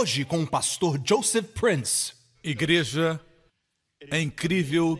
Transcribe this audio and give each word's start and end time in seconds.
Hoje 0.00 0.24
com 0.24 0.42
o 0.42 0.46
pastor 0.46 0.98
Joseph 1.04 1.48
Prince. 1.48 2.14
Igreja, 2.42 3.20
é 4.10 4.18
incrível 4.18 4.98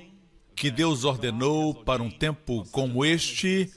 que 0.55 0.71
Deus 0.71 1.05
ordenou 1.05 1.75
para 1.75 2.03
um 2.03 2.11
tempo 2.11 2.67
como 2.71 3.03
este 3.03 3.73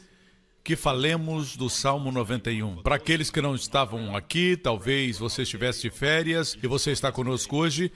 que 0.65 0.75
falemos 0.75 1.55
do 1.55 1.69
Salmo 1.69 2.11
91. 2.11 2.83
Para 2.83 2.95
aqueles 2.95 3.31
que 3.31 3.39
não 3.39 3.55
estavam 3.55 4.13
aqui, 4.17 4.57
talvez 4.57 5.17
você 5.17 5.43
estivesse 5.43 5.83
de 5.83 5.91
férias 5.91 6.57
e 6.61 6.67
você 6.67 6.91
está 6.91 7.09
conosco 7.09 7.55
hoje, 7.55 7.89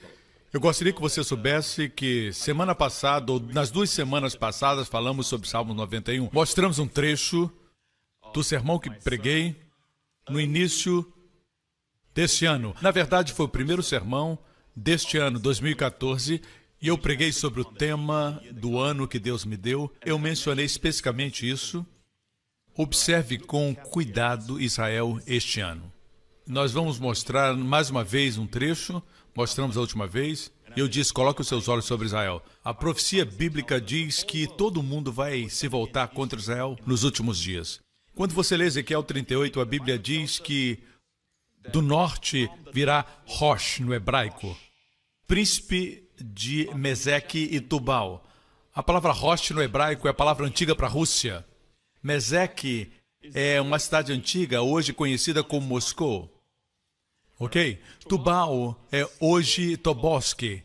eu 0.50 0.58
gostaria 0.58 0.94
que 0.94 1.00
você 1.02 1.22
soubesse 1.22 1.90
que 1.90 2.32
semana 2.32 2.74
passada, 2.74 3.30
ou 3.30 3.38
nas 3.38 3.70
duas 3.70 3.90
semanas 3.90 4.34
passadas, 4.34 4.88
falamos 4.88 5.26
sobre 5.26 5.46
Salmo 5.46 5.74
91. 5.74 6.30
Mostramos 6.32 6.78
um 6.78 6.88
trecho 6.88 7.52
do 8.32 8.42
sermão 8.42 8.78
que 8.78 8.88
preguei 8.88 9.54
no 10.30 10.40
início 10.40 11.06
deste 12.18 12.46
ano. 12.46 12.74
Na 12.82 12.90
verdade, 12.90 13.32
foi 13.32 13.46
o 13.46 13.48
primeiro 13.48 13.80
sermão 13.80 14.36
deste 14.74 15.18
ano, 15.18 15.38
2014, 15.38 16.42
e 16.82 16.88
eu 16.88 16.98
preguei 16.98 17.30
sobre 17.30 17.60
o 17.60 17.64
tema 17.64 18.42
do 18.50 18.76
ano 18.76 19.06
que 19.06 19.20
Deus 19.20 19.44
me 19.44 19.56
deu. 19.56 19.92
Eu 20.04 20.18
mencionei 20.18 20.64
especificamente 20.64 21.48
isso 21.48 21.86
Observe 22.80 23.38
com 23.38 23.74
cuidado 23.74 24.60
Israel 24.60 25.20
este 25.26 25.60
ano. 25.60 25.92
Nós 26.46 26.70
vamos 26.70 27.00
mostrar 27.00 27.56
mais 27.56 27.90
uma 27.90 28.04
vez 28.04 28.38
um 28.38 28.46
trecho, 28.46 29.02
mostramos 29.34 29.76
a 29.76 29.80
última 29.80 30.06
vez, 30.06 30.52
e 30.76 30.80
eu 30.80 30.86
disse: 30.86 31.12
coloque 31.12 31.40
os 31.40 31.48
seus 31.48 31.66
olhos 31.66 31.86
sobre 31.86 32.06
Israel. 32.06 32.40
A 32.62 32.72
profecia 32.72 33.24
bíblica 33.24 33.80
diz 33.80 34.22
que 34.22 34.46
todo 34.46 34.80
mundo 34.80 35.12
vai 35.12 35.48
se 35.48 35.66
voltar 35.66 36.06
contra 36.06 36.38
Israel 36.38 36.78
nos 36.86 37.02
últimos 37.02 37.36
dias. 37.36 37.80
Quando 38.14 38.32
você 38.32 38.56
lê 38.56 38.66
Ezequiel 38.66 39.02
38, 39.02 39.60
a 39.60 39.64
Bíblia 39.64 39.98
diz 39.98 40.38
que 40.38 40.78
do 41.72 41.82
norte 41.82 42.50
virá 42.72 43.04
Rosh 43.26 43.80
no 43.80 43.94
hebraico, 43.94 44.56
príncipe 45.26 46.08
de 46.20 46.68
Meseque 46.74 47.48
e 47.50 47.60
Tubal. 47.60 48.24
A 48.74 48.82
palavra 48.82 49.12
Rosh 49.12 49.50
no 49.50 49.62
hebraico 49.62 50.06
é 50.06 50.10
a 50.10 50.14
palavra 50.14 50.46
antiga 50.46 50.74
para 50.74 50.88
Rússia. 50.88 51.44
Mesek 52.02 52.90
é 53.34 53.60
uma 53.60 53.78
cidade 53.78 54.12
antiga, 54.12 54.62
hoje 54.62 54.92
conhecida 54.92 55.42
como 55.42 55.66
Moscou. 55.66 56.32
Ok? 57.38 57.80
Tubal 58.08 58.84
é 58.90 59.08
hoje 59.20 59.76
Tobolsk, 59.76 60.62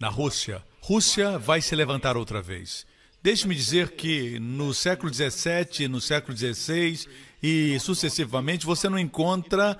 na 0.00 0.08
Rússia. 0.08 0.64
Rússia 0.80 1.38
vai 1.38 1.60
se 1.60 1.76
levantar 1.76 2.16
outra 2.16 2.40
vez. 2.40 2.86
Deixe-me 3.22 3.54
dizer 3.54 3.92
que 3.92 4.38
no 4.40 4.74
século 4.74 5.12
XVII, 5.12 5.86
no 5.86 6.00
século 6.00 6.36
XVI 6.36 7.06
e 7.42 7.78
sucessivamente 7.78 8.66
você 8.66 8.88
não 8.88 8.98
encontra 8.98 9.78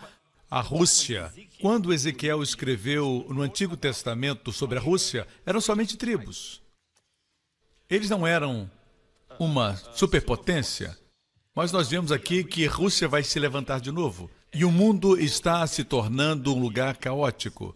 a 0.53 0.61
Rússia. 0.61 1.33
Quando 1.62 1.95
Ezequiel 1.95 2.42
escreveu 2.42 3.25
no 3.31 3.41
Antigo 3.41 3.75
Testamento 3.75 4.53
sobre 4.53 4.77
a 4.77 4.83
Rússia, 4.83 5.27
eram 5.46 5.63
somente 5.63 5.96
tribos. 5.96 6.61
Eles 7.89 8.11
não 8.11 8.27
eram 8.27 8.70
uma 9.39 9.77
superpotência, 9.95 10.95
mas 11.55 11.73
nós 11.73 11.89
vemos 11.89 12.12
aqui 12.12 12.45
que 12.45 12.67
Rússia 12.67 13.08
vai 13.08 13.23
se 13.23 13.41
levantar 13.41 13.80
de 13.80 13.91
novo 13.91 14.30
e 14.52 14.62
o 14.62 14.70
mundo 14.70 15.18
está 15.18 15.67
se 15.67 15.85
tornando 15.85 16.55
um 16.55 16.61
lugar 16.61 16.98
caótico. 16.98 17.74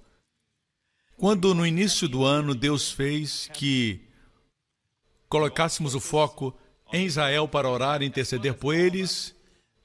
Quando 1.17 1.55
no 1.55 1.67
início 1.67 2.07
do 2.07 2.25
ano 2.25 2.55
Deus 2.55 2.93
fez 2.93 3.49
que 3.55 4.07
colocássemos 5.31 5.95
o 5.95 6.01
foco 6.01 6.55
em 6.93 7.07
Israel 7.07 7.49
para 7.49 7.71
orar 7.71 8.03
e 8.03 8.07
interceder 8.07 8.53
por 8.53 8.75
eles, 8.75 9.35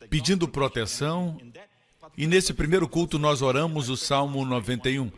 pedindo 0.09 0.45
proteção, 0.45 1.39
e 2.17 2.27
nesse 2.27 2.53
primeiro 2.53 2.87
culto 2.87 3.17
nós 3.17 3.41
oramos 3.41 3.89
o 3.89 3.97
Salmo 3.97 4.45
91. 4.45 5.11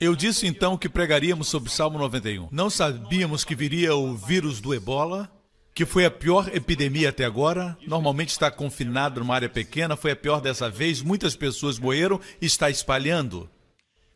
Eu 0.00 0.14
disse 0.14 0.46
então 0.46 0.76
que 0.76 0.88
pregaríamos 0.88 1.48
sobre 1.48 1.70
Salmo 1.70 1.98
91. 1.98 2.48
Não 2.50 2.68
sabíamos 2.68 3.44
que 3.44 3.54
viria 3.54 3.94
o 3.94 4.14
vírus 4.14 4.60
do 4.60 4.74
ebola, 4.74 5.30
que 5.72 5.86
foi 5.86 6.04
a 6.04 6.10
pior 6.10 6.48
epidemia 6.54 7.08
até 7.08 7.24
agora. 7.24 7.76
Normalmente 7.86 8.30
está 8.30 8.50
confinado 8.50 9.20
numa 9.20 9.34
área 9.34 9.48
pequena, 9.48 9.96
foi 9.96 10.10
a 10.10 10.16
pior 10.16 10.40
dessa 10.40 10.68
vez. 10.68 11.00
Muitas 11.00 11.34
pessoas 11.34 11.78
morreram 11.78 12.20
e 12.40 12.46
está 12.46 12.68
espalhando. 12.68 13.48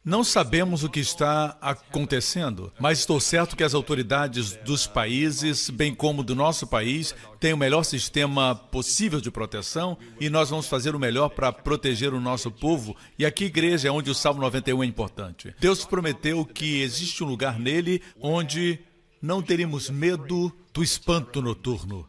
Não 0.08 0.24
sabemos 0.24 0.84
o 0.84 0.88
que 0.88 1.00
está 1.00 1.58
acontecendo, 1.60 2.72
mas 2.80 3.00
estou 3.00 3.20
certo 3.20 3.54
que 3.54 3.62
as 3.62 3.74
autoridades 3.74 4.56
dos 4.64 4.86
países, 4.86 5.69
bem 5.69 5.94
como 5.94 6.22
do 6.22 6.34
nosso 6.34 6.66
país, 6.66 7.14
têm 7.38 7.52
o 7.52 7.58
melhor 7.58 7.82
sistema 7.84 8.54
possível 8.54 9.20
de 9.20 9.30
proteção 9.30 9.98
e 10.19 10.30
nós 10.30 10.48
vamos 10.48 10.66
fazer 10.66 10.94
o 10.94 10.98
melhor 10.98 11.28
para 11.28 11.52
proteger 11.52 12.14
o 12.14 12.20
nosso 12.22 12.50
povo. 12.50 12.96
E 13.19 13.26
aqui, 13.26 13.44
igreja, 13.44 13.88
é 13.88 13.91
onde 13.91 14.10
o 14.10 14.14
Salmo 14.14 14.41
91 14.41 14.82
é 14.82 14.86
importante. 14.86 15.54
Deus 15.60 15.84
prometeu 15.84 16.42
que 16.42 16.80
existe 16.80 17.22
um 17.22 17.26
lugar 17.26 17.58
nele 17.58 18.00
onde 18.19 18.78
não 19.20 19.42
teríamos 19.42 19.90
medo 19.90 20.50
do 20.72 20.82
espanto 20.82 21.42
noturno, 21.42 22.08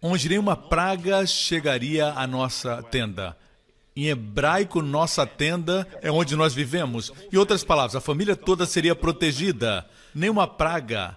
onde 0.00 0.28
nenhuma 0.28 0.54
praga 0.54 1.26
chegaria 1.26 2.12
à 2.12 2.28
nossa 2.28 2.80
tenda. 2.80 3.36
Em 3.96 4.06
hebraico, 4.06 4.82
nossa 4.82 5.24
tenda 5.24 5.86
é 6.02 6.10
onde 6.10 6.34
nós 6.34 6.52
vivemos. 6.52 7.12
Em 7.32 7.36
outras 7.36 7.62
palavras, 7.62 7.94
a 7.94 8.00
família 8.00 8.34
toda 8.34 8.66
seria 8.66 8.94
protegida. 8.94 9.88
Nenhuma 10.14 10.48
praga. 10.48 11.16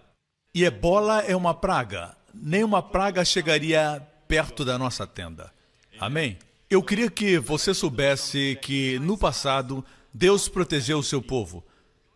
E 0.54 0.64
ebola 0.64 1.22
é 1.22 1.36
uma 1.36 1.54
praga. 1.54 2.16
Nenhuma 2.34 2.84
praga 2.84 3.26
chegaria 3.26 4.06
perto 4.28 4.64
da 4.64 4.78
nossa 4.78 5.08
tenda. 5.08 5.52
Amém? 6.00 6.38
Eu 6.70 6.84
queria 6.84 7.10
que 7.10 7.40
você 7.40 7.74
soubesse 7.74 8.60
que 8.62 9.00
no 9.00 9.18
passado 9.18 9.84
Deus 10.14 10.48
protegeu 10.48 11.00
o 11.00 11.04
seu 11.04 11.22
povo. 11.22 11.64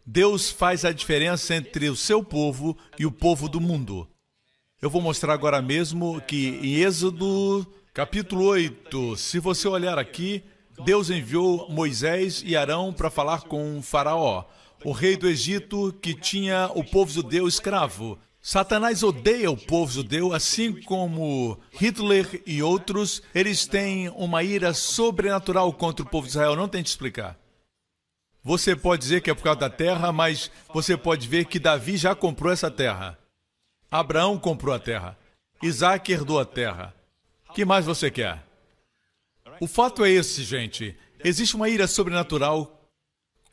Deus 0.06 0.52
faz 0.52 0.84
a 0.84 0.92
diferença 0.92 1.56
entre 1.56 1.90
o 1.90 1.96
seu 1.96 2.24
povo 2.24 2.78
e 3.00 3.06
o 3.06 3.12
povo 3.12 3.48
do 3.48 3.62
mundo. 3.62 4.08
Eu 4.82 4.90
vou 4.90 5.02
mostrar 5.02 5.34
agora 5.34 5.62
mesmo 5.62 6.20
que 6.22 6.60
em 6.62 6.76
Êxodo, 6.76 7.66
capítulo 7.94 8.46
8, 8.46 9.16
se 9.16 9.40
você 9.40 9.68
olhar 9.68 9.98
aqui, 10.00 10.44
Deus 10.84 11.10
enviou 11.10 11.70
Moisés 11.70 12.42
e 12.46 12.56
Arão 12.56 12.92
para 12.92 13.10
falar 13.10 13.42
com 13.44 13.82
Faraó, 13.82 14.46
o 14.84 14.92
rei 14.92 15.16
do 15.16 15.28
Egito 15.28 15.94
que 16.02 16.14
tinha 16.14 16.72
o 16.74 16.84
povo 16.84 17.12
judeu 17.12 17.48
escravo. 17.48 18.18
Satanás 18.42 19.04
odeia 19.04 19.52
o 19.52 19.58
povo 19.58 19.92
judeu, 19.92 20.34
assim 20.34 20.82
como 20.82 21.60
Hitler 21.72 22.42
e 22.48 22.64
outros. 22.64 23.22
Eles 23.36 23.68
têm 23.68 24.10
uma 24.10 24.42
ira 24.42 24.74
sobrenatural 24.74 25.72
contra 25.74 26.04
o 26.04 26.10
povo 26.10 26.26
de 26.26 26.32
Israel. 26.32 26.56
Não 26.56 26.68
tem 26.68 26.82
que 26.82 26.90
explicar. 26.90 27.38
Você 28.44 28.76
pode 28.76 29.04
dizer 29.04 29.22
que 29.22 29.30
é 29.30 29.36
por 29.36 29.44
causa 29.44 29.60
da 29.60 29.70
terra, 29.70 30.12
mas 30.12 30.50
você 30.74 30.98
pode 30.98 31.28
ver 31.28 31.46
que 31.46 31.60
Davi 31.60 31.96
já 31.96 32.16
comprou 32.16 32.52
essa 32.52 32.72
terra. 32.72 33.20
Abraão 33.92 34.40
comprou 34.40 34.74
a 34.74 34.80
terra. 34.80 35.16
Isaac 35.62 36.12
herdou 36.12 36.40
a 36.40 36.46
terra. 36.46 36.96
que 37.54 37.64
mais 37.64 37.86
você 37.86 38.10
quer? 38.10 38.51
O 39.62 39.68
fato 39.68 40.04
é 40.04 40.10
esse, 40.10 40.44
gente. 40.44 40.98
Existe 41.24 41.56
uma 41.56 41.70
ira 41.70 41.86
sobrenatural 41.86 42.90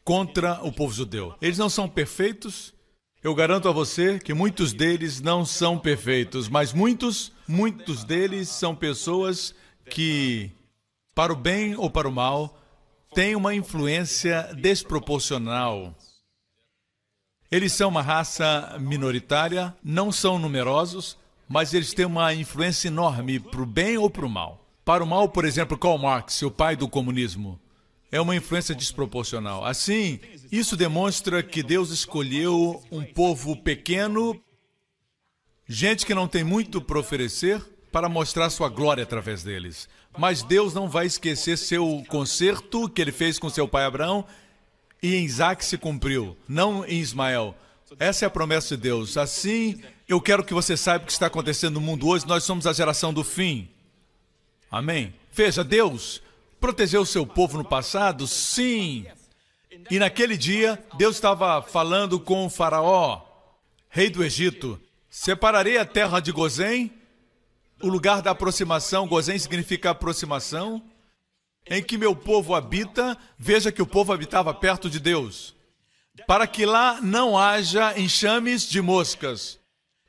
contra 0.03 0.59
o 0.65 0.73
povo 0.73 0.91
judeu. 0.91 1.35
Eles 1.39 1.59
não 1.59 1.69
são 1.69 1.87
perfeitos. 1.87 2.73
Eu 3.23 3.35
garanto 3.35 3.69
a 3.69 3.73
você 3.73 4.19
que 4.19 4.33
muitos 4.33 4.73
deles 4.73 5.21
não 5.21 5.45
são 5.45 5.79
perfeitos, 5.79 6.49
mas 6.49 6.73
muitos, 6.73 7.31
muitos 7.47 8.05
deles 8.05 8.49
são 8.49 8.75
pessoas 8.75 9.55
que, 9.91 10.51
para 11.15 11.31
o 11.31 11.37
bem 11.37 11.77
ou 11.77 11.91
para 11.91 12.09
o 12.09 12.13
mal, 12.13 12.59
têm 13.15 13.37
uma 13.37 13.55
influência 13.55 14.45
desproporcional. 14.55 15.95
Eles 17.51 17.75
são 17.75 17.91
uma 17.91 18.01
raça 18.01 18.79
minoritária, 18.81 19.77
não 19.85 20.11
são 20.11 20.39
numerosos, 20.39 21.19
mas 21.47 21.75
eles 21.75 21.93
têm 21.93 22.07
uma 22.07 22.33
influência 22.33 22.89
enorme 22.89 23.39
para 23.39 23.61
o 23.61 23.67
bem 23.67 23.99
ou 23.99 24.09
para 24.09 24.25
o 24.25 24.31
mal. 24.31 24.68
Para 24.89 25.05
o 25.05 25.07
mal, 25.07 25.29
por 25.29 25.45
exemplo, 25.45 25.77
Karl 25.77 25.99
Marx, 25.99 26.41
o 26.41 26.51
pai 26.51 26.75
do 26.75 26.89
comunismo, 26.89 27.61
é 28.11 28.19
uma 28.19 28.35
influência 28.35 28.75
desproporcional. 28.75 29.63
Assim, 29.63 30.19
isso 30.51 30.79
demonstra 30.79 31.43
que 31.43 31.63
Deus 31.63 31.91
escolheu 31.91 32.83
um 32.91 33.05
povo 33.05 33.55
pequeno, 33.55 34.41
gente 35.69 36.07
que 36.07 36.15
não 36.15 36.27
tem 36.27 36.43
muito 36.43 36.81
para 36.81 36.99
oferecer, 36.99 37.63
para 37.93 38.09
mostrar 38.09 38.49
sua 38.49 38.71
glória 38.71 39.03
através 39.03 39.43
deles. 39.43 39.91
Mas 40.17 40.43
Deus 40.43 40.73
não 40.73 40.89
vai 40.89 41.05
esquecer 41.05 41.59
seu 41.59 42.03
concerto 42.09 42.89
que 42.89 43.03
ele 43.03 43.13
fez 43.13 43.39
com 43.39 43.51
seu 43.51 43.69
pai 43.69 43.85
Abraão 43.85 44.25
e 45.03 45.17
em 45.17 45.25
Isaac 45.27 45.67
se 45.67 45.77
cumpriu, 45.77 46.35
não 46.49 46.83
em 46.87 46.99
Ismael. 46.99 47.55
Essa 47.99 48.25
é 48.25 48.27
a 48.27 48.31
promessa 48.31 48.75
de 48.75 48.85
Deus. 48.85 49.19
Assim, 49.19 49.83
eu 50.09 50.19
quero 50.19 50.43
que 50.43 50.55
você 50.55 50.79
saiba 50.79 51.05
o 51.05 51.07
que 51.07 51.13
está 51.13 51.27
acontecendo 51.27 51.75
no 51.75 51.83
mundo 51.83 52.09
hoje. 52.09 52.27
Nós 52.27 52.43
somos 52.43 52.67
a 52.67 52.73
geração 52.73 53.13
do 53.13 53.23
fim. 53.23 53.69
Amém? 54.71 55.15
Veja, 55.33 55.63
Deus 55.63 56.23
protegeu 56.61 57.03
o 57.03 57.07
seu 57.07 57.27
povo 57.27 57.59
no 57.59 57.65
passado? 57.65 58.27
Sim. 58.27 59.07
E 59.91 59.99
naquele 59.99 60.37
dia, 60.37 60.83
Deus 60.97 61.17
estava 61.17 61.63
falando 61.63 62.19
com 62.19 62.47
o 62.47 62.51
Faraó, 62.51 63.23
rei 63.89 64.11
do 64.11 64.25
Egito: 64.25 64.81
Separarei 65.09 65.79
a 65.79 65.85
terra 65.85 66.21
de 66.21 66.33
Gozém, 66.33 66.93
o 67.83 67.89
lugar 67.89 68.23
da 68.23 68.33
aproximação. 68.33 69.09
Gozém 69.09 69.39
significa 69.39 69.91
aproximação. 69.91 70.83
Em 71.71 71.83
que 71.83 71.99
meu 71.99 72.17
povo 72.17 72.55
habita, 72.55 73.17
veja 73.39 73.71
que 73.71 73.83
o 73.83 73.87
povo 73.87 74.11
habitava 74.13 74.55
perto 74.55 74.89
de 74.89 74.99
Deus 74.99 75.55
para 76.27 76.47
que 76.47 76.67
lá 76.67 77.01
não 77.01 77.39
haja 77.39 77.99
enxames 77.99 78.69
de 78.69 78.81
moscas, 78.81 79.58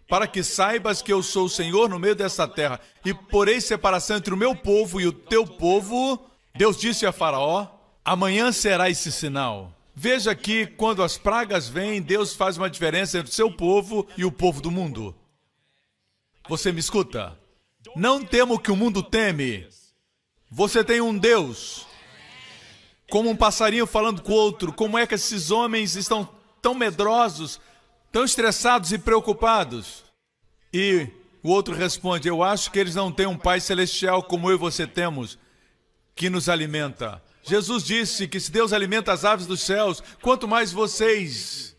para 0.10 0.28
que 0.28 0.44
saibas 0.44 1.04
que 1.04 1.14
eu 1.14 1.22
sou 1.22 1.46
o 1.46 1.50
Senhor 1.50 1.88
no 1.88 2.00
meio 2.00 2.16
dessa 2.16 2.48
terra, 2.48 2.82
e 3.06 3.14
porei 3.14 3.62
separação 3.62 4.18
entre 4.18 4.34
o 4.34 4.38
meu 4.38 4.56
povo 4.56 5.00
e 5.00 5.06
o 5.06 5.14
teu 5.14 5.46
povo. 5.46 6.20
Deus 6.56 6.78
disse 6.78 7.06
a 7.06 7.12
Faraó: 7.12 7.68
amanhã 8.04 8.52
será 8.52 8.90
esse 8.90 9.12
sinal. 9.12 9.72
Veja 9.96 10.34
que 10.34 10.66
quando 10.66 11.04
as 11.04 11.18
pragas 11.18 11.70
vêm, 11.70 12.02
Deus 12.02 12.34
faz 12.34 12.58
uma 12.58 12.70
diferença 12.70 13.20
entre 13.20 13.32
o 13.32 13.36
seu 13.36 13.52
povo 13.52 14.08
e 14.18 14.26
o 14.26 14.32
povo 14.32 14.62
do 14.62 14.72
mundo. 14.72 15.16
Você 16.48 16.72
me 16.72 16.80
escuta? 16.80 17.38
Não 17.96 18.24
temo 18.24 18.56
o 18.56 18.60
que 18.60 18.72
o 18.72 18.76
mundo 18.76 19.04
teme. 19.04 19.68
Você 20.50 20.84
tem 20.84 21.02
um 21.02 21.16
Deus 21.16 21.86
como 23.12 23.30
um 23.30 23.36
passarinho 23.36 23.86
falando 23.86 24.22
com 24.24 24.32
o 24.32 24.36
outro. 24.36 24.74
Como 24.74 24.98
é 24.98 25.06
que 25.06 25.16
esses 25.16 25.52
homens 25.52 25.96
estão 25.96 26.28
tão 26.62 26.74
medrosos, 26.74 27.60
tão 28.12 28.24
estressados 28.24 28.92
e 28.92 28.98
preocupados? 28.98 30.04
E 30.74 31.08
o 31.42 31.50
outro 31.50 31.74
responde: 31.74 32.28
Eu 32.28 32.44
acho 32.44 32.72
que 32.72 32.80
eles 32.80 32.96
não 32.96 33.12
têm 33.12 33.28
um 33.28 33.38
Pai 33.38 33.60
celestial 33.60 34.24
como 34.24 34.50
eu 34.50 34.56
e 34.56 34.60
você 34.60 34.86
temos, 34.86 35.38
que 36.16 36.30
nos 36.30 36.50
alimenta. 36.50 37.22
Jesus 37.44 37.84
disse 37.84 38.28
que 38.28 38.40
se 38.40 38.52
Deus 38.52 38.74
alimenta 38.74 39.12
as 39.12 39.26
aves 39.26 39.48
dos 39.48 39.62
céus, 39.62 40.04
quanto 40.22 40.48
mais 40.48 40.72
vocês. 40.72 41.76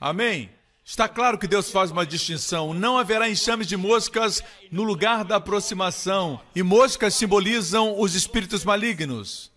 Amém? 0.00 0.50
Está 0.84 1.08
claro 1.08 1.38
que 1.38 1.48
Deus 1.48 1.70
faz 1.70 1.90
uma 1.90 2.04
distinção. 2.04 2.74
Não 2.74 2.98
haverá 2.98 3.28
enxames 3.28 3.66
de 3.66 3.76
moscas 3.76 4.44
no 4.70 4.82
lugar 4.82 5.24
da 5.24 5.36
aproximação. 5.36 6.38
E 6.54 6.62
moscas 6.62 7.14
simbolizam 7.14 7.98
os 7.98 8.14
espíritos 8.14 8.64
malignos. 8.64 9.50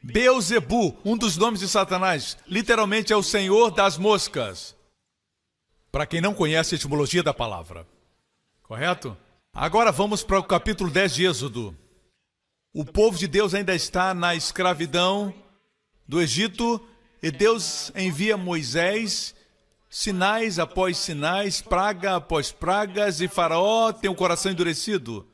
Beuzebu, 0.00 0.96
um 1.04 1.16
dos 1.16 1.36
nomes 1.36 1.58
de 1.58 1.68
Satanás, 1.68 2.38
literalmente 2.46 3.12
é 3.12 3.16
o 3.16 3.22
senhor 3.22 3.72
das 3.72 3.98
moscas. 3.98 4.77
Para 5.90 6.06
quem 6.06 6.20
não 6.20 6.34
conhece 6.34 6.74
a 6.74 6.76
etimologia 6.76 7.22
da 7.22 7.32
palavra. 7.32 7.86
Correto? 8.62 9.16
Agora 9.52 9.90
vamos 9.90 10.22
para 10.22 10.38
o 10.38 10.44
capítulo 10.44 10.90
10 10.90 11.14
de 11.14 11.24
Êxodo. 11.24 11.76
O 12.72 12.84
povo 12.84 13.18
de 13.18 13.26
Deus 13.26 13.54
ainda 13.54 13.74
está 13.74 14.12
na 14.12 14.34
escravidão 14.34 15.32
do 16.06 16.20
Egito 16.20 16.80
e 17.22 17.30
Deus 17.30 17.90
envia 17.96 18.36
Moisés 18.36 19.34
sinais 19.90 20.58
após 20.58 20.98
sinais, 20.98 21.60
praga 21.60 22.16
após 22.16 22.52
pragas, 22.52 23.20
e 23.20 23.28
Faraó 23.28 23.92
tem 23.92 24.10
o 24.10 24.14
coração 24.14 24.52
endurecido. 24.52 25.26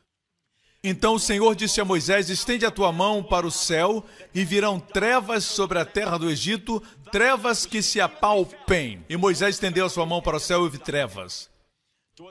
Então 0.83 1.15
o 1.15 1.21
Senhor 1.21 1.55
disse 1.55 1.81
a 1.81 1.85
Moisés: 1.85 2.29
Estende 2.29 2.65
a 2.65 2.71
tua 2.71 2.93
mão 2.93 3.23
para 3.23 3.47
o 3.47 3.51
céu, 3.51 4.05
e 4.35 4.45
virão 4.45 4.79
trevas 4.79 5.45
sobre 5.45 5.79
a 5.79 5.85
terra 5.85 6.19
do 6.19 6.31
Egito, 6.31 6.83
trevas 7.15 7.65
que 7.65 7.81
se 7.81 8.01
apalpem. 8.01 9.05
E 9.09 9.17
Moisés 9.17 9.55
estendeu 9.55 9.87
a 9.87 9.89
sua 9.89 10.05
mão 10.05 10.21
para 10.21 10.37
o 10.37 10.41
céu 10.41 10.59
e 10.59 10.63
houve 10.65 10.79
trevas. 10.79 11.49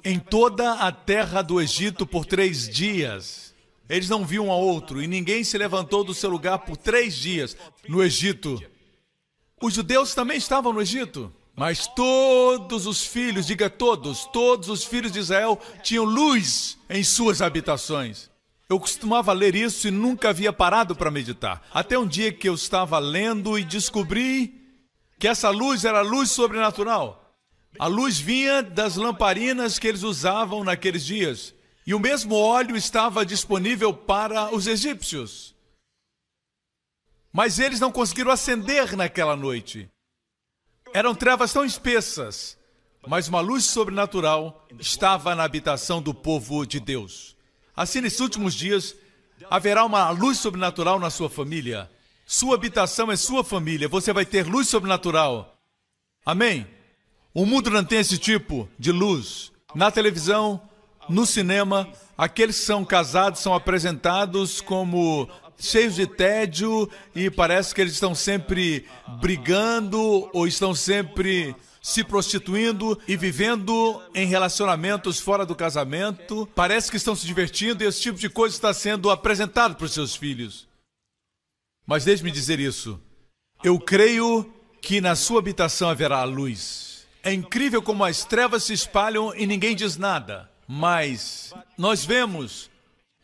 Em 0.04 0.20
toda 0.20 0.74
a 0.74 0.92
terra 0.92 1.42
do 1.42 1.62
Egito 1.62 2.06
por 2.06 2.26
três 2.26 2.68
dias. 2.68 3.56
Eles 3.88 4.10
não 4.10 4.26
viam 4.26 4.48
um 4.48 4.52
a 4.52 4.58
outro, 4.58 5.02
e 5.02 5.08
ninguém 5.08 5.42
se 5.42 5.58
levantou 5.58 6.04
do 6.04 6.14
seu 6.14 6.30
lugar 6.30 6.60
por 6.60 6.76
três 6.76 7.16
dias 7.16 7.56
no 7.88 8.04
Egito. 8.04 8.62
Os 9.62 9.74
judeus 9.74 10.14
também 10.14 10.36
estavam 10.36 10.74
no 10.74 10.82
Egito. 10.82 11.34
Mas 11.56 11.88
todos 11.88 12.86
os 12.86 13.06
filhos, 13.06 13.46
diga 13.46 13.70
todos, 13.70 14.26
todos 14.34 14.68
os 14.68 14.84
filhos 14.84 15.14
de 15.14 15.20
Israel 15.20 15.58
tinham 15.82 16.04
luz 16.04 16.78
em 16.90 17.06
suas 17.06 17.42
habitações. 17.42 18.30
Eu 18.68 18.78
costumava 18.82 19.32
ler 19.32 19.56
isso 19.56 19.88
e 19.88 19.92
nunca 19.92 20.32
havia 20.32 20.52
parado 20.52 20.94
para 20.94 21.12
meditar. 21.12 21.66
Até 21.74 21.98
um 21.98 22.08
dia 22.08 22.34
que 22.34 22.50
eu 22.50 22.54
estava 22.56 23.00
lendo 23.00 23.58
e 23.58 23.64
descobri 23.64 24.62
que 25.24 25.28
essa 25.30 25.50
luz 25.50 25.86
era 25.86 26.02
luz 26.02 26.31
sobrenatural. 26.31 27.34
A 27.80 27.88
luz 27.88 28.20
vinha 28.20 28.62
das 28.62 28.98
lamparinas 28.98 29.80
que 29.80 29.88
eles 29.88 30.04
usavam 30.04 30.66
naqueles 30.66 31.06
dias. 31.06 31.56
E 31.88 31.94
o 31.94 32.00
mesmo 32.00 32.36
óleo 32.36 32.75
estava 32.75 33.25
disponível 33.25 33.94
para 33.94 34.54
os 34.54 34.68
egípcios. 34.68 35.56
Mas 37.31 37.58
eles 37.58 37.80
não 37.80 37.90
conseguiram 37.90 38.31
acender 38.31 38.98
naquela 38.98 39.34
noite. 39.34 39.90
Eram 40.94 41.16
trevas 41.16 41.54
tão 41.54 41.64
espessas, 41.64 42.58
mas 43.08 43.30
uma 43.30 43.40
luz 43.40 43.64
sobrenatural 43.64 44.68
estava 44.78 45.34
na 45.34 45.46
habitação 45.46 46.02
do 46.02 46.14
povo 46.14 46.66
de 46.66 46.81
Deus. 46.81 47.38
Assim, 47.74 48.02
nesses 48.02 48.20
últimos 48.20 48.54
dias, 48.54 48.94
haverá 49.50 49.86
uma 49.86 50.10
luz 50.10 50.38
sobrenatural 50.38 51.00
na 51.00 51.10
sua 51.10 51.30
família. 51.30 51.90
Sua 52.25 52.56
habitação 52.56 53.12
é 53.12 53.16
sua 53.16 53.44
família. 53.44 53.88
Você 53.88 54.14
vai 54.14 54.25
ter 54.25 54.48
luz 54.48 54.68
sobrenatural. 54.68 55.58
Amém? 56.25 56.66
O 57.34 57.46
mundo 57.46 57.70
não 57.70 57.84
tem 57.84 58.00
esse 58.00 58.18
tipo 58.18 58.70
de 58.80 58.92
luz. 58.92 59.52
Na 59.75 59.92
televisão, 59.92 60.62
no 61.10 61.25
cinema, 61.25 61.88
aqueles 62.18 62.60
que 62.60 62.66
são 62.66 62.86
casados 62.86 63.42
são 63.42 63.54
apresentados 63.54 64.62
como 64.62 65.28
cheios 65.58 65.96
de 65.96 66.08
tédio 66.08 66.90
e 67.16 67.30
parece 67.30 67.74
que 67.74 67.81
eles 67.81 67.94
estão 67.94 68.14
sempre 68.14 68.86
brigando 69.20 70.30
ou 70.34 70.48
estão 70.48 70.74
sempre 70.74 71.56
se 71.81 72.04
prostituindo 72.04 72.98
e 73.08 73.18
vivendo 73.18 74.02
em 74.16 74.25
relacionamentos 74.25 75.20
fora 75.20 75.46
do 75.46 75.56
casamento. 75.56 76.48
Parece 76.56 76.90
que 76.90 76.98
estão 76.98 77.16
se 77.16 77.25
divertindo 77.25 77.84
e 77.84 77.88
esse 77.88 78.02
tipo 78.02 78.18
de 78.18 78.30
coisa 78.30 78.56
está 78.56 78.74
sendo 78.74 79.12
apresentado 79.12 79.75
para 79.75 79.86
os 79.86 79.94
seus 79.94 80.16
filhos. 80.16 80.66
Mas 81.86 82.06
deixe-me 82.06 82.32
dizer 82.32 82.60
isso. 82.60 83.00
Eu 83.63 83.80
creio 83.80 84.52
que 84.82 85.00
na 85.00 85.16
sua 85.16 85.40
habitação 85.40 85.90
haverá 85.90 86.24
luz. 86.24 87.08
É 87.22 87.34
incrível 87.34 87.82
como 87.82 88.04
as 88.04 88.25
trevas 88.25 88.63
se 88.63 88.74
espalham 88.74 89.34
e 89.36 89.46
ninguém 89.46 89.75
diz 89.75 89.98
nada. 89.98 90.50
Mas 90.68 91.54
nós 91.78 92.04
vemos 92.04 92.70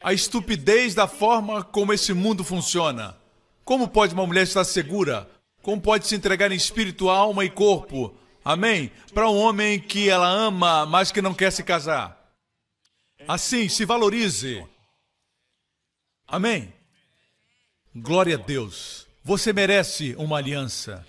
a 0.01 0.13
estupidez 0.13 0.94
da 0.96 1.08
forma 1.08 1.63
como 1.63 1.94
esse 1.94 2.13
mundo 2.13 2.44
funciona. 2.44 3.18
Como 3.66 3.88
pode 3.88 4.13
uma 4.13 4.25
mulher 4.25 4.44
estar 4.44 4.63
segura? 4.63 5.30
Como 5.62 5.82
pode 5.82 6.08
se 6.08 6.16
entregar 6.16 6.51
em 6.51 6.56
espírito, 6.56 7.10
alma 7.10 7.44
e 7.44 7.50
corpo 7.50 8.16
Amém? 8.44 8.92
Para 9.13 9.30
um 9.30 9.38
homem 9.38 9.80
que 9.80 10.10
ela 10.10 10.28
ama, 10.28 10.86
mas 10.86 11.12
que 11.12 11.22
não 11.22 11.34
quer 11.34 11.51
se 11.51 11.63
casar. 11.63 12.18
Assim, 13.28 13.68
se 13.70 13.86
valorize. 13.86 14.66
Amém? 16.28 16.74
Glória 18.01 18.36
a 18.36 18.39
Deus. 18.39 19.08
Você 19.24 19.51
merece 19.51 20.15
uma 20.18 20.38
aliança. 20.38 21.06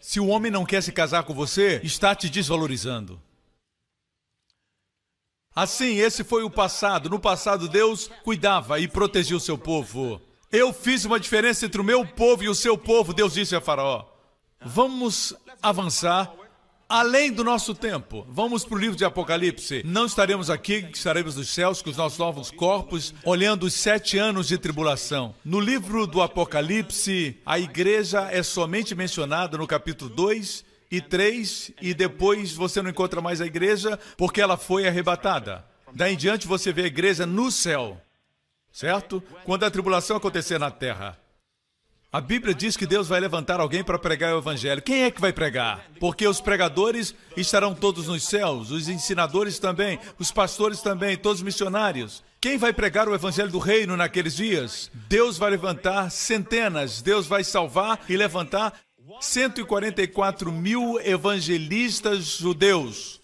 Se 0.00 0.20
o 0.20 0.26
homem 0.26 0.50
não 0.50 0.64
quer 0.64 0.82
se 0.82 0.92
casar 0.92 1.22
com 1.24 1.34
você, 1.34 1.80
está 1.82 2.14
te 2.14 2.28
desvalorizando. 2.28 3.20
Assim, 5.54 5.96
esse 5.96 6.22
foi 6.22 6.44
o 6.44 6.50
passado. 6.50 7.08
No 7.08 7.18
passado, 7.18 7.68
Deus 7.68 8.10
cuidava 8.22 8.78
e 8.78 8.86
protegia 8.86 9.36
o 9.36 9.40
seu 9.40 9.56
povo. 9.56 10.20
Eu 10.52 10.72
fiz 10.72 11.04
uma 11.04 11.18
diferença 11.18 11.66
entre 11.66 11.80
o 11.80 11.84
meu 11.84 12.06
povo 12.06 12.44
e 12.44 12.48
o 12.48 12.54
seu 12.54 12.76
povo, 12.76 13.12
Deus 13.12 13.34
disse 13.34 13.56
a 13.56 13.60
Faraó. 13.60 14.04
Vamos 14.60 15.34
avançar 15.62 16.32
além 16.88 17.30
do 17.30 17.44
nosso 17.44 17.74
tempo. 17.74 18.26
Vamos 18.30 18.64
para 18.64 18.74
o 18.74 18.78
livro 18.78 18.96
de 18.96 19.04
Apocalipse. 19.04 19.82
Não 19.84 20.06
estaremos 20.06 20.48
aqui, 20.48 20.88
estaremos 20.92 21.36
nos 21.36 21.50
céus 21.50 21.82
com 21.82 21.90
os 21.90 21.96
nossos 21.96 22.18
novos 22.18 22.50
corpos, 22.50 23.14
olhando 23.24 23.64
os 23.64 23.74
sete 23.74 24.16
anos 24.16 24.48
de 24.48 24.56
tribulação. 24.56 25.34
No 25.44 25.60
livro 25.60 26.06
do 26.06 26.22
Apocalipse, 26.22 27.36
a 27.44 27.58
igreja 27.58 28.28
é 28.30 28.42
somente 28.42 28.94
mencionada 28.94 29.58
no 29.58 29.66
capítulo 29.66 30.08
2 30.10 30.64
e 30.90 31.02
3, 31.02 31.72
e 31.82 31.92
depois 31.92 32.54
você 32.54 32.80
não 32.80 32.88
encontra 32.88 33.20
mais 33.20 33.42
a 33.42 33.46
igreja 33.46 33.98
porque 34.16 34.40
ela 34.40 34.56
foi 34.56 34.88
arrebatada. 34.88 35.64
Daí 35.94 36.14
em 36.14 36.16
diante 36.16 36.46
você 36.46 36.72
vê 36.72 36.84
a 36.84 36.86
igreja 36.86 37.26
no 37.26 37.50
céu, 37.50 38.00
certo? 38.72 39.22
Quando 39.44 39.64
a 39.64 39.70
tribulação 39.70 40.16
acontecer 40.16 40.58
na 40.58 40.70
terra. 40.70 41.18
A 42.10 42.22
Bíblia 42.22 42.54
diz 42.54 42.74
que 42.74 42.86
Deus 42.86 43.06
vai 43.06 43.20
levantar 43.20 43.60
alguém 43.60 43.84
para 43.84 43.98
pregar 43.98 44.34
o 44.34 44.38
Evangelho. 44.38 44.80
Quem 44.80 45.02
é 45.02 45.10
que 45.10 45.20
vai 45.20 45.30
pregar? 45.30 45.84
Porque 46.00 46.26
os 46.26 46.40
pregadores 46.40 47.14
estarão 47.36 47.74
todos 47.74 48.06
nos 48.06 48.26
céus, 48.26 48.70
os 48.70 48.88
ensinadores 48.88 49.58
também, 49.58 49.98
os 50.18 50.32
pastores 50.32 50.80
também, 50.80 51.18
todos 51.18 51.40
os 51.40 51.44
missionários. 51.44 52.24
Quem 52.40 52.56
vai 52.56 52.72
pregar 52.72 53.10
o 53.10 53.14
Evangelho 53.14 53.50
do 53.50 53.58
Reino 53.58 53.94
naqueles 53.94 54.36
dias? 54.36 54.90
Deus 55.06 55.36
vai 55.36 55.50
levantar 55.50 56.10
centenas, 56.10 57.02
Deus 57.02 57.26
vai 57.26 57.44
salvar 57.44 58.00
e 58.08 58.16
levantar 58.16 58.72
144 59.20 60.50
mil 60.50 60.98
evangelistas 61.00 62.38
judeus. 62.38 63.20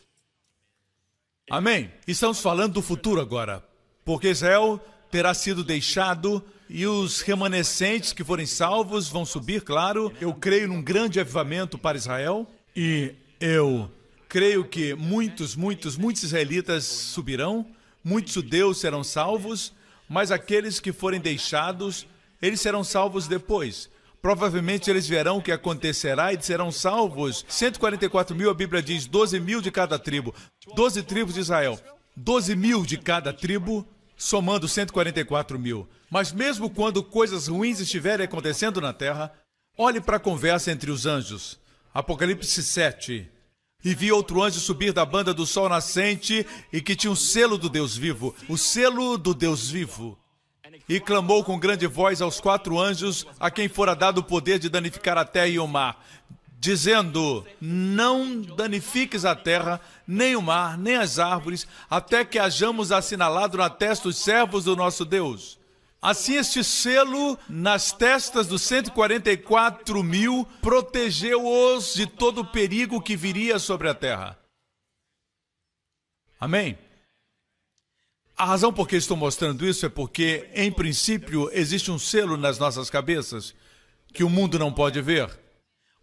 Amém? 1.50 1.90
Estamos 2.06 2.38
falando 2.38 2.74
do 2.74 2.82
futuro 2.82 3.18
agora, 3.18 3.64
porque 4.04 4.28
Israel 4.28 4.78
terá 5.10 5.32
sido 5.32 5.64
deixado 5.64 6.44
e 6.68 6.86
os 6.86 7.20
remanescentes 7.20 8.12
que 8.12 8.24
forem 8.24 8.46
salvos 8.46 9.08
vão 9.08 9.24
subir, 9.24 9.62
claro. 9.62 10.12
Eu 10.20 10.32
creio 10.34 10.68
num 10.68 10.82
grande 10.82 11.20
avivamento 11.20 11.76
para 11.76 11.98
Israel 11.98 12.46
e 12.74 13.14
eu 13.40 13.90
creio 14.28 14.64
que 14.64 14.94
muitos, 14.94 15.54
muitos, 15.54 15.96
muitos 15.96 16.22
israelitas 16.24 16.84
subirão, 16.84 17.66
muitos 18.02 18.32
judeus 18.32 18.80
serão 18.80 19.04
salvos, 19.04 19.72
mas 20.08 20.30
aqueles 20.30 20.80
que 20.80 20.92
forem 20.92 21.20
deixados, 21.20 22.06
eles 22.40 22.60
serão 22.60 22.82
salvos 22.82 23.28
depois. 23.28 23.88
Provavelmente 24.20 24.90
eles 24.90 25.06
verão 25.06 25.36
o 25.36 25.42
que 25.42 25.52
acontecerá 25.52 26.32
e 26.32 26.42
serão 26.42 26.72
salvos. 26.72 27.44
144 27.46 28.34
mil, 28.34 28.48
a 28.50 28.54
Bíblia 28.54 28.82
diz, 28.82 29.06
12 29.06 29.38
mil 29.38 29.60
de 29.60 29.70
cada 29.70 29.98
tribo. 29.98 30.34
12 30.74 31.02
tribos 31.02 31.34
de 31.34 31.40
Israel. 31.40 31.78
12 32.16 32.56
mil 32.56 32.86
de 32.86 32.96
cada 32.96 33.32
tribo 33.32 33.86
somando 34.24 34.66
144 34.66 35.58
mil. 35.58 35.86
Mas 36.10 36.32
mesmo 36.32 36.70
quando 36.70 37.02
coisas 37.02 37.46
ruins 37.46 37.78
estiverem 37.78 38.24
acontecendo 38.24 38.80
na 38.80 38.90
terra, 38.90 39.30
olhe 39.76 40.00
para 40.00 40.16
a 40.16 40.20
conversa 40.20 40.72
entre 40.72 40.90
os 40.90 41.04
anjos. 41.04 41.60
Apocalipse 41.92 42.62
7. 42.62 43.28
E 43.84 43.94
vi 43.94 44.10
outro 44.10 44.42
anjo 44.42 44.60
subir 44.60 44.94
da 44.94 45.04
banda 45.04 45.34
do 45.34 45.44
sol 45.44 45.68
nascente 45.68 46.46
e 46.72 46.80
que 46.80 46.96
tinha 46.96 47.10
o 47.10 47.12
um 47.12 47.16
selo 47.16 47.58
do 47.58 47.68
Deus 47.68 47.94
vivo, 47.94 48.34
o 48.48 48.56
selo 48.56 49.18
do 49.18 49.34
Deus 49.34 49.68
vivo. 49.68 50.18
E 50.88 50.98
clamou 50.98 51.44
com 51.44 51.58
grande 51.58 51.86
voz 51.86 52.22
aos 52.22 52.40
quatro 52.40 52.80
anjos 52.80 53.26
a 53.38 53.50
quem 53.50 53.68
fora 53.68 53.94
dado 53.94 54.18
o 54.18 54.24
poder 54.24 54.58
de 54.58 54.70
danificar 54.70 55.18
a 55.18 55.24
terra 55.26 55.48
e 55.48 55.58
o 55.58 55.66
mar, 55.66 56.02
dizendo: 56.64 57.46
Não 57.60 58.40
danifiques 58.40 59.24
a 59.24 59.36
terra, 59.36 59.80
nem 60.06 60.34
o 60.34 60.40
mar, 60.40 60.78
nem 60.78 60.96
as 60.96 61.18
árvores, 61.18 61.68
até 61.88 62.24
que 62.24 62.38
hajamos 62.38 62.90
assinalado 62.90 63.58
na 63.58 63.68
testa 63.68 64.08
os 64.08 64.16
servos 64.16 64.64
do 64.64 64.74
nosso 64.74 65.04
Deus. 65.04 65.58
Assim, 66.00 66.34
este 66.36 66.64
selo 66.64 67.38
nas 67.48 67.92
testas 67.92 68.46
dos 68.46 68.62
144 68.62 70.02
mil 70.02 70.46
protegeu-os 70.60 71.94
de 71.94 72.06
todo 72.06 72.42
o 72.42 72.46
perigo 72.46 73.00
que 73.00 73.16
viria 73.16 73.58
sobre 73.58 73.88
a 73.88 73.94
terra. 73.94 74.38
Amém? 76.38 76.78
A 78.36 78.44
razão 78.44 78.72
por 78.72 78.88
que 78.88 78.96
estou 78.96 79.16
mostrando 79.16 79.66
isso 79.66 79.86
é 79.86 79.88
porque, 79.88 80.50
em 80.54 80.70
princípio, 80.70 81.48
existe 81.52 81.90
um 81.90 81.98
selo 81.98 82.36
nas 82.36 82.58
nossas 82.58 82.90
cabeças 82.90 83.54
que 84.12 84.24
o 84.24 84.28
mundo 84.28 84.58
não 84.58 84.72
pode 84.72 85.00
ver. 85.00 85.43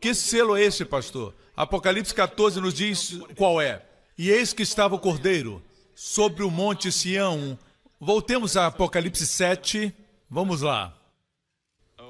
Que 0.02 0.16
selo 0.16 0.58
é 0.58 0.64
esse, 0.64 0.84
pastor? 0.84 1.36
Apocalipse 1.56 2.14
14 2.14 2.60
nos 2.60 2.74
diz 2.74 3.20
qual 3.38 3.62
é. 3.62 3.86
E 4.18 4.32
eis 4.32 4.52
que 4.52 4.64
estava 4.64 4.96
o 4.96 5.00
cordeiro 5.00 5.62
sobre 5.94 6.44
o 6.44 6.50
monte 6.50 6.92
Sião. 6.92 7.58
Voltemos 8.00 8.58
a 8.58 8.66
Apocalipse 8.66 9.28
7. 9.28 9.94
Vamos 10.28 10.62
lá. 10.62 10.98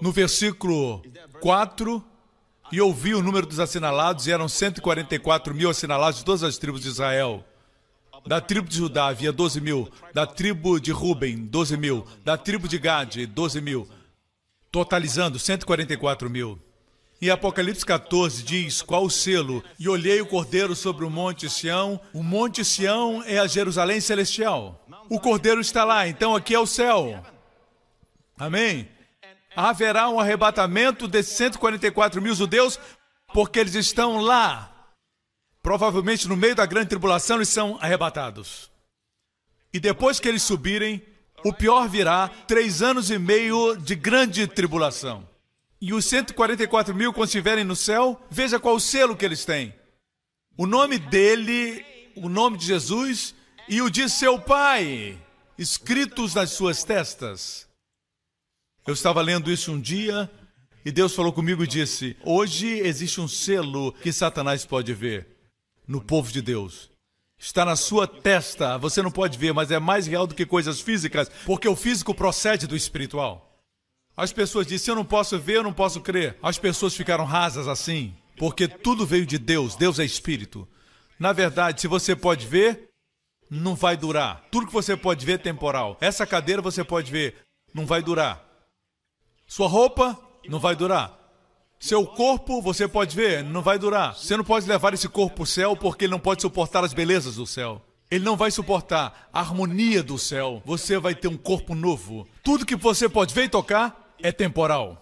No 0.01 0.09
versículo 0.13 1.03
4. 1.41 2.01
E 2.71 2.79
ouvi 2.79 3.13
o 3.13 3.21
número 3.21 3.45
dos 3.45 3.59
assinalados, 3.59 4.25
e 4.25 4.31
eram 4.31 4.47
144 4.47 5.53
mil 5.53 5.69
assinalados 5.69 6.19
de 6.19 6.25
todas 6.25 6.43
as 6.43 6.57
tribos 6.57 6.83
de 6.83 6.87
Israel. 6.87 7.43
Da 8.25 8.39
tribo 8.39 8.69
de 8.69 8.77
Judá 8.77 9.07
havia 9.07 9.33
12 9.33 9.59
mil. 9.59 9.91
Da 10.13 10.25
tribo 10.25 10.79
de 10.79 10.93
Ruben, 10.93 11.45
12 11.45 11.75
mil. 11.75 12.07
Da 12.23 12.37
tribo 12.37 12.69
de 12.69 12.79
Gade, 12.79 13.25
12 13.25 13.59
mil. 13.59 13.85
Totalizando 14.71 15.37
144 15.37 16.29
mil. 16.29 16.57
E 17.21 17.29
Apocalipse 17.29 17.85
14 17.85 18.41
diz 18.41 18.81
qual 18.81 19.05
o 19.05 19.09
selo. 19.09 19.63
E 19.77 19.87
olhei 19.87 20.19
o 20.19 20.25
cordeiro 20.25 20.75
sobre 20.75 21.05
o 21.05 21.09
monte 21.09 21.47
Sião. 21.47 22.01
O 22.13 22.23
monte 22.23 22.65
Sião 22.65 23.23
é 23.27 23.37
a 23.37 23.45
Jerusalém 23.45 24.01
celestial. 24.01 24.83
O 25.07 25.19
cordeiro 25.19 25.61
está 25.61 25.83
lá, 25.83 26.07
então 26.07 26.35
aqui 26.35 26.55
é 26.55 26.59
o 26.59 26.65
céu. 26.65 27.23
Amém? 28.39 28.89
Haverá 29.55 30.09
um 30.09 30.19
arrebatamento 30.19 31.07
desses 31.07 31.33
144 31.37 32.19
mil 32.19 32.33
judeus, 32.33 32.79
porque 33.31 33.59
eles 33.59 33.75
estão 33.75 34.19
lá. 34.19 34.69
Provavelmente 35.61 36.27
no 36.27 36.35
meio 36.35 36.55
da 36.55 36.65
grande 36.65 36.89
tribulação 36.89 37.35
eles 37.35 37.49
são 37.49 37.77
arrebatados. 37.79 38.71
E 39.71 39.79
depois 39.79 40.19
que 40.19 40.27
eles 40.27 40.41
subirem, 40.41 41.05
o 41.45 41.53
pior 41.53 41.87
virá 41.87 42.29
três 42.47 42.81
anos 42.81 43.11
e 43.11 43.19
meio 43.19 43.75
de 43.75 43.93
grande 43.93 44.47
tribulação. 44.47 45.29
E 45.81 45.93
os 45.93 46.05
144 46.05 46.93
mil, 46.93 47.11
quando 47.11 47.25
estiverem 47.25 47.63
no 47.63 47.75
céu, 47.75 48.21
veja 48.29 48.59
qual 48.59 48.75
o 48.75 48.79
selo 48.79 49.17
que 49.17 49.25
eles 49.25 49.43
têm. 49.43 49.73
O 50.55 50.67
nome 50.67 50.99
dele, 50.99 51.83
o 52.15 52.29
nome 52.29 52.55
de 52.57 52.67
Jesus 52.67 53.33
e 53.67 53.81
o 53.81 53.89
de 53.89 54.07
seu 54.07 54.39
pai, 54.39 55.17
escritos 55.57 56.35
nas 56.35 56.51
suas 56.51 56.83
testas. 56.83 57.67
Eu 58.85 58.93
estava 58.93 59.21
lendo 59.21 59.51
isso 59.51 59.71
um 59.71 59.81
dia 59.81 60.29
e 60.85 60.91
Deus 60.91 61.15
falou 61.15 61.33
comigo 61.33 61.63
e 61.63 61.67
disse: 61.67 62.15
Hoje 62.23 62.67
existe 62.67 63.19
um 63.19 63.27
selo 63.27 63.91
que 63.93 64.13
Satanás 64.13 64.63
pode 64.63 64.93
ver 64.93 65.27
no 65.87 65.99
povo 65.99 66.31
de 66.31 66.43
Deus. 66.43 66.91
Está 67.39 67.65
na 67.65 67.75
sua 67.75 68.05
testa, 68.05 68.77
você 68.77 69.01
não 69.01 69.09
pode 69.09 69.35
ver, 69.35 69.51
mas 69.51 69.71
é 69.71 69.79
mais 69.79 70.05
real 70.05 70.27
do 70.27 70.35
que 70.35 70.45
coisas 70.45 70.79
físicas, 70.79 71.27
porque 71.43 71.67
o 71.67 71.75
físico 71.75 72.13
procede 72.13 72.67
do 72.67 72.75
espiritual. 72.75 73.50
As 74.15 74.31
pessoas 74.31 74.67
dizem: 74.67 74.91
eu 74.91 74.95
não 74.95 75.05
posso 75.05 75.39
ver, 75.39 75.57
eu 75.57 75.63
não 75.63 75.73
posso 75.73 76.01
crer. 76.01 76.37
As 76.41 76.57
pessoas 76.57 76.95
ficaram 76.95 77.25
rasas 77.25 77.67
assim, 77.67 78.13
porque 78.37 78.67
tudo 78.67 79.05
veio 79.05 79.25
de 79.25 79.37
Deus. 79.37 79.75
Deus 79.75 79.99
é 79.99 80.05
espírito. 80.05 80.67
Na 81.19 81.33
verdade, 81.33 81.81
se 81.81 81.87
você 81.87 82.15
pode 82.15 82.47
ver, 82.47 82.89
não 83.49 83.75
vai 83.75 83.97
durar. 83.97 84.45
Tudo 84.49 84.67
que 84.67 84.73
você 84.73 84.95
pode 84.95 85.25
ver 85.25 85.33
é 85.33 85.37
temporal. 85.37 85.97
Essa 86.01 86.25
cadeira 86.25 86.61
você 86.61 86.83
pode 86.83 87.11
ver, 87.11 87.35
não 87.73 87.85
vai 87.85 88.01
durar. 88.01 88.43
Sua 89.45 89.67
roupa 89.67 90.17
não 90.47 90.59
vai 90.59 90.75
durar. 90.75 91.19
Seu 91.79 92.05
corpo 92.05 92.61
você 92.61 92.87
pode 92.87 93.15
ver, 93.15 93.43
não 93.43 93.61
vai 93.61 93.77
durar. 93.77 94.15
Você 94.15 94.37
não 94.37 94.43
pode 94.43 94.67
levar 94.67 94.93
esse 94.93 95.09
corpo 95.09 95.35
para 95.35 95.43
o 95.43 95.47
céu 95.47 95.75
porque 95.75 96.05
ele 96.05 96.11
não 96.11 96.19
pode 96.19 96.41
suportar 96.41 96.83
as 96.83 96.93
belezas 96.93 97.35
do 97.35 97.45
céu. 97.45 97.81
Ele 98.09 98.23
não 98.23 98.37
vai 98.37 98.51
suportar 98.51 99.29
a 99.33 99.39
harmonia 99.39 100.03
do 100.03 100.17
céu. 100.17 100.61
Você 100.65 100.97
vai 100.97 101.15
ter 101.15 101.27
um 101.27 101.37
corpo 101.37 101.73
novo. 101.73 102.27
Tudo 102.43 102.65
que 102.65 102.75
você 102.75 103.09
pode 103.09 103.33
ver 103.33 103.45
e 103.45 103.49
tocar 103.49 104.00
é 104.23 104.31
temporal. 104.31 104.97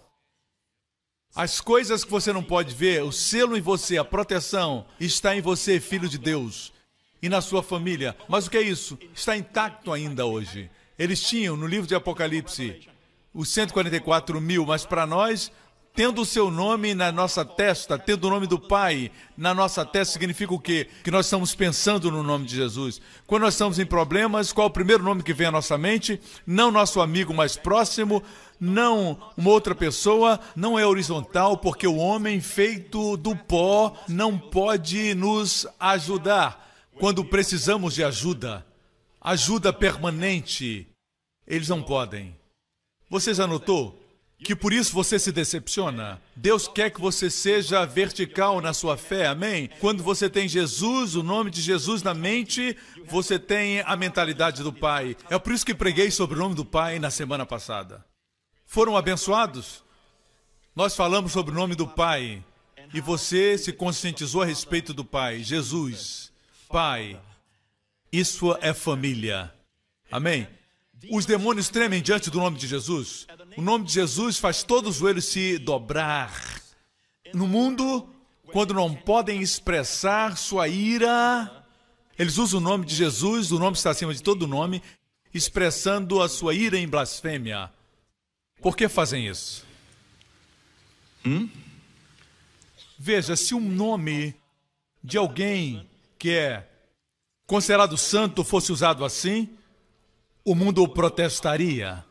As 1.36 1.62
coisas 1.62 2.04
que 2.04 2.12
você 2.12 2.34
não 2.34 2.44
pode 2.44 2.74
ver, 2.74 3.04
o 3.04 3.12
selo 3.12 3.56
em 3.56 3.62
você, 3.62 3.98
a 3.98 4.04
proteção, 4.04 4.86
está 5.00 5.36
em 5.36 5.42
você, 5.42 5.80
filho 5.80 6.10
de 6.10 6.18
Deus, 6.18 6.74
e 7.22 7.30
na 7.30 7.40
sua 7.40 7.62
família. 7.62 8.16
Mas 8.28 8.48
o 8.48 8.50
que 8.50 8.58
é 8.58 8.62
isso? 8.62 8.98
Está 9.14 9.38
intacto 9.38 9.94
ainda 9.94 10.26
hoje. 10.26 10.70
Eles 10.98 11.22
tinham 11.22 11.56
no 11.56 11.68
livro 11.68 11.88
de 11.88 11.96
Apocalipse 11.96 12.90
os 13.34 13.50
144 13.50 14.42
mil, 14.42 14.66
mas 14.66 14.86
para 14.86 15.06
nós 15.06 15.52
tendo 16.00 16.22
o 16.22 16.26
seu 16.26 16.50
nome 16.50 16.96
na 16.96 17.12
nossa 17.12 17.44
testa, 17.44 18.00
tendo 18.00 18.26
o 18.26 18.30
nome 18.30 18.48
do 18.48 18.58
Pai 18.58 19.12
na 19.36 19.54
nossa 19.54 19.86
testa, 19.86 20.14
significa 20.14 20.54
o 20.54 20.58
quê? 20.58 20.88
Que 21.04 21.12
nós 21.12 21.26
estamos 21.26 21.54
pensando 21.54 22.10
no 22.10 22.24
nome 22.24 22.46
de 22.46 22.56
Jesus. 22.56 23.02
Quando 23.28 23.42
nós 23.42 23.54
estamos 23.54 23.80
em 23.80 23.86
problemas, 23.86 24.54
qual 24.54 24.68
é 24.68 24.70
o 24.70 24.74
primeiro 24.74 25.04
nome 25.04 25.24
que 25.24 25.34
vem 25.34 25.48
à 25.48 25.52
nossa 25.52 25.78
mente? 25.78 26.18
Não 26.48 26.72
nosso 26.72 27.02
amigo 27.02 27.34
mais 27.34 27.58
próximo, 27.58 28.24
não 28.58 29.20
uma 29.36 29.50
outra 29.50 29.76
pessoa, 29.76 30.40
não 30.56 30.80
é 30.80 30.86
horizontal, 30.86 31.58
porque 31.58 31.86
o 31.86 31.98
homem 31.98 32.40
feito 32.40 33.18
do 33.18 33.36
pó 33.36 33.94
não 34.08 34.40
pode 34.40 35.14
nos 35.16 35.68
ajudar 35.78 36.66
quando 36.98 37.26
precisamos 37.26 37.94
de 37.94 38.06
ajuda. 38.06 38.66
Ajuda 39.20 39.74
permanente. 39.74 40.88
Eles 41.46 41.68
não 41.68 41.84
podem. 41.84 42.34
Você 43.10 43.34
já 43.34 43.46
notou? 43.46 43.99
Que 44.44 44.56
por 44.56 44.72
isso 44.72 44.94
você 44.94 45.20
se 45.20 45.32
decepciona. 45.32 46.22
Deus 46.36 46.68
quer 46.68 46.90
que 46.90 47.02
você 47.02 47.30
seja 47.30 47.86
vertical 47.86 48.62
na 48.62 48.74
sua 48.74 48.96
fé, 48.96 49.28
amém? 49.28 49.70
Quando 49.80 50.02
você 50.02 50.30
tem 50.30 50.48
Jesus, 50.48 51.16
o 51.16 51.24
nome 51.24 51.52
de 51.52 51.62
Jesus 51.62 52.02
na 52.02 52.14
mente, 52.14 52.76
você 53.06 53.38
tem 53.38 53.82
a 53.82 53.96
mentalidade 53.96 54.64
do 54.64 54.72
Pai. 54.72 55.16
É 55.30 55.38
por 55.38 55.54
isso 55.54 55.66
que 55.66 55.76
preguei 55.76 56.10
sobre 56.10 56.38
o 56.38 56.40
nome 56.40 56.56
do 56.56 56.64
Pai 56.64 57.00
na 57.00 57.12
semana 57.12 57.46
passada. 57.46 58.06
Foram 58.66 58.96
abençoados? 58.96 59.84
Nós 60.76 60.96
falamos 60.96 61.34
sobre 61.34 61.52
o 61.52 61.56
nome 61.56 61.76
do 61.76 61.88
Pai 61.88 62.44
e 62.94 63.02
você 63.02 63.58
se 63.58 63.74
conscientizou 63.74 64.42
a 64.42 64.46
respeito 64.46 64.94
do 64.94 65.04
Pai, 65.04 65.44
Jesus, 65.44 66.32
Pai. 66.70 67.20
Isso 68.12 68.58
é 68.62 68.74
família. 68.74 69.54
Amém? 70.12 70.48
Os 71.10 71.26
demônios 71.26 71.70
tremem 71.70 72.02
diante 72.02 72.30
do 72.30 72.40
nome 72.40 72.58
de 72.58 72.68
Jesus. 72.68 73.26
O 73.56 73.62
nome 73.62 73.86
de 73.86 73.94
Jesus 73.94 74.38
faz 74.38 74.64
todo 74.64 74.90
o 74.90 74.92
joelho 74.92 75.22
se 75.22 75.58
dobrar. 75.58 76.62
No 77.34 77.48
mundo, 77.48 78.10
quando 78.52 78.74
não 78.74 78.94
podem 78.94 79.42
expressar 79.42 80.36
sua 80.38 80.68
ira, 80.68 81.66
eles 82.18 82.38
usam 82.38 82.60
o 82.60 82.64
nome 82.64 82.86
de 82.86 82.96
Jesus, 82.96 83.52
o 83.52 83.60
nome 83.60 83.78
está 83.78 83.92
acima 83.92 84.14
de 84.14 84.22
todo 84.22 84.48
nome, 84.48 84.84
expressando 85.34 86.22
a 86.22 86.28
sua 86.28 86.54
ira 86.54 86.78
em 86.78 86.88
blasfêmia. 86.88 87.72
Por 88.62 88.76
que 88.76 88.90
fazem 88.90 89.28
isso? 89.28 89.66
Hum? 91.26 91.50
Veja, 92.98 93.36
se 93.36 93.54
um 93.56 93.62
nome 93.62 94.36
de 95.02 95.18
alguém 95.18 95.88
que 96.18 96.32
é 96.32 96.68
considerado 97.48 97.98
santo 97.98 98.44
fosse 98.44 98.72
usado 98.72 99.06
assim, 99.06 99.50
o 100.50 100.56
mundo 100.56 100.88
protestaria. 100.88 102.04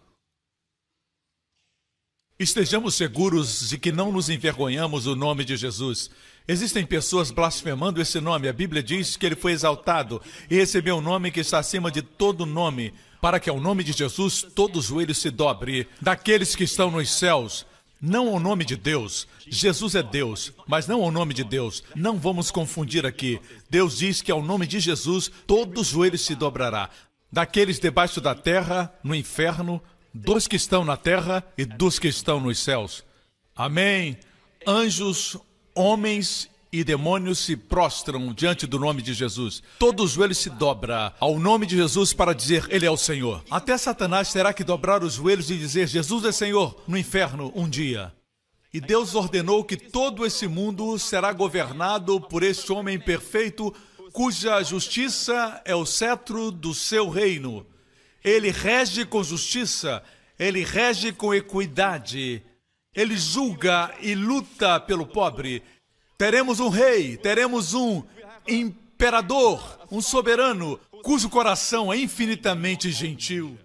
Estejamos 2.38 2.94
seguros 2.94 3.68
de 3.68 3.76
que 3.78 3.90
não 3.90 4.12
nos 4.12 4.28
envergonhamos 4.28 5.04
do 5.04 5.16
nome 5.16 5.44
de 5.44 5.56
Jesus. 5.56 6.08
Existem 6.46 6.86
pessoas 6.86 7.32
blasfemando 7.32 8.00
esse 8.00 8.20
nome. 8.20 8.46
A 8.46 8.52
Bíblia 8.52 8.80
diz 8.80 9.16
que 9.16 9.26
ele 9.26 9.34
foi 9.34 9.50
exaltado 9.50 10.22
e 10.48 10.54
recebeu 10.54 10.98
um 10.98 11.00
nome 11.00 11.32
que 11.32 11.40
está 11.40 11.58
acima 11.58 11.90
de 11.90 12.00
todo 12.00 12.46
nome, 12.46 12.94
para 13.20 13.40
que 13.40 13.50
ao 13.50 13.58
nome 13.58 13.82
de 13.82 13.90
Jesus 13.90 14.46
todo 14.54 14.80
joelho 14.80 15.16
se 15.16 15.30
dobre, 15.30 15.88
daqueles 16.00 16.54
que 16.54 16.62
estão 16.62 16.92
nos 16.92 17.10
céus, 17.10 17.66
não 18.00 18.28
ao 18.28 18.38
nome 18.38 18.64
de 18.64 18.76
Deus. 18.76 19.26
Jesus 19.48 19.96
é 19.96 20.02
Deus, 20.04 20.52
mas 20.64 20.86
não 20.86 21.02
ao 21.02 21.10
nome 21.10 21.34
de 21.34 21.42
Deus. 21.42 21.82
Não 21.96 22.16
vamos 22.16 22.52
confundir 22.52 23.04
aqui. 23.04 23.40
Deus 23.68 23.98
diz 23.98 24.22
que 24.22 24.30
ao 24.30 24.40
nome 24.40 24.64
de 24.64 24.78
Jesus 24.78 25.28
todo 25.44 25.82
joelho 25.82 26.16
se 26.16 26.36
dobrará. 26.36 26.88
Daqueles 27.30 27.78
debaixo 27.78 28.20
da 28.20 28.34
terra, 28.34 28.92
no 29.02 29.14
inferno, 29.14 29.82
dos 30.12 30.46
que 30.46 30.56
estão 30.56 30.84
na 30.84 30.96
terra 30.96 31.44
e 31.56 31.64
dos 31.64 31.98
que 31.98 32.08
estão 32.08 32.40
nos 32.40 32.58
céus. 32.58 33.04
Amém. 33.54 34.18
Anjos, 34.66 35.36
homens 35.74 36.48
e 36.72 36.84
demônios 36.84 37.38
se 37.38 37.56
prostram 37.56 38.32
diante 38.32 38.66
do 38.66 38.78
nome 38.78 39.02
de 39.02 39.14
Jesus. 39.14 39.62
Todo 39.78 40.06
joelho 40.06 40.34
se 40.34 40.50
dobra 40.50 41.14
ao 41.18 41.38
nome 41.38 41.66
de 41.66 41.76
Jesus 41.76 42.12
para 42.12 42.34
dizer 42.34 42.66
Ele 42.68 42.86
é 42.86 42.90
o 42.90 42.96
Senhor. 42.96 43.42
Até 43.50 43.76
Satanás 43.76 44.32
terá 44.32 44.52
que 44.52 44.64
dobrar 44.64 45.02
os 45.02 45.14
joelhos 45.14 45.50
e 45.50 45.56
dizer 45.56 45.88
Jesus 45.88 46.24
é 46.24 46.32
Senhor 46.32 46.82
no 46.86 46.96
inferno 46.96 47.52
um 47.54 47.68
dia. 47.68 48.12
E 48.72 48.80
Deus 48.80 49.14
ordenou 49.14 49.64
que 49.64 49.76
todo 49.76 50.26
esse 50.26 50.46
mundo 50.46 50.98
será 50.98 51.32
governado 51.32 52.20
por 52.20 52.42
este 52.42 52.70
homem 52.70 52.98
perfeito, 52.98 53.74
cuja 54.12 54.62
justiça 54.62 55.60
é 55.64 55.74
o 55.74 55.86
cetro 55.86 56.50
do 56.50 56.74
seu 56.74 57.08
reino. 57.08 57.66
Ele 58.24 58.50
rege 58.50 59.04
com 59.04 59.22
justiça, 59.22 60.02
ele 60.38 60.64
rege 60.64 61.12
com 61.12 61.34
equidade, 61.34 62.42
ele 62.94 63.16
julga 63.16 63.94
e 64.00 64.14
luta 64.14 64.80
pelo 64.80 65.06
pobre. 65.06 65.62
Teremos 66.16 66.60
um 66.60 66.68
rei, 66.68 67.16
teremos 67.16 67.74
um 67.74 68.02
imperador, 68.46 69.80
um 69.90 70.00
soberano, 70.00 70.78
cujo 71.02 71.28
coração 71.28 71.92
é 71.92 71.96
infinitamente 71.96 72.90
gentil, 72.90 73.56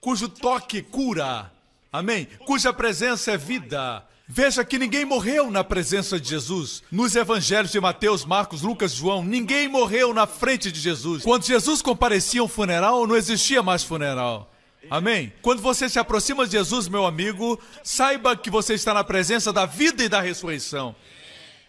cujo 0.00 0.28
toque 0.28 0.80
cura, 0.80 1.52
amém? 1.92 2.26
Cuja 2.46 2.72
presença 2.72 3.32
é 3.32 3.36
vida. 3.36 4.07
Veja 4.30 4.62
que 4.62 4.78
ninguém 4.78 5.06
morreu 5.06 5.50
na 5.50 5.64
presença 5.64 6.20
de 6.20 6.28
Jesus. 6.28 6.82
Nos 6.92 7.16
evangelhos 7.16 7.72
de 7.72 7.80
Mateus, 7.80 8.26
Marcos, 8.26 8.60
Lucas, 8.60 8.92
João, 8.92 9.24
ninguém 9.24 9.68
morreu 9.68 10.12
na 10.12 10.26
frente 10.26 10.70
de 10.70 10.78
Jesus. 10.78 11.22
Quando 11.22 11.46
Jesus 11.46 11.80
comparecia 11.80 12.44
um 12.44 12.48
funeral, 12.48 13.06
não 13.06 13.16
existia 13.16 13.62
mais 13.62 13.82
funeral. 13.82 14.52
Amém? 14.90 15.32
Quando 15.40 15.62
você 15.62 15.88
se 15.88 15.98
aproxima 15.98 16.44
de 16.44 16.52
Jesus, 16.52 16.88
meu 16.88 17.06
amigo, 17.06 17.58
saiba 17.82 18.36
que 18.36 18.50
você 18.50 18.74
está 18.74 18.92
na 18.92 19.02
presença 19.02 19.50
da 19.50 19.64
vida 19.64 20.04
e 20.04 20.10
da 20.10 20.20
ressurreição. 20.20 20.94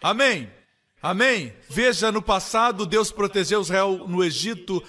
Amém? 0.02 0.50
Amém? 1.02 1.54
Veja, 1.70 2.12
no 2.12 2.20
passado, 2.20 2.84
Deus 2.84 3.10
protegeu 3.10 3.62
Israel 3.62 4.04
no 4.06 4.22
Egito. 4.22 4.82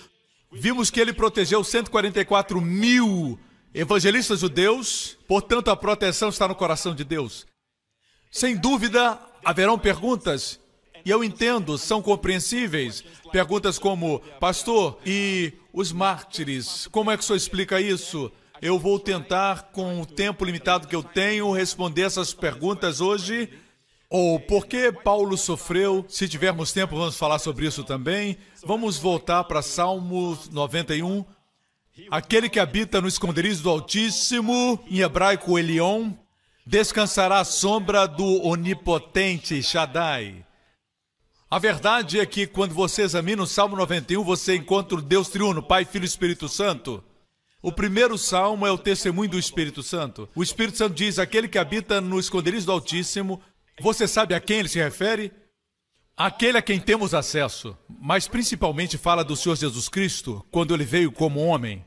Vimos 0.52 0.90
que 0.90 1.00
ele 1.00 1.14
protegeu 1.14 1.64
144 1.64 2.60
mil 2.60 3.40
evangelistas 3.74 4.42
judeus, 4.42 5.18
portanto, 5.26 5.72
a 5.72 5.78
proteção 5.78 6.28
está 6.28 6.50
no 6.50 6.56
coração 6.56 6.94
de 6.94 7.06
Deus. 7.06 7.50
Sem 8.32 8.56
dúvida, 8.56 9.20
haverão 9.44 9.78
perguntas, 9.78 10.60
e 11.06 11.10
eu 11.10 11.24
entendo, 11.24 11.78
são 11.78 12.02
compreensíveis. 12.02 13.04
Perguntas 13.32 13.78
como, 13.78 14.20
pastor, 14.40 14.98
e 15.06 15.54
os 15.74 15.92
mártires? 15.92 16.88
Como 16.88 17.12
é 17.12 17.18
que 17.18 17.24
o 17.24 17.26
senhor 17.26 17.38
explica 17.38 17.82
isso? 17.82 18.32
Eu 18.62 18.80
vou 18.80 19.00
tentar, 19.00 19.72
com 19.72 20.02
o 20.02 20.06
tempo 20.06 20.46
limitado 20.46 20.88
que 20.88 20.96
eu 20.96 21.04
tenho, 21.04 21.52
responder 21.52 22.04
essas 22.04 22.34
perguntas 22.34 23.02
hoje 23.02 23.50
ou 24.12 24.38
por 24.42 24.68
que 24.68 24.92
Paulo 24.92 25.38
sofreu? 25.38 26.06
Se 26.10 26.28
tivermos 26.28 26.74
tempo, 26.74 26.98
vamos 26.98 27.16
falar 27.16 27.40
sobre 27.40 27.66
isso 27.66 27.82
também. 27.82 28.38
Vamos 28.66 28.98
voltar 28.98 29.46
para 29.46 29.62
Salmo 29.62 30.38
91. 30.52 31.24
Aquele 32.10 32.50
que 32.50 32.60
habita 32.60 33.00
no 33.00 33.08
esconderijo 33.08 33.64
do 33.64 33.70
Altíssimo, 33.70 34.84
em 34.86 35.00
hebraico 35.00 35.58
Elion, 35.58 36.12
descansará 36.66 37.40
à 37.40 37.46
sombra 37.46 38.08
do 38.08 38.46
onipotente 38.46 39.62
Shaddai. 39.62 40.46
A 41.50 41.60
verdade 41.60 42.20
é 42.20 42.26
que 42.26 42.48
quando 42.48 42.74
você 42.74 43.02
examina 43.02 43.44
o 43.44 43.48
Salmo 43.48 43.76
91, 43.76 44.24
você 44.24 44.56
encontra 44.56 44.98
o 44.98 45.02
Deus 45.02 45.30
triuno, 45.30 45.62
Pai, 45.62 45.84
Filho 45.86 46.06
e 46.06 46.08
Espírito 46.08 46.48
Santo. 46.48 47.04
O 47.62 47.72
primeiro 47.72 48.18
salmo 48.18 48.66
é 48.66 48.72
o 48.72 48.78
testemunho 48.78 49.30
do 49.30 49.38
Espírito 49.38 49.84
Santo. 49.84 50.28
O 50.34 50.42
Espírito 50.42 50.78
Santo 50.78 50.96
diz: 50.96 51.20
Aquele 51.20 51.48
que 51.48 51.60
habita 51.60 52.02
no 52.02 52.20
esconderijo 52.20 52.66
do 52.66 52.72
Altíssimo 52.72 53.40
você 53.82 54.08
sabe 54.08 54.36
a 54.36 54.40
quem 54.40 54.60
ele 54.60 54.70
se 54.70 54.80
refere? 54.80 55.32
Aquele 56.16 56.58
a 56.58 56.62
quem 56.62 56.80
temos 56.80 57.16
acesso, 57.16 57.76
mas 58.00 58.28
principalmente 58.28 58.98
fala 58.98 59.24
do 59.24 59.36
Senhor 59.36 59.56
Jesus 59.56 59.90
Cristo 59.90 60.46
quando 60.52 60.74
ele 60.74 60.86
veio 60.86 61.12
como 61.12 61.40
homem. 61.40 61.84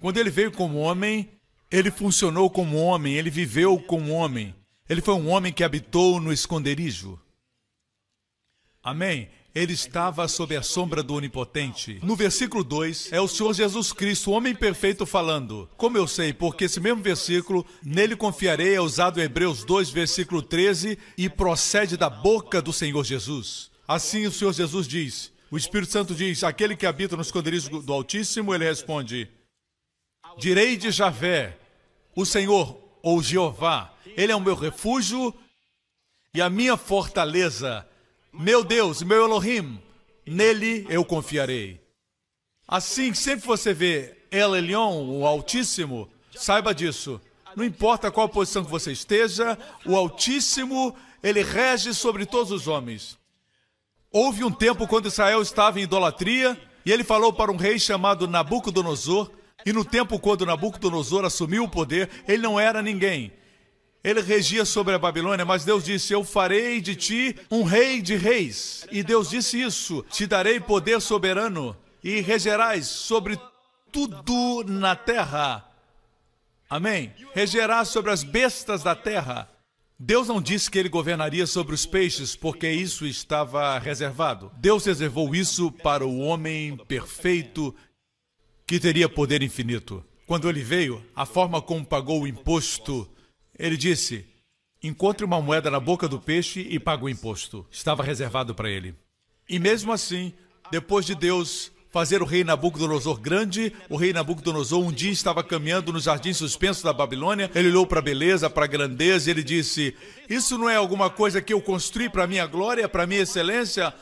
Quando 0.00 0.18
ele 0.18 0.30
veio 0.30 0.50
como 0.50 0.78
homem, 0.78 1.30
ele 1.70 1.90
funcionou 1.90 2.48
como 2.50 2.76
homem, 2.76 3.14
ele 3.14 3.30
viveu 3.30 3.78
como 3.78 4.12
homem. 4.12 4.54
Ele 4.88 5.00
foi 5.00 5.14
um 5.14 5.28
homem 5.28 5.52
que 5.52 5.64
habitou 5.64 6.20
no 6.20 6.32
esconderijo. 6.32 7.20
Amém? 8.82 9.28
ele 9.54 9.72
estava 9.72 10.28
sob 10.28 10.56
a 10.56 10.62
sombra 10.62 11.02
do 11.02 11.14
Onipotente. 11.14 11.98
No 12.02 12.14
versículo 12.14 12.62
2, 12.62 13.12
é 13.12 13.20
o 13.20 13.26
Senhor 13.26 13.52
Jesus 13.52 13.92
Cristo, 13.92 14.30
o 14.30 14.34
homem 14.34 14.54
perfeito, 14.54 15.04
falando. 15.04 15.68
Como 15.76 15.98
eu 15.98 16.06
sei? 16.06 16.32
Porque 16.32 16.66
esse 16.66 16.78
mesmo 16.78 17.02
versículo, 17.02 17.66
nele 17.82 18.14
confiarei, 18.14 18.74
é 18.74 18.80
usado 18.80 19.20
em 19.20 19.24
Hebreus 19.24 19.64
2, 19.64 19.90
versículo 19.90 20.42
13, 20.42 20.96
e 21.16 21.28
procede 21.28 21.96
da 21.96 22.08
boca 22.08 22.62
do 22.62 22.72
Senhor 22.72 23.04
Jesus. 23.04 23.70
Assim 23.86 24.26
o 24.26 24.32
Senhor 24.32 24.52
Jesus 24.52 24.86
diz. 24.86 25.32
O 25.50 25.56
Espírito 25.56 25.90
Santo 25.90 26.14
diz: 26.14 26.44
Aquele 26.44 26.76
que 26.76 26.86
habita 26.86 27.16
no 27.16 27.22
esconderijo 27.22 27.82
do 27.82 27.92
Altíssimo, 27.92 28.54
ele 28.54 28.64
responde: 28.64 29.28
Direi 30.38 30.76
de 30.76 30.90
Javé, 30.90 31.58
o 32.14 32.24
Senhor 32.24 32.78
ou 33.02 33.22
Jeová, 33.22 33.92
ele 34.16 34.32
é 34.32 34.36
o 34.36 34.40
meu 34.40 34.54
refúgio 34.54 35.34
e 36.32 36.40
a 36.40 36.48
minha 36.48 36.76
fortaleza 36.76 37.86
meu 38.32 38.62
Deus, 38.62 39.02
meu 39.02 39.24
Elohim, 39.24 39.82
nele 40.24 40.86
eu 40.88 41.04
confiarei. 41.04 41.80
Assim, 42.66 43.12
sempre 43.14 43.46
você 43.46 43.72
vê 43.72 44.16
El 44.30 44.54
Elyon, 44.54 45.08
o 45.08 45.26
Altíssimo, 45.26 46.08
saiba 46.36 46.74
disso. 46.74 47.20
Não 47.56 47.64
importa 47.64 48.10
qual 48.12 48.28
posição 48.28 48.64
que 48.64 48.70
você 48.70 48.92
esteja, 48.92 49.58
o 49.84 49.96
Altíssimo, 49.96 50.94
ele 51.22 51.42
rege 51.42 51.94
sobre 51.94 52.26
todos 52.26 52.52
os 52.52 52.68
homens. 52.68 53.18
Houve 54.12 54.44
um 54.44 54.52
tempo 54.52 54.86
quando 54.86 55.06
Israel 55.08 55.42
estava 55.42 55.80
em 55.80 55.84
idolatria 55.84 56.56
e 56.84 56.92
ele 56.92 57.02
falou 57.02 57.32
para 57.32 57.50
um 57.50 57.56
rei 57.56 57.78
chamado 57.78 58.28
Nabucodonosor. 58.28 59.30
E 59.64 59.72
no 59.72 59.84
tempo 59.84 60.18
quando 60.18 60.46
Nabucodonosor 60.46 61.24
assumiu 61.24 61.64
o 61.64 61.68
poder, 61.68 62.08
ele 62.26 62.42
não 62.42 62.58
era 62.58 62.82
ninguém. 62.82 63.32
Ele 64.02 64.20
regia 64.20 64.64
sobre 64.64 64.94
a 64.94 64.98
Babilônia, 64.98 65.44
mas 65.44 65.64
Deus 65.64 65.84
disse: 65.84 66.12
Eu 66.12 66.24
farei 66.24 66.80
de 66.80 66.94
ti 66.94 67.36
um 67.50 67.62
rei 67.64 68.00
de 68.00 68.16
reis. 68.16 68.86
E 68.90 69.02
Deus 69.02 69.30
disse 69.30 69.60
isso: 69.60 70.04
Te 70.10 70.26
darei 70.26 70.60
poder 70.60 71.00
soberano 71.00 71.76
e 72.02 72.20
regerás 72.20 72.86
sobre 72.86 73.38
tudo 73.90 74.64
na 74.66 74.94
terra. 74.94 75.64
Amém? 76.70 77.12
Regerás 77.34 77.88
sobre 77.88 78.12
as 78.12 78.22
bestas 78.22 78.82
da 78.82 78.94
terra. 78.94 79.48
Deus 79.98 80.28
não 80.28 80.40
disse 80.40 80.70
que 80.70 80.78
ele 80.78 80.88
governaria 80.88 81.44
sobre 81.44 81.74
os 81.74 81.84
peixes, 81.84 82.36
porque 82.36 82.70
isso 82.70 83.04
estava 83.04 83.76
reservado. 83.80 84.52
Deus 84.56 84.84
reservou 84.84 85.34
isso 85.34 85.72
para 85.72 86.06
o 86.06 86.20
homem 86.20 86.76
perfeito 86.86 87.74
que 88.68 88.78
teria 88.78 89.08
poder 89.08 89.42
infinito. 89.42 90.04
Quando 90.28 90.48
ele 90.48 90.62
veio, 90.62 91.02
a 91.16 91.26
forma 91.26 91.60
como 91.60 91.84
pagou 91.84 92.22
o 92.22 92.26
imposto 92.28 93.10
ele 93.58 93.76
disse: 93.76 94.24
Encontre 94.82 95.24
uma 95.24 95.40
moeda 95.40 95.70
na 95.70 95.80
boca 95.80 96.06
do 96.06 96.20
peixe 96.20 96.60
e 96.70 96.78
pague 96.78 97.04
o 97.04 97.08
imposto. 97.08 97.66
Estava 97.70 98.04
reservado 98.04 98.54
para 98.54 98.70
ele. 98.70 98.94
E 99.48 99.58
mesmo 99.58 99.92
assim, 99.92 100.32
depois 100.70 101.04
de 101.04 101.14
Deus 101.14 101.72
fazer 101.90 102.22
o 102.22 102.26
rei 102.26 102.44
Nabucodonosor 102.44 103.18
grande. 103.18 103.72
O 103.88 103.96
rei 103.96 104.12
Nabucodonosor 104.12 104.80
um 104.80 104.92
dia 104.92 105.10
estava 105.10 105.42
caminhando 105.42 105.92
no 105.92 105.98
jardim 105.98 106.32
suspenso 106.32 106.84
da 106.84 106.92
Babilônia. 106.92 107.50
Ele 107.54 107.68
olhou 107.68 107.86
para 107.86 107.98
a 107.98 108.02
beleza, 108.02 108.48
para 108.48 108.64
a 108.64 108.68
grandeza 108.68 109.28
e 109.28 109.32
ele 109.32 109.42
disse: 109.42 109.96
Isso 110.28 110.56
não 110.56 110.70
é 110.70 110.76
alguma 110.76 111.10
coisa 111.10 111.42
que 111.42 111.52
eu 111.52 111.60
construí 111.60 112.08
para 112.08 112.26
minha 112.28 112.46
glória, 112.46 112.88
para 112.88 113.06
minha 113.06 113.22
excelência, 113.22 113.92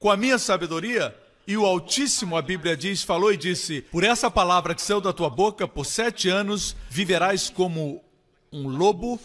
com 0.00 0.10
a 0.10 0.16
minha 0.16 0.38
sabedoria? 0.38 1.14
E 1.48 1.56
o 1.56 1.64
Altíssimo, 1.64 2.36
a 2.36 2.42
Bíblia 2.42 2.76
diz, 2.76 3.02
falou 3.02 3.32
e 3.32 3.36
disse: 3.38 3.80
Por 3.80 4.04
essa 4.04 4.30
palavra 4.30 4.74
que 4.74 4.82
saiu 4.82 5.00
da 5.00 5.14
tua 5.14 5.30
boca, 5.30 5.66
por 5.66 5.86
sete 5.86 6.28
anos 6.28 6.76
viverás 6.90 7.48
como 7.48 8.04
um 8.52 8.68
lobo, 8.68 9.18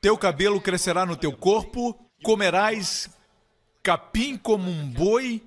teu 0.00 0.16
cabelo 0.16 0.58
crescerá 0.62 1.04
no 1.04 1.14
teu 1.14 1.36
corpo, 1.36 1.92
comerás 2.22 3.10
capim 3.82 4.38
como 4.38 4.70
um 4.70 4.90
boi 4.90 5.46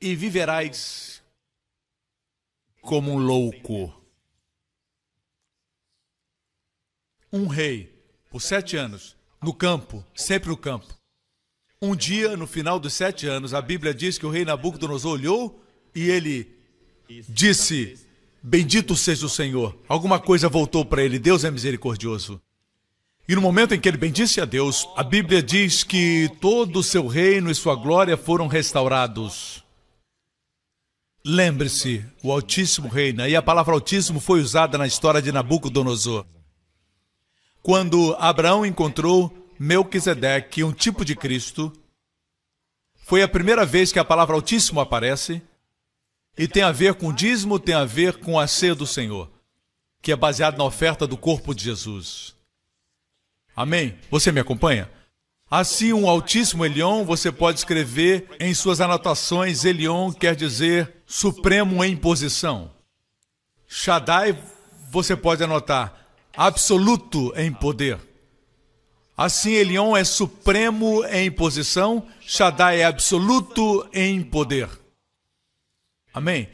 e 0.00 0.16
viverás 0.16 1.22
como 2.80 3.12
um 3.12 3.18
louco. 3.18 3.94
Um 7.30 7.46
rei, 7.46 7.94
por 8.30 8.40
sete 8.40 8.74
anos, 8.74 9.14
no 9.42 9.52
campo, 9.52 10.02
sempre 10.14 10.48
no 10.48 10.56
campo. 10.56 10.96
Um 11.86 11.94
dia, 11.94 12.36
no 12.36 12.48
final 12.48 12.80
dos 12.80 12.94
sete 12.94 13.28
anos, 13.28 13.54
a 13.54 13.62
Bíblia 13.62 13.94
diz 13.94 14.18
que 14.18 14.26
o 14.26 14.30
rei 14.30 14.44
Nabucodonosor 14.44 15.12
olhou 15.12 15.62
e 15.94 16.10
ele 16.10 16.48
disse: 17.28 17.96
Bendito 18.42 18.96
seja 18.96 19.24
o 19.24 19.28
Senhor. 19.28 19.78
Alguma 19.88 20.18
coisa 20.18 20.48
voltou 20.48 20.84
para 20.84 21.04
ele. 21.04 21.16
Deus 21.16 21.44
é 21.44 21.50
misericordioso. 21.50 22.42
E 23.28 23.36
no 23.36 23.40
momento 23.40 23.72
em 23.72 23.78
que 23.78 23.88
ele 23.88 23.96
bendisse 23.96 24.40
a 24.40 24.44
Deus, 24.44 24.88
a 24.96 25.04
Bíblia 25.04 25.40
diz 25.40 25.84
que 25.84 26.28
todo 26.40 26.80
o 26.80 26.82
seu 26.82 27.06
reino 27.06 27.52
e 27.52 27.54
sua 27.54 27.76
glória 27.76 28.16
foram 28.16 28.48
restaurados. 28.48 29.62
Lembre-se, 31.24 32.04
o 32.20 32.32
Altíssimo 32.32 32.88
reina, 32.88 33.28
e 33.28 33.36
a 33.36 33.42
palavra 33.42 33.74
Altíssimo 33.74 34.18
foi 34.18 34.40
usada 34.40 34.76
na 34.76 34.88
história 34.88 35.22
de 35.22 35.30
Nabucodonosor. 35.30 36.26
Quando 37.62 38.16
Abraão 38.18 38.66
encontrou 38.66 39.45
Melquisedeque, 39.58 40.64
um 40.64 40.72
tipo 40.72 41.04
de 41.04 41.14
Cristo, 41.16 41.72
foi 42.94 43.22
a 43.22 43.28
primeira 43.28 43.64
vez 43.64 43.92
que 43.92 43.98
a 43.98 44.04
palavra 44.04 44.34
Altíssimo 44.34 44.80
aparece, 44.80 45.40
e 46.36 46.46
tem 46.46 46.62
a 46.62 46.72
ver 46.72 46.94
com 46.94 47.08
o 47.08 47.12
dízimo, 47.12 47.58
tem 47.58 47.74
a 47.74 47.84
ver 47.84 48.18
com 48.18 48.38
a 48.38 48.46
ceia 48.46 48.74
do 48.74 48.86
Senhor, 48.86 49.30
que 50.02 50.12
é 50.12 50.16
baseado 50.16 50.58
na 50.58 50.64
oferta 50.64 51.06
do 51.06 51.16
corpo 51.16 51.54
de 51.54 51.64
Jesus. 51.64 52.34
Amém? 53.54 53.98
Você 54.10 54.30
me 54.30 54.40
acompanha? 54.40 54.90
Assim, 55.50 55.92
um 55.92 56.08
Altíssimo 56.08 56.64
Elion, 56.64 57.04
você 57.04 57.30
pode 57.30 57.58
escrever 57.58 58.28
em 58.40 58.52
suas 58.52 58.80
anotações: 58.80 59.64
Elion 59.64 60.12
quer 60.12 60.34
dizer 60.34 60.96
Supremo 61.06 61.84
em 61.84 61.96
posição. 61.96 62.72
Shaddai, 63.68 64.36
você 64.90 65.16
pode 65.16 65.42
anotar 65.42 66.06
absoluto 66.36 67.32
em 67.36 67.52
poder. 67.52 67.98
Assim, 69.16 69.52
Elion 69.52 69.96
é 69.96 70.04
supremo 70.04 71.02
em 71.06 71.30
posição, 71.30 72.06
Shaddai 72.20 72.80
é 72.80 72.84
absoluto 72.84 73.88
em 73.92 74.22
poder. 74.22 74.68
Amém? 76.12 76.48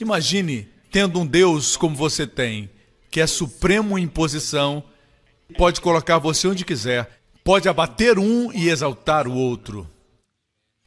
Imagine 0.00 0.68
tendo 0.90 1.20
um 1.20 1.26
Deus 1.26 1.76
como 1.76 1.94
você 1.94 2.26
tem, 2.26 2.68
que 3.10 3.20
é 3.20 3.26
supremo 3.26 3.96
em 3.96 4.08
posição, 4.08 4.82
pode 5.56 5.80
colocar 5.80 6.18
você 6.18 6.48
onde 6.48 6.64
quiser, 6.64 7.20
pode 7.44 7.68
abater 7.68 8.18
um 8.18 8.52
e 8.52 8.68
exaltar 8.68 9.28
o 9.28 9.34
outro. 9.34 9.88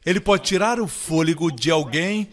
Ele 0.04 0.20
pode 0.20 0.44
tirar 0.44 0.78
o 0.78 0.86
fôlego 0.86 1.50
de 1.50 1.70
alguém 1.70 2.28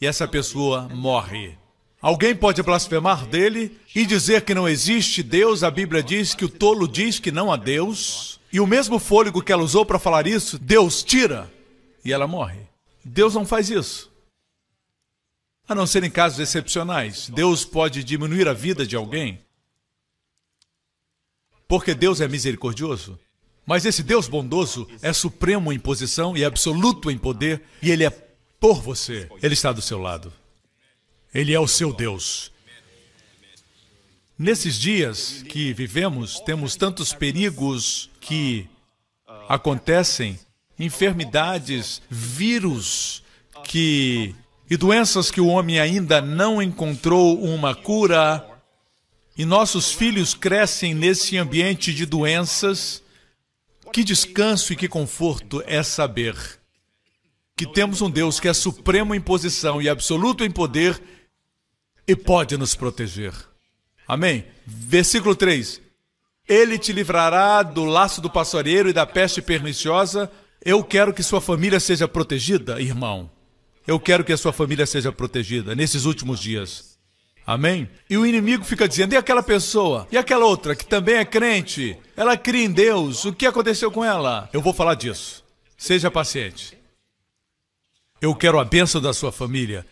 e 0.00 0.06
essa 0.06 0.26
pessoa 0.26 0.88
morre. 0.88 1.56
Alguém 2.00 2.36
pode 2.36 2.62
blasfemar 2.62 3.26
dele 3.26 3.78
e 3.94 4.04
dizer 4.04 4.42
que 4.42 4.54
não 4.54 4.68
existe 4.68 5.22
Deus. 5.22 5.62
A 5.62 5.70
Bíblia 5.70 6.02
diz 6.02 6.34
que 6.34 6.44
o 6.44 6.48
tolo 6.48 6.86
diz 6.86 7.18
que 7.18 7.32
não 7.32 7.50
há 7.50 7.56
Deus. 7.56 8.38
E 8.52 8.60
o 8.60 8.66
mesmo 8.66 8.98
fôlego 8.98 9.42
que 9.42 9.52
ela 9.52 9.62
usou 9.62 9.84
para 9.84 9.98
falar 9.98 10.26
isso, 10.26 10.58
Deus 10.58 11.02
tira 11.02 11.50
e 12.04 12.12
ela 12.12 12.26
morre. 12.26 12.60
Deus 13.04 13.34
não 13.34 13.46
faz 13.46 13.70
isso. 13.70 14.12
A 15.68 15.74
não 15.74 15.86
ser 15.86 16.04
em 16.04 16.10
casos 16.10 16.38
excepcionais. 16.38 17.28
Deus 17.28 17.64
pode 17.64 18.04
diminuir 18.04 18.46
a 18.46 18.52
vida 18.52 18.86
de 18.86 18.94
alguém. 18.94 19.40
Porque 21.66 21.94
Deus 21.94 22.20
é 22.20 22.28
misericordioso. 22.28 23.18
Mas 23.66 23.84
esse 23.84 24.02
Deus 24.02 24.28
bondoso 24.28 24.88
é 25.02 25.12
supremo 25.12 25.72
em 25.72 25.78
posição 25.78 26.36
e 26.36 26.44
absoluto 26.44 27.10
em 27.10 27.18
poder, 27.18 27.62
e 27.82 27.90
ele 27.90 28.04
é 28.04 28.10
por 28.60 28.80
você. 28.80 29.28
Ele 29.42 29.54
está 29.54 29.72
do 29.72 29.82
seu 29.82 29.98
lado. 29.98 30.32
Ele 31.36 31.52
é 31.52 31.60
o 31.60 31.68
seu 31.68 31.92
Deus. 31.92 32.50
Nesses 34.38 34.78
dias 34.78 35.44
que 35.46 35.70
vivemos, 35.74 36.40
temos 36.40 36.76
tantos 36.76 37.12
perigos 37.12 38.08
que 38.22 38.66
acontecem, 39.46 40.38
enfermidades, 40.78 42.00
vírus 42.08 43.22
que 43.64 44.34
e 44.70 44.78
doenças 44.78 45.30
que 45.30 45.38
o 45.38 45.48
homem 45.48 45.78
ainda 45.78 46.22
não 46.22 46.62
encontrou 46.62 47.38
uma 47.44 47.74
cura. 47.74 48.42
E 49.36 49.44
nossos 49.44 49.92
filhos 49.92 50.32
crescem 50.32 50.94
nesse 50.94 51.36
ambiente 51.36 51.92
de 51.92 52.06
doenças 52.06 53.02
que 53.92 54.02
descanso 54.02 54.72
e 54.72 54.76
que 54.76 54.88
conforto 54.88 55.62
é 55.66 55.82
saber 55.82 56.34
que 57.56 57.66
temos 57.66 58.02
um 58.02 58.10
Deus 58.10 58.38
que 58.38 58.48
é 58.48 58.52
supremo 58.52 59.14
em 59.14 59.20
posição 59.20 59.80
e 59.80 59.88
absoluto 59.88 60.44
em 60.44 60.50
poder 60.50 61.00
e 62.06 62.14
pode 62.14 62.56
nos 62.56 62.74
proteger. 62.74 63.32
Amém? 64.06 64.44
Versículo 64.66 65.34
3. 65.34 65.80
Ele 66.48 66.78
te 66.78 66.92
livrará 66.92 67.62
do 67.62 67.84
laço 67.84 68.20
do 68.20 68.30
passareiro 68.30 68.88
e 68.88 68.92
da 68.92 69.04
peste 69.04 69.42
perniciosa. 69.42 70.30
Eu 70.64 70.82
quero 70.84 71.12
que 71.12 71.22
sua 71.22 71.40
família 71.40 71.80
seja 71.80 72.06
protegida, 72.06 72.80
irmão. 72.80 73.30
Eu 73.86 73.98
quero 73.98 74.24
que 74.24 74.32
a 74.32 74.36
sua 74.36 74.52
família 74.52 74.86
seja 74.86 75.10
protegida 75.10 75.74
nesses 75.74 76.04
últimos 76.04 76.40
dias. 76.40 76.96
Amém? 77.46 77.88
E 78.10 78.16
o 78.16 78.26
inimigo 78.26 78.64
fica 78.64 78.88
dizendo: 78.88 79.12
e 79.12 79.16
aquela 79.16 79.42
pessoa? 79.42 80.06
E 80.10 80.18
aquela 80.18 80.44
outra 80.44 80.74
que 80.74 80.84
também 80.84 81.16
é 81.16 81.24
crente? 81.24 81.96
Ela 82.16 82.36
cria 82.36 82.64
em 82.64 82.70
Deus. 82.70 83.24
O 83.24 83.32
que 83.32 83.46
aconteceu 83.46 83.90
com 83.90 84.04
ela? 84.04 84.48
Eu 84.52 84.60
vou 84.60 84.72
falar 84.72 84.94
disso. 84.94 85.44
Seja 85.76 86.10
paciente. 86.10 86.76
Eu 88.20 88.34
quero 88.34 88.58
a 88.58 88.64
bênção 88.64 89.00
da 89.00 89.12
sua 89.12 89.30
família. 89.30 89.86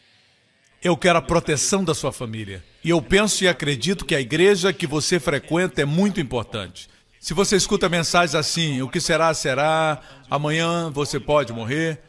Eu 0.85 0.99
quero 0.99 1.19
a 1.19 1.23
proteção 1.23 1.83
da 1.83 1.95
sua 1.95 2.13
família. 2.13 2.63
E 2.85 2.91
eu 2.91 3.01
penso 3.01 3.43
e 3.43 3.49
acredito 3.49 4.05
que 4.05 4.15
a 4.15 4.21
igreja 4.21 4.71
que 4.71 4.87
você 4.87 5.19
frequenta 5.19 5.81
é 5.81 5.87
muito 5.87 6.21
importante. 6.21 6.91
Se 7.19 7.33
você 7.33 7.57
escuta 7.57 7.89
mensagens 7.89 8.35
assim, 8.35 8.83
o 8.83 8.89
que 8.91 9.01
será, 9.01 9.33
será, 9.33 10.03
amanhã 10.31 10.91
você 10.91 11.19
pode 11.19 11.55
morrer. 11.55 12.03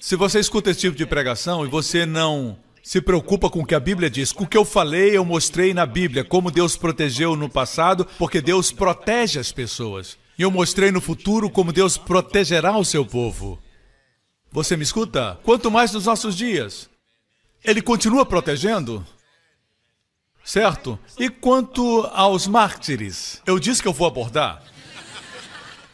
Se 0.00 0.16
você 0.16 0.40
escuta 0.40 0.70
esse 0.70 0.80
tipo 0.80 0.96
de 0.96 1.06
pregação 1.06 1.64
e 1.64 1.68
você 1.68 2.04
não 2.04 2.58
se 2.82 3.00
preocupa 3.00 3.48
com 3.48 3.60
o 3.60 3.64
que 3.64 3.76
a 3.76 3.78
Bíblia 3.78 4.10
diz. 4.10 4.32
Com 4.32 4.42
o 4.42 4.48
que 4.48 4.58
eu 4.58 4.64
falei, 4.64 5.16
eu 5.16 5.24
mostrei 5.24 5.72
na 5.72 5.86
Bíblia 5.86 6.24
como 6.24 6.50
Deus 6.50 6.76
protegeu 6.76 7.36
no 7.36 7.48
passado, 7.48 8.04
porque 8.18 8.40
Deus 8.40 8.72
protege 8.72 9.38
as 9.38 9.52
pessoas. 9.52 10.18
E 10.36 10.42
eu 10.42 10.50
mostrei 10.50 10.90
no 10.90 11.00
futuro 11.00 11.48
como 11.48 11.72
Deus 11.72 11.96
protegerá 11.96 12.76
o 12.76 12.84
seu 12.84 13.06
povo. 13.06 13.56
Você 14.52 14.76
me 14.76 14.82
escuta? 14.82 15.38
Quanto 15.44 15.70
mais 15.70 15.92
nos 15.92 16.06
nossos 16.06 16.36
dias. 16.36 16.90
Ele 17.64 17.80
continua 17.80 18.26
protegendo? 18.26 19.06
Certo? 20.44 20.98
E 21.18 21.28
quanto 21.28 22.08
aos 22.12 22.46
mártires? 22.46 23.40
Eu 23.46 23.60
disse 23.60 23.80
que 23.80 23.86
eu 23.86 23.92
vou 23.92 24.06
abordar. 24.08 24.62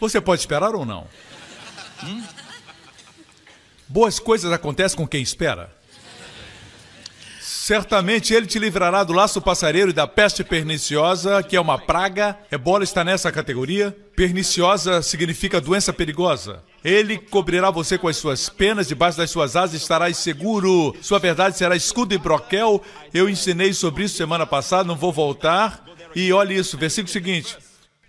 Você 0.01 0.21
pode 0.21 0.41
esperar 0.41 0.75
ou 0.75 0.87
não? 0.87 1.07
Hum? 2.05 2.23
Boas 3.89 4.19
coisas 4.19 4.51
acontecem 4.53 4.97
com 4.97 5.07
quem 5.07 5.23
espera. 5.23 5.75
Certamente 7.41 8.33
ele 8.33 8.47
te 8.47 8.59
livrará 8.59 9.03
do 9.03 9.13
laço 9.13 9.43
passareiro 9.43 9.91
e 9.91 9.93
da 9.93 10.07
peste 10.07 10.45
perniciosa, 10.45 11.43
que 11.43 11.57
é 11.57 11.61
uma 11.61 11.79
praga. 11.79 12.39
Ebola 12.51 12.85
está 12.85 13.03
nessa 13.03 13.33
categoria. 13.33 13.97
Perniciosa 14.15 15.03
significa 15.03 15.61
doença 15.61 15.93
perigosa. 15.93 16.63
Ele 16.87 17.19
cobrirá 17.19 17.69
você 17.69 17.99
com 17.99 18.07
as 18.07 18.17
suas 18.17 18.49
penas, 18.49 18.87
debaixo 18.87 19.19
das 19.19 19.29
suas 19.29 19.57
asas 19.57 19.83
estarás 19.83 20.19
seguro. 20.19 20.95
Sua 21.03 21.19
verdade 21.19 21.59
será 21.59 21.75
escudo 21.75 22.15
e 22.15 22.19
broquel. 22.19 22.81
Eu 23.13 23.29
ensinei 23.29 23.73
sobre 23.73 24.05
isso 24.05 24.17
semana 24.17 24.47
passada, 24.47 24.85
não 24.85 24.95
vou 24.95 25.13
voltar. 25.13 25.85
E 26.15 26.33
olhe 26.33 26.57
isso, 26.57 26.79
versículo 26.79 27.13
seguinte: 27.13 27.59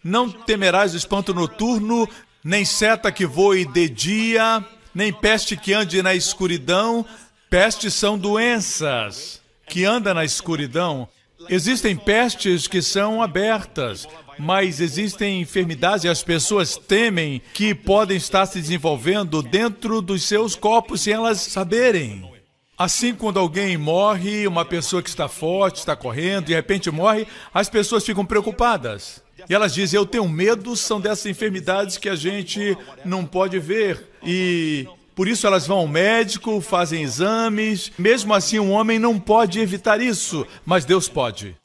Não 0.03 0.29
temerás 0.29 0.93
o 0.93 0.97
espanto 0.97 1.33
noturno, 1.33 2.07
nem 2.43 2.63
seta 2.63 3.11
que 3.11 3.25
voe 3.25 3.65
de 3.65 3.89
dia, 3.89 4.63
nem 4.93 5.11
peste 5.11 5.57
que 5.57 5.73
ande 5.73 6.03
na 6.03 6.13
escuridão. 6.13 7.03
Pestes 7.49 7.95
são 7.95 8.15
doenças 8.15 9.41
que 9.67 9.85
anda 9.85 10.13
na 10.13 10.23
escuridão, 10.23 11.09
existem 11.49 11.97
pestes 11.97 12.67
que 12.67 12.83
são 12.83 13.23
abertas. 13.23 14.07
Mas 14.37 14.79
existem 14.79 15.41
enfermidades 15.41 16.03
e 16.03 16.09
as 16.09 16.23
pessoas 16.23 16.77
temem 16.77 17.41
que 17.53 17.73
podem 17.73 18.17
estar 18.17 18.45
se 18.45 18.59
desenvolvendo 18.59 19.41
dentro 19.41 20.01
dos 20.01 20.23
seus 20.23 20.55
corpos 20.55 21.01
sem 21.01 21.13
elas 21.13 21.39
saberem. 21.39 22.29
Assim, 22.77 23.15
quando 23.15 23.39
alguém 23.39 23.75
morre, 23.75 24.45
uma 24.45 24.63
pessoa 24.63 25.01
que 25.01 25.09
está 25.09 25.27
forte, 25.27 25.77
está 25.77 25.95
correndo, 25.95 26.45
de 26.45 26.53
repente 26.53 26.91
morre, 26.91 27.25
as 27.51 27.67
pessoas 27.67 28.05
ficam 28.05 28.23
preocupadas. 28.23 29.23
E 29.49 29.53
elas 29.53 29.73
dizem: 29.73 29.97
Eu 29.97 30.05
tenho 30.05 30.27
medo, 30.27 30.75
são 30.75 31.01
dessas 31.01 31.25
enfermidades 31.25 31.97
que 31.97 32.07
a 32.07 32.15
gente 32.15 32.77
não 33.03 33.25
pode 33.25 33.57
ver. 33.57 34.07
E 34.23 34.87
por 35.15 35.27
isso 35.27 35.47
elas 35.47 35.65
vão 35.65 35.79
ao 35.79 35.87
médico, 35.87 36.61
fazem 36.61 37.01
exames. 37.01 37.91
Mesmo 37.97 38.33
assim, 38.33 38.59
um 38.59 38.71
homem 38.71 38.99
não 38.99 39.19
pode 39.19 39.59
evitar 39.59 39.99
isso, 39.99 40.45
mas 40.63 40.85
Deus 40.85 41.09
pode. 41.09 41.55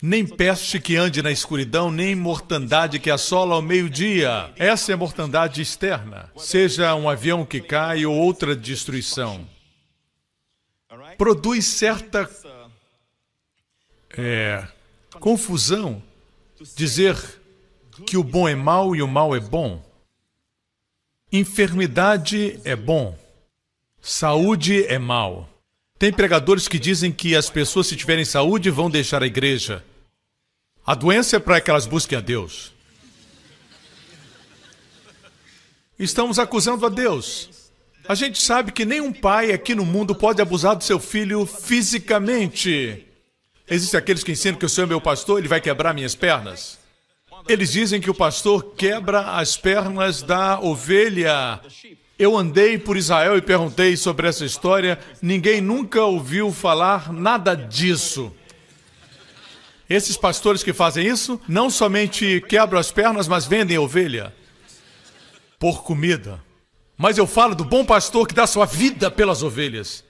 Nem 0.00 0.26
peste 0.26 0.78
que 0.78 0.96
ande 0.96 1.22
na 1.22 1.32
escuridão, 1.32 1.90
nem 1.90 2.14
mortandade 2.14 2.98
que 2.98 3.10
assola 3.10 3.56
ao 3.56 3.62
meio-dia. 3.62 4.52
Essa 4.56 4.92
é 4.92 4.94
a 4.94 4.98
mortandade 4.98 5.60
externa, 5.60 6.30
seja 6.36 6.94
um 6.94 7.08
avião 7.08 7.44
que 7.44 7.60
cai 7.60 8.06
ou 8.06 8.14
outra 8.14 8.54
destruição 8.54 9.46
produz 11.18 11.66
certa 11.66 12.30
é, 14.16 14.66
confusão 15.18 16.02
dizer 16.76 17.16
que 18.06 18.16
o 18.16 18.22
bom 18.22 18.48
é 18.48 18.54
mal 18.54 18.94
e 18.94 19.02
o 19.02 19.08
mal 19.08 19.34
é 19.34 19.40
bom. 19.40 19.84
Enfermidade 21.30 22.60
é 22.64 22.74
bom, 22.74 23.18
saúde 24.00 24.86
é 24.86 24.98
mal. 24.98 25.48
Tem 25.98 26.12
pregadores 26.12 26.68
que 26.68 26.78
dizem 26.78 27.10
que 27.10 27.34
as 27.34 27.50
pessoas, 27.50 27.88
se 27.88 27.96
tiverem 27.96 28.24
saúde, 28.24 28.70
vão 28.70 28.88
deixar 28.88 29.22
a 29.22 29.26
igreja. 29.26 29.84
A 30.86 30.94
doença 30.94 31.36
é 31.36 31.40
para 31.40 31.60
que 31.60 31.70
elas 31.70 31.86
busquem 31.86 32.16
a 32.16 32.20
Deus. 32.20 32.72
Estamos 35.98 36.38
acusando 36.38 36.86
a 36.86 36.88
Deus. 36.88 37.50
A 38.08 38.14
gente 38.14 38.40
sabe 38.40 38.70
que 38.70 38.84
nenhum 38.84 39.12
pai 39.12 39.52
aqui 39.52 39.74
no 39.74 39.84
mundo 39.84 40.14
pode 40.14 40.40
abusar 40.40 40.76
do 40.76 40.84
seu 40.84 41.00
filho 41.00 41.44
fisicamente. 41.44 43.04
Existem 43.68 43.98
aqueles 43.98 44.22
que 44.22 44.32
ensinam 44.32 44.56
que 44.56 44.64
o 44.64 44.68
Senhor 44.68 44.86
é 44.86 44.88
meu 44.88 45.00
pastor, 45.00 45.40
ele 45.40 45.48
vai 45.48 45.60
quebrar 45.60 45.92
minhas 45.92 46.14
pernas. 46.14 46.78
Eles 47.48 47.72
dizem 47.72 48.00
que 48.00 48.08
o 48.08 48.14
pastor 48.14 48.74
quebra 48.76 49.32
as 49.36 49.56
pernas 49.56 50.22
da 50.22 50.60
ovelha. 50.60 51.60
Eu 52.18 52.36
andei 52.36 52.76
por 52.76 52.96
Israel 52.96 53.36
e 53.36 53.42
perguntei 53.42 53.96
sobre 53.96 54.26
essa 54.26 54.44
história. 54.44 54.98
Ninguém 55.22 55.60
nunca 55.60 56.02
ouviu 56.02 56.52
falar 56.52 57.12
nada 57.12 57.54
disso. 57.54 58.32
Esses 59.88 60.16
pastores 60.16 60.62
que 60.62 60.72
fazem 60.72 61.06
isso 61.06 61.40
não 61.46 61.70
somente 61.70 62.44
quebram 62.48 62.80
as 62.80 62.90
pernas, 62.90 63.28
mas 63.28 63.46
vendem 63.46 63.78
ovelha 63.78 64.34
por 65.58 65.84
comida. 65.84 66.42
Mas 66.96 67.16
eu 67.16 67.26
falo 67.26 67.54
do 67.54 67.64
bom 67.64 67.84
pastor 67.84 68.26
que 68.26 68.34
dá 68.34 68.46
sua 68.46 68.66
vida 68.66 69.10
pelas 69.10 69.44
ovelhas. 69.44 70.04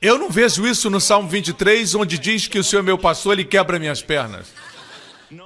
Eu 0.00 0.16
não 0.16 0.30
vejo 0.30 0.66
isso 0.66 0.88
no 0.88 1.00
Salmo 1.00 1.28
23, 1.28 1.94
onde 1.96 2.16
diz 2.16 2.46
que 2.46 2.58
o 2.58 2.64
Senhor 2.64 2.82
é 2.82 2.84
meu 2.84 2.96
pastor, 2.96 3.34
ele 3.34 3.44
quebra 3.44 3.78
minhas 3.78 4.00
pernas. 4.00 4.46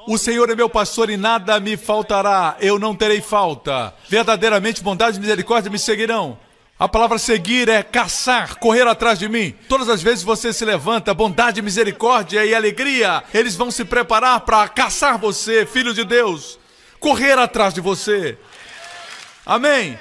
O 0.07 0.16
Senhor 0.16 0.49
é 0.49 0.55
meu 0.55 0.68
pastor 0.68 1.11
e 1.11 1.16
nada 1.16 1.61
me 1.61 1.77
faltará, 1.77 2.57
eu 2.61 2.79
não 2.79 2.94
terei 2.94 3.20
falta. 3.20 3.94
Verdadeiramente, 4.09 4.83
bondade 4.83 5.18
e 5.18 5.20
misericórdia 5.20 5.70
me 5.70 5.79
seguirão. 5.79 6.38
A 6.79 6.88
palavra 6.88 7.18
seguir 7.18 7.68
é 7.68 7.83
caçar, 7.83 8.57
correr 8.57 8.87
atrás 8.87 9.18
de 9.18 9.29
mim. 9.29 9.55
Todas 9.68 9.88
as 9.88 10.03
vezes 10.03 10.25
você 10.25 10.53
se 10.53 10.64
levanta, 10.64 11.14
bondade, 11.14 11.62
misericórdia 11.62 12.44
e 12.44 12.55
alegria, 12.55 13.23
eles 13.33 13.55
vão 13.55 13.70
se 13.70 13.85
preparar 13.85 14.40
para 14.40 14.66
caçar 14.68 15.18
você, 15.18 15.64
filho 15.66 15.94
de 15.94 16.05
Deus, 16.05 16.59
correr 16.99 17.38
atrás 17.38 17.75
de 17.75 17.81
você. 17.81 18.38
Amém. 19.47 19.99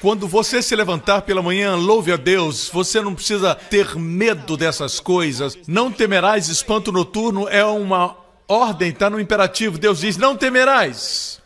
Quando 0.00 0.26
você 0.26 0.60
se 0.62 0.74
levantar 0.74 1.22
pela 1.22 1.42
manhã, 1.42 1.74
louve 1.74 2.12
a 2.12 2.16
Deus. 2.16 2.68
Você 2.72 3.00
não 3.00 3.14
precisa 3.14 3.54
ter 3.54 3.96
medo 3.96 4.56
dessas 4.56 5.00
coisas. 5.00 5.56
Não 5.66 5.90
temerás 5.90 6.48
espanto 6.48 6.92
noturno 6.92 7.48
é 7.48 7.64
uma 7.64 8.25
ordem, 8.48 8.90
está 8.90 9.10
no 9.10 9.20
imperativo. 9.20 9.78
Deus 9.78 10.00
diz: 10.00 10.16
Não 10.16 10.36
temerás. 10.36 11.40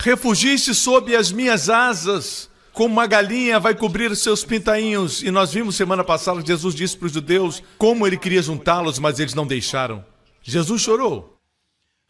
Refugie-se 0.00 0.74
sob 0.74 1.14
as 1.14 1.32
minhas 1.32 1.68
asas, 1.68 2.48
como 2.72 2.92
uma 2.92 3.06
galinha 3.06 3.58
vai 3.58 3.74
cobrir 3.74 4.14
seus 4.14 4.44
pintainhos. 4.44 5.22
E 5.22 5.30
nós 5.30 5.52
vimos 5.52 5.74
semana 5.74 6.04
passada 6.04 6.44
Jesus 6.44 6.74
disse 6.74 6.96
para 6.96 7.06
os 7.06 7.12
judeus 7.12 7.62
como 7.76 8.06
ele 8.06 8.16
queria 8.16 8.40
juntá-los, 8.40 8.98
mas 8.98 9.18
eles 9.18 9.34
não 9.34 9.46
deixaram. 9.46 10.04
Jesus 10.42 10.82
chorou. 10.82 11.36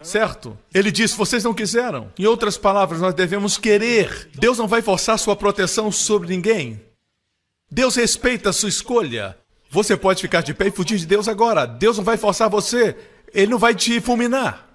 Certo? 0.02 0.56
Ele 0.72 0.92
disse: 0.92 1.16
vocês 1.16 1.42
não 1.42 1.54
quiseram. 1.54 2.12
Em 2.18 2.26
outras 2.26 2.56
palavras, 2.56 3.00
nós 3.00 3.14
devemos 3.14 3.56
querer. 3.56 4.30
Deus 4.34 4.58
não 4.58 4.68
vai 4.68 4.82
forçar 4.82 5.18
sua 5.18 5.34
proteção 5.34 5.90
sobre 5.90 6.28
ninguém. 6.28 6.80
Deus 7.70 7.96
respeita 7.96 8.50
a 8.50 8.52
sua 8.52 8.68
escolha. 8.68 9.36
Você 9.70 9.96
pode 9.96 10.22
ficar 10.22 10.42
de 10.42 10.54
pé 10.54 10.68
e 10.68 10.70
fugir 10.70 10.98
de 10.98 11.06
Deus 11.06 11.28
agora. 11.28 11.66
Deus 11.66 11.98
não 11.98 12.04
vai 12.04 12.16
forçar 12.16 12.48
você. 12.48 12.96
Ele 13.32 13.50
não 13.50 13.58
vai 13.58 13.74
te 13.74 14.00
fulminar. 14.00 14.66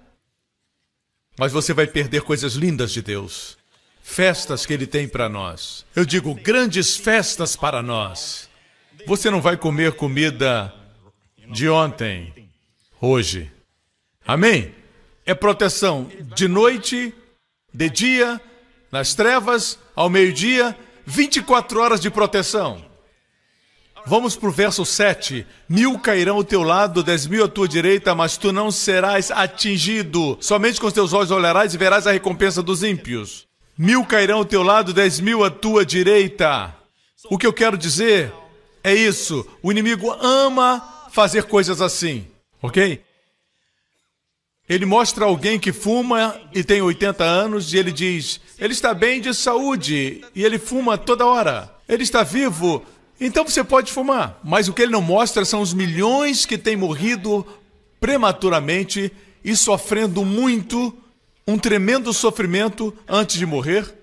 Mas 1.38 1.52
você 1.52 1.72
vai 1.72 1.86
perder 1.86 2.22
coisas 2.22 2.54
lindas 2.54 2.92
de 2.92 3.02
Deus. 3.02 3.56
Festas 4.02 4.64
que 4.64 4.72
Ele 4.72 4.86
tem 4.86 5.08
para 5.08 5.28
nós. 5.28 5.84
Eu 5.94 6.04
digo, 6.04 6.34
grandes 6.34 6.96
festas 6.96 7.56
para 7.56 7.82
nós. 7.82 8.48
Você 9.06 9.30
não 9.30 9.40
vai 9.40 9.56
comer 9.56 9.92
comida 9.92 10.72
de 11.50 11.68
ontem, 11.68 12.32
hoje. 13.00 13.50
Amém? 14.26 14.74
é 15.26 15.34
proteção 15.34 16.10
de 16.34 16.46
noite, 16.46 17.14
de 17.72 17.88
dia, 17.88 18.40
nas 18.92 19.14
trevas, 19.14 19.78
ao 19.94 20.10
meio-dia, 20.10 20.76
24 21.06 21.80
horas 21.80 22.00
de 22.00 22.10
proteção. 22.10 22.84
Vamos 24.06 24.36
para 24.36 24.48
o 24.50 24.52
verso 24.52 24.84
7. 24.84 25.46
Mil 25.66 25.98
cairão 25.98 26.36
ao 26.36 26.44
teu 26.44 26.62
lado, 26.62 27.02
dez 27.02 27.26
mil 27.26 27.44
à 27.44 27.48
tua 27.48 27.66
direita, 27.66 28.14
mas 28.14 28.36
tu 28.36 28.52
não 28.52 28.70
serás 28.70 29.30
atingido. 29.30 30.36
Somente 30.40 30.78
com 30.78 30.86
os 30.86 30.92
teus 30.92 31.14
olhos 31.14 31.30
olharás 31.30 31.72
e 31.72 31.78
verás 31.78 32.06
a 32.06 32.12
recompensa 32.12 32.62
dos 32.62 32.82
ímpios. 32.82 33.46
Mil 33.78 34.04
cairão 34.04 34.38
ao 34.38 34.44
teu 34.44 34.62
lado, 34.62 34.92
dez 34.92 35.20
mil 35.20 35.42
à 35.42 35.50
tua 35.50 35.86
direita. 35.86 36.74
O 37.30 37.38
que 37.38 37.46
eu 37.46 37.52
quero 37.52 37.78
dizer 37.78 38.30
é 38.82 38.94
isso. 38.94 39.46
O 39.62 39.72
inimigo 39.72 40.10
ama 40.20 41.06
fazer 41.10 41.44
coisas 41.44 41.80
assim, 41.80 42.26
ok? 42.60 43.00
Ele 44.68 44.84
mostra 44.84 45.24
alguém 45.24 45.58
que 45.58 45.72
fuma 45.72 46.38
e 46.54 46.62
tem 46.62 46.82
80 46.82 47.24
anos 47.24 47.72
e 47.72 47.78
ele 47.78 47.90
diz: 47.90 48.40
ele 48.58 48.74
está 48.74 48.92
bem 48.92 49.20
de 49.20 49.32
saúde 49.32 50.22
e 50.34 50.44
ele 50.44 50.58
fuma 50.58 50.98
toda 50.98 51.24
hora. 51.24 51.70
Ele 51.86 52.02
está 52.02 52.22
vivo, 52.22 52.82
então 53.20 53.44
você 53.44 53.62
pode 53.62 53.92
fumar. 53.92 54.38
Mas 54.42 54.68
o 54.68 54.72
que 54.72 54.82
ele 54.82 54.92
não 54.92 55.02
mostra 55.02 55.44
são 55.44 55.60
os 55.60 55.72
milhões 55.72 56.44
que 56.44 56.58
têm 56.58 56.76
morrido 56.76 57.46
prematuramente 58.00 59.12
e 59.44 59.56
sofrendo 59.56 60.24
muito, 60.24 60.96
um 61.46 61.58
tremendo 61.58 62.12
sofrimento 62.12 62.96
antes 63.08 63.36
de 63.36 63.46
morrer. 63.46 63.94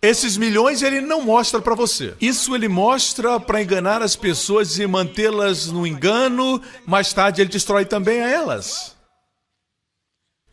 Esses 0.00 0.36
milhões 0.36 0.82
ele 0.82 1.00
não 1.00 1.22
mostra 1.22 1.60
para 1.60 1.74
você. 1.74 2.14
Isso 2.20 2.54
ele 2.54 2.68
mostra 2.68 3.40
para 3.40 3.60
enganar 3.60 4.00
as 4.00 4.14
pessoas 4.14 4.78
e 4.78 4.86
mantê-las 4.86 5.66
no 5.66 5.86
engano. 5.86 6.62
Mais 6.86 7.12
tarde 7.12 7.40
ele 7.40 7.50
destrói 7.50 7.84
também 7.84 8.20
a 8.20 8.28
elas. 8.28 8.96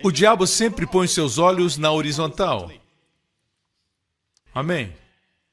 O 0.04 0.12
diabo 0.12 0.48
sempre 0.48 0.88
põe 0.88 1.08
seus 1.08 1.38
olhos 1.38 1.78
na 1.78 1.92
horizontal. 1.92 2.72
Amém. 4.54 4.94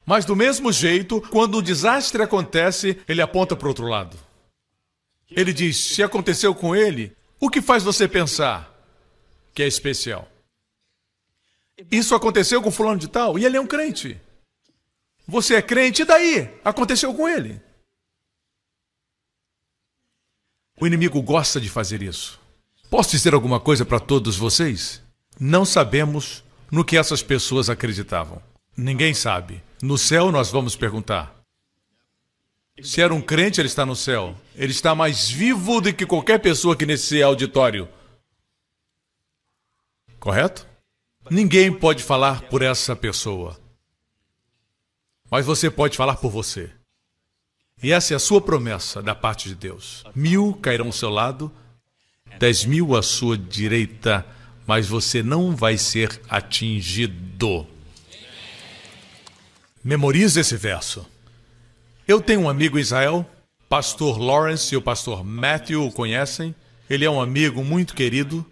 Mas 0.04 0.24
do 0.24 0.34
mesmo 0.34 0.72
jeito, 0.72 1.20
quando 1.30 1.58
o 1.58 1.62
desastre 1.62 2.22
acontece, 2.22 3.00
ele 3.08 3.22
aponta 3.22 3.54
para 3.54 3.66
o 3.66 3.68
outro 3.68 3.86
lado. 3.86 4.16
Ele 5.30 5.52
diz: 5.52 5.76
se 5.76 6.02
aconteceu 6.02 6.54
com 6.54 6.74
ele, 6.74 7.16
o 7.40 7.48
que 7.48 7.62
faz 7.62 7.82
você 7.82 8.06
pensar 8.06 8.72
que 9.54 9.62
é 9.62 9.66
especial? 9.66 10.28
Isso 11.90 12.14
aconteceu 12.14 12.62
com 12.62 12.70
fulano 12.70 12.98
de 12.98 13.08
tal 13.08 13.38
e 13.38 13.44
ele 13.44 13.56
é 13.56 13.60
um 13.60 13.66
crente. 13.66 14.20
Você 15.26 15.54
é 15.54 15.62
crente, 15.62 16.02
e 16.02 16.04
daí? 16.04 16.50
Aconteceu 16.64 17.14
com 17.14 17.28
ele. 17.28 17.60
O 20.80 20.86
inimigo 20.86 21.22
gosta 21.22 21.60
de 21.60 21.68
fazer 21.68 22.02
isso. 22.02 22.40
Posso 22.90 23.12
dizer 23.12 23.32
alguma 23.32 23.60
coisa 23.60 23.84
para 23.84 24.00
todos 24.00 24.36
vocês? 24.36 25.00
Não 25.38 25.64
sabemos 25.64 26.44
no 26.70 26.84
que 26.84 26.96
essas 26.96 27.22
pessoas 27.22 27.70
acreditavam. 27.70 28.42
Ninguém 28.76 29.14
sabe. 29.14 29.62
No 29.82 29.98
céu 29.98 30.30
nós 30.30 30.48
vamos 30.48 30.76
perguntar. 30.76 31.42
Se 32.80 33.00
era 33.00 33.12
um 33.12 33.20
crente, 33.20 33.60
ele 33.60 33.66
está 33.66 33.84
no 33.84 33.96
céu. 33.96 34.36
Ele 34.54 34.70
está 34.70 34.94
mais 34.94 35.28
vivo 35.28 35.80
do 35.80 35.92
que 35.92 36.06
qualquer 36.06 36.38
pessoa 36.38 36.74
aqui 36.74 36.86
nesse 36.86 37.20
auditório. 37.20 37.88
Correto? 40.20 40.68
Ninguém 41.28 41.72
pode 41.72 42.00
falar 42.04 42.42
por 42.42 42.62
essa 42.62 42.94
pessoa. 42.94 43.58
Mas 45.28 45.44
você 45.44 45.68
pode 45.68 45.96
falar 45.96 46.14
por 46.14 46.30
você. 46.30 46.70
E 47.82 47.90
essa 47.90 48.14
é 48.14 48.16
a 48.16 48.20
sua 48.20 48.40
promessa 48.40 49.02
da 49.02 49.16
parte 49.16 49.48
de 49.48 49.56
Deus. 49.56 50.04
Mil 50.14 50.54
cairão 50.54 50.86
ao 50.86 50.92
seu 50.92 51.10
lado, 51.10 51.50
dez 52.38 52.64
mil 52.64 52.94
à 52.94 53.02
sua 53.02 53.36
direita, 53.36 54.24
mas 54.64 54.86
você 54.86 55.24
não 55.24 55.56
vai 55.56 55.76
ser 55.76 56.20
atingido. 56.28 57.66
Memorize 59.84 60.38
esse 60.38 60.56
verso. 60.56 61.04
Eu 62.06 62.20
tenho 62.20 62.42
um 62.42 62.48
amigo 62.48 62.78
em 62.78 62.80
Israel, 62.80 63.28
pastor 63.68 64.16
Lawrence 64.16 64.72
e 64.72 64.76
o 64.76 64.82
pastor 64.82 65.24
Matthew 65.24 65.84
o 65.84 65.92
conhecem. 65.92 66.54
Ele 66.88 67.04
é 67.04 67.10
um 67.10 67.20
amigo 67.20 67.64
muito 67.64 67.94
querido. 67.94 68.46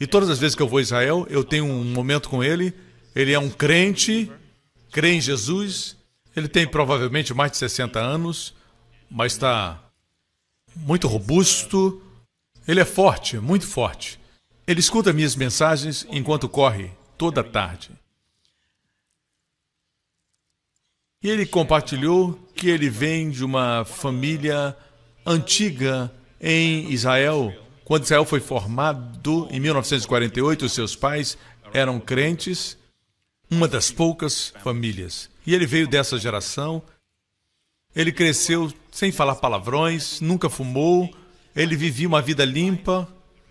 E 0.00 0.06
todas 0.08 0.28
as 0.28 0.40
vezes 0.40 0.56
que 0.56 0.62
eu 0.62 0.68
vou 0.68 0.78
a 0.78 0.82
Israel, 0.82 1.24
eu 1.30 1.44
tenho 1.44 1.64
um 1.64 1.84
momento 1.84 2.28
com 2.28 2.42
ele. 2.42 2.74
Ele 3.14 3.32
é 3.32 3.38
um 3.38 3.48
crente, 3.48 4.32
crê 4.90 5.12
em 5.12 5.20
Jesus. 5.20 5.96
Ele 6.34 6.48
tem 6.48 6.66
provavelmente 6.66 7.32
mais 7.32 7.52
de 7.52 7.58
60 7.58 8.00
anos, 8.00 8.54
mas 9.08 9.32
está 9.34 9.80
muito 10.74 11.06
robusto. 11.06 12.02
Ele 12.66 12.80
é 12.80 12.84
forte, 12.84 13.38
muito 13.38 13.66
forte. 13.66 14.18
Ele 14.66 14.80
escuta 14.80 15.12
minhas 15.12 15.36
mensagens 15.36 16.06
enquanto 16.10 16.48
corre 16.48 16.90
toda 17.16 17.44
tarde. 17.44 17.99
E 21.22 21.28
ele 21.28 21.44
compartilhou 21.44 22.32
que 22.54 22.70
ele 22.70 22.88
vem 22.88 23.28
de 23.28 23.44
uma 23.44 23.84
família 23.84 24.74
antiga 25.26 26.10
em 26.40 26.90
Israel. 26.90 27.52
Quando 27.84 28.04
Israel 28.04 28.24
foi 28.24 28.40
formado 28.40 29.46
em 29.50 29.60
1948, 29.60 30.64
os 30.64 30.72
seus 30.72 30.96
pais 30.96 31.36
eram 31.74 32.00
crentes, 32.00 32.78
uma 33.50 33.68
das 33.68 33.90
poucas 33.90 34.54
famílias. 34.62 35.28
E 35.46 35.54
ele 35.54 35.66
veio 35.66 35.86
dessa 35.86 36.18
geração. 36.18 36.82
Ele 37.94 38.12
cresceu 38.12 38.72
sem 38.90 39.12
falar 39.12 39.34
palavrões, 39.34 40.22
nunca 40.22 40.48
fumou, 40.48 41.14
ele 41.54 41.76
vivia 41.76 42.08
uma 42.08 42.22
vida 42.22 42.46
limpa, 42.46 43.06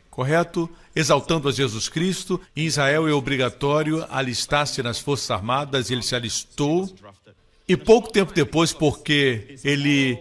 correto? 0.09 0.67
Exaltando 0.95 1.47
a 1.47 1.51
Jesus 1.51 1.87
Cristo. 1.87 2.41
Em 2.55 2.65
Israel 2.65 3.07
é 3.07 3.13
obrigatório 3.13 4.05
alistar-se 4.09 4.81
nas 4.81 4.97
Forças 4.99 5.29
Armadas, 5.29 5.91
ele 5.91 6.01
se 6.01 6.15
alistou. 6.15 6.91
E 7.69 7.77
pouco 7.77 8.11
tempo 8.11 8.33
depois, 8.33 8.73
porque 8.73 9.59
ele 9.63 10.17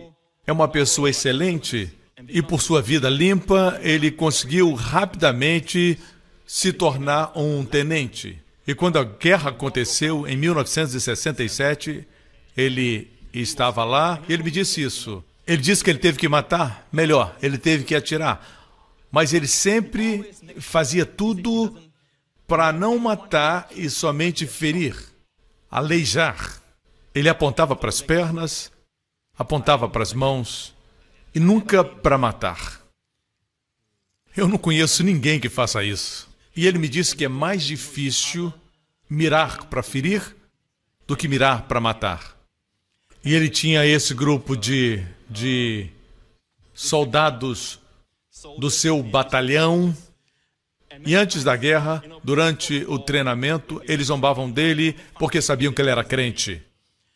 é 0.47 0.53
uma 0.53 0.69
pessoa 0.69 1.09
excelente 1.09 1.91
e 2.29 2.43
por 2.43 2.61
sua 2.61 2.83
vida 2.83 3.09
limpa, 3.09 3.81
ele 3.83 4.11
conseguiu 4.11 4.75
rapidamente 4.75 5.99
se 6.47 6.75
tornar 6.75 7.33
um 7.35 7.65
tenente. 7.65 8.39
E 8.67 8.75
quando 8.75 8.99
a 8.99 9.05
guerra 9.05 9.49
aconteceu 9.49 10.29
em 10.29 10.37
1967, 10.37 12.07
ele 12.55 13.11
estava 13.33 13.83
lá 13.83 14.23
e 14.29 14.33
ele 14.35 14.43
me 14.43 14.51
disse 14.51 14.83
isso. 14.83 15.25
Ele 15.47 15.63
disse 15.63 15.83
que 15.83 15.89
ele 15.89 15.99
teve 15.99 16.19
que 16.19 16.29
matar, 16.29 16.87
melhor, 16.93 17.35
ele 17.41 17.57
teve 17.57 17.83
que 17.85 17.95
atirar. 17.95 18.47
Mas 19.11 19.33
ele 19.33 19.47
sempre 19.47 20.31
fazia 20.61 21.07
tudo 21.07 21.75
para 22.47 22.73
não 22.75 22.99
matar 22.99 23.69
e 23.75 23.89
somente 23.89 24.47
ferir, 24.47 24.95
aleijar. 25.71 26.58
Ele 27.19 27.29
apontava 27.29 27.75
para 27.75 27.89
as 27.89 28.01
pernas, 28.01 28.71
apontava 29.37 29.89
para 29.89 30.05
as 30.05 30.13
mãos 30.13 30.73
e 31.35 31.41
nunca 31.41 31.83
para 31.83 32.17
matar. 32.17 32.81
Eu 34.37 34.47
não 34.47 34.57
conheço 34.57 35.03
ninguém 35.03 35.41
que 35.41 35.49
faça 35.49 35.83
isso. 35.83 36.29
E 36.55 36.65
ele 36.65 36.79
me 36.79 36.89
disse 36.89 37.17
que 37.17 37.25
é 37.25 37.29
mais 37.29 37.65
difícil 37.65 38.55
mirar 39.11 39.65
para 39.65 39.83
ferir 39.83 40.37
do 41.09 41.17
que 41.17 41.27
mirar 41.27 41.63
para 41.63 41.81
matar. 41.81 42.37
E 43.25 43.35
ele 43.35 43.49
tinha 43.49 43.85
esse 43.85 44.15
grupo 44.15 44.57
de, 44.57 45.05
de 45.29 45.91
soldados 46.73 47.81
do 48.61 48.71
seu 48.71 49.03
batalhão. 49.03 49.93
E 51.05 51.17
antes 51.17 51.43
da 51.43 51.57
guerra, 51.57 52.01
durante 52.23 52.85
o 52.87 52.97
treinamento, 52.97 53.83
eles 53.89 54.07
zombavam 54.07 54.49
dele 54.49 54.95
porque 55.19 55.43
sabiam 55.43 55.73
que 55.73 55.83
ele 55.83 55.91
era 55.91 56.05
crente. 56.05 56.63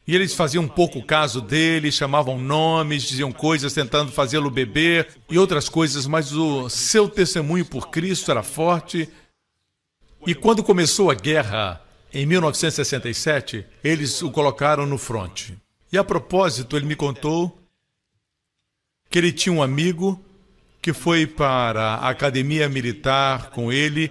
E 0.06 0.14
eles 0.14 0.34
faziam 0.34 0.64
um 0.64 0.68
pouco 0.68 1.02
caso 1.02 1.40
dele, 1.40 1.92
chamavam 1.92 2.38
nomes, 2.38 3.04
diziam 3.04 3.30
coisas 3.30 3.72
tentando 3.72 4.10
fazê-lo 4.10 4.50
beber 4.50 5.08
e 5.30 5.38
outras 5.38 5.68
coisas, 5.68 6.06
mas 6.06 6.32
o 6.32 6.68
seu 6.68 7.08
testemunho 7.08 7.64
por 7.64 7.88
Cristo 7.88 8.30
era 8.30 8.42
forte. 8.42 9.08
E 10.26 10.34
quando 10.34 10.62
começou 10.62 11.10
a 11.10 11.14
guerra, 11.14 11.80
em 12.12 12.26
1967, 12.26 13.64
eles 13.82 14.20
o 14.22 14.30
colocaram 14.30 14.86
no 14.86 14.98
fronte. 14.98 15.56
E 15.92 15.96
a 15.96 16.02
propósito, 16.02 16.76
ele 16.76 16.86
me 16.86 16.96
contou 16.96 17.58
que 19.08 19.18
ele 19.18 19.30
tinha 19.30 19.52
um 19.52 19.62
amigo 19.62 20.20
que 20.80 20.92
foi 20.92 21.26
para 21.26 21.94
a 21.94 22.08
academia 22.08 22.68
militar 22.68 23.50
com 23.50 23.72
ele 23.72 24.10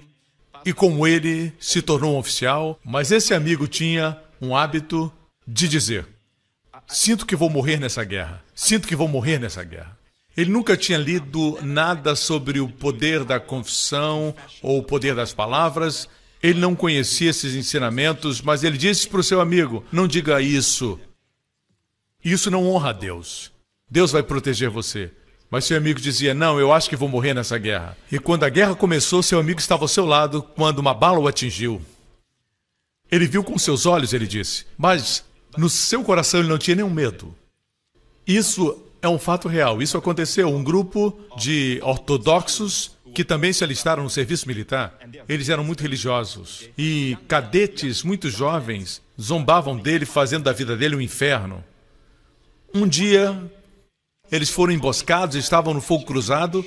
e 0.66 0.72
com 0.72 1.06
ele 1.06 1.52
se 1.60 1.82
tornou 1.82 2.16
um 2.16 2.18
oficial, 2.18 2.80
mas 2.84 3.12
esse 3.12 3.34
amigo 3.34 3.68
tinha 3.68 4.18
um 4.40 4.56
hábito 4.56 5.12
de 5.52 5.68
dizer: 5.68 6.08
Sinto 6.88 7.26
que 7.26 7.36
vou 7.36 7.50
morrer 7.50 7.80
nessa 7.80 8.04
guerra. 8.04 8.44
Sinto 8.56 8.88
que 8.88 8.96
vou 8.96 9.08
morrer 9.08 9.40
nessa 9.40 9.64
guerra. 9.64 9.98
Ele 10.36 10.50
nunca 10.50 10.78
tinha 10.78 10.98
lido 10.98 11.60
nada 11.62 12.16
sobre 12.16 12.62
o 12.62 12.70
poder 12.70 13.26
da 13.26 13.40
confissão 13.40 14.34
ou 14.62 14.80
o 14.80 14.84
poder 14.84 15.14
das 15.14 15.34
palavras. 15.34 16.08
Ele 16.42 16.60
não 16.60 16.74
conhecia 16.74 17.30
esses 17.30 17.54
ensinamentos, 17.54 18.42
mas 18.42 18.64
ele 18.64 18.78
disse 18.78 19.08
para 19.08 19.20
o 19.20 19.24
seu 19.24 19.42
amigo: 19.42 19.84
Não 19.92 20.08
diga 20.08 20.42
isso. 20.42 21.00
Isso 22.24 22.50
não 22.50 22.68
honra 22.68 22.92
a 22.92 22.94
Deus. 22.94 23.52
Deus 23.90 24.12
vai 24.12 24.24
proteger 24.24 24.70
você. 24.70 25.12
Mas 25.50 25.66
seu 25.66 25.76
amigo 25.76 26.00
dizia: 26.00 26.34
Não, 26.34 26.60
eu 26.60 26.72
acho 26.72 26.90
que 26.90 26.96
vou 26.96 27.10
morrer 27.10 27.34
nessa 27.34 27.58
guerra. 27.58 27.98
E 28.10 28.18
quando 28.18 28.46
a 28.46 28.50
guerra 28.50 28.74
começou, 28.74 29.22
seu 29.22 29.38
amigo 29.38 29.60
estava 29.60 29.84
ao 29.84 29.88
seu 29.90 30.06
lado 30.06 30.42
quando 30.42 30.80
uma 30.80 30.94
bala 30.94 31.20
o 31.20 31.28
atingiu. 31.28 31.82
Ele 33.12 33.28
viu 33.28 33.44
com 33.44 33.58
seus 33.58 33.86
olhos, 33.86 34.14
ele 34.14 34.26
disse, 34.26 34.66
mas 34.78 35.26
no 35.58 35.70
seu 35.70 36.04
coração 36.04 36.40
ele 36.40 36.50
não 36.50 36.58
tinha 36.58 36.76
nenhum 36.76 36.90
medo. 36.90 37.36
Isso 38.26 38.78
é 39.02 39.10
um 39.10 39.20
fato 39.20 39.48
real. 39.48 39.82
Isso 39.82 39.98
aconteceu. 39.98 40.48
Um 40.50 40.64
grupo 40.64 41.20
de 41.38 41.80
ortodoxos 41.84 42.92
que 43.14 43.26
também 43.26 43.52
se 43.52 43.64
alistaram 43.64 44.04
no 44.04 44.10
serviço 44.10 44.48
militar, 44.48 44.98
eles 45.28 45.50
eram 45.50 45.64
muito 45.64 45.82
religiosos. 45.82 46.70
E 46.78 47.18
cadetes 47.28 48.04
muito 48.04 48.30
jovens 48.30 49.02
zombavam 49.20 49.78
dele, 49.78 50.06
fazendo 50.06 50.44
da 50.44 50.54
vida 50.54 50.78
dele 50.78 50.96
um 50.96 51.02
inferno. 51.02 51.64
Um 52.74 52.88
dia, 52.88 53.38
eles 54.32 54.50
foram 54.50 54.72
emboscados, 54.72 55.36
estavam 55.36 55.74
no 55.74 55.82
fogo 55.82 56.06
cruzado. 56.06 56.66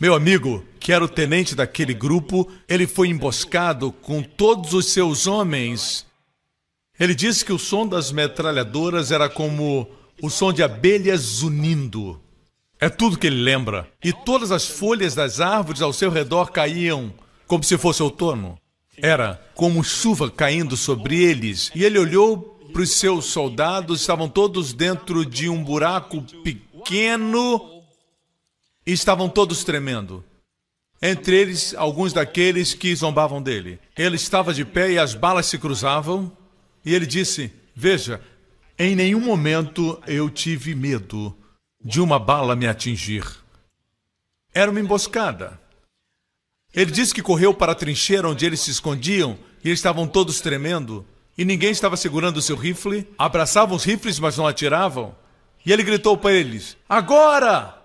Meu 0.00 0.14
amigo, 0.14 0.64
que 0.80 0.92
era 0.92 1.04
o 1.04 1.08
tenente 1.08 1.54
daquele 1.54 1.94
grupo, 1.94 2.50
ele 2.68 2.86
foi 2.86 3.08
emboscado 3.08 3.92
com 3.92 4.22
todos 4.22 4.74
os 4.74 4.86
seus 4.86 5.28
homens 5.28 6.04
ele 6.98 7.14
disse 7.14 7.44
que 7.44 7.52
o 7.52 7.58
som 7.58 7.86
das 7.86 8.10
metralhadoras 8.10 9.10
era 9.10 9.28
como 9.28 9.88
o 10.22 10.30
som 10.30 10.52
de 10.52 10.62
abelhas 10.62 11.20
zunindo. 11.20 12.20
É 12.80 12.88
tudo 12.88 13.18
que 13.18 13.26
ele 13.26 13.42
lembra. 13.42 13.88
E 14.02 14.12
todas 14.12 14.50
as 14.50 14.66
folhas 14.66 15.14
das 15.14 15.40
árvores 15.40 15.82
ao 15.82 15.92
seu 15.92 16.10
redor 16.10 16.50
caíam 16.50 17.12
como 17.46 17.62
se 17.64 17.78
fosse 17.78 18.02
outono. 18.02 18.58
Era 18.96 19.40
como 19.54 19.84
chuva 19.84 20.30
caindo 20.30 20.76
sobre 20.76 21.22
eles. 21.22 21.70
E 21.74 21.84
ele 21.84 21.98
olhou 21.98 22.56
para 22.72 22.82
os 22.82 22.92
seus 22.92 23.26
soldados, 23.26 24.00
estavam 24.00 24.28
todos 24.28 24.72
dentro 24.72 25.24
de 25.24 25.48
um 25.48 25.62
buraco 25.62 26.22
pequeno 26.42 27.82
e 28.86 28.92
estavam 28.92 29.28
todos 29.28 29.64
tremendo. 29.64 30.24
Entre 31.00 31.36
eles, 31.36 31.74
alguns 31.74 32.12
daqueles 32.12 32.72
que 32.72 32.94
zombavam 32.94 33.42
dele. 33.42 33.78
Ele 33.96 34.16
estava 34.16 34.52
de 34.52 34.64
pé 34.64 34.92
e 34.92 34.98
as 34.98 35.14
balas 35.14 35.46
se 35.46 35.58
cruzavam. 35.58 36.32
E 36.86 36.94
ele 36.94 37.04
disse: 37.04 37.52
Veja, 37.74 38.22
em 38.78 38.94
nenhum 38.94 39.20
momento 39.20 40.00
eu 40.06 40.30
tive 40.30 40.72
medo 40.72 41.36
de 41.84 42.00
uma 42.00 42.16
bala 42.16 42.54
me 42.54 42.68
atingir. 42.68 43.26
Era 44.54 44.70
uma 44.70 44.78
emboscada. 44.78 45.60
Ele 46.72 46.92
disse 46.92 47.12
que 47.12 47.22
correu 47.22 47.52
para 47.52 47.72
a 47.72 47.74
trincheira 47.74 48.28
onde 48.28 48.46
eles 48.46 48.60
se 48.60 48.70
escondiam 48.70 49.36
e 49.64 49.68
eles 49.68 49.80
estavam 49.80 50.06
todos 50.06 50.40
tremendo. 50.40 51.04
E 51.36 51.44
ninguém 51.44 51.70
estava 51.70 51.96
segurando 51.96 52.36
o 52.36 52.42
seu 52.42 52.54
rifle. 52.56 53.06
Abraçavam 53.18 53.76
os 53.76 53.84
rifles, 53.84 54.20
mas 54.20 54.36
não 54.36 54.46
atiravam. 54.46 55.14
E 55.64 55.72
ele 55.72 55.82
gritou 55.82 56.16
para 56.16 56.32
eles: 56.32 56.76
Agora! 56.88 57.82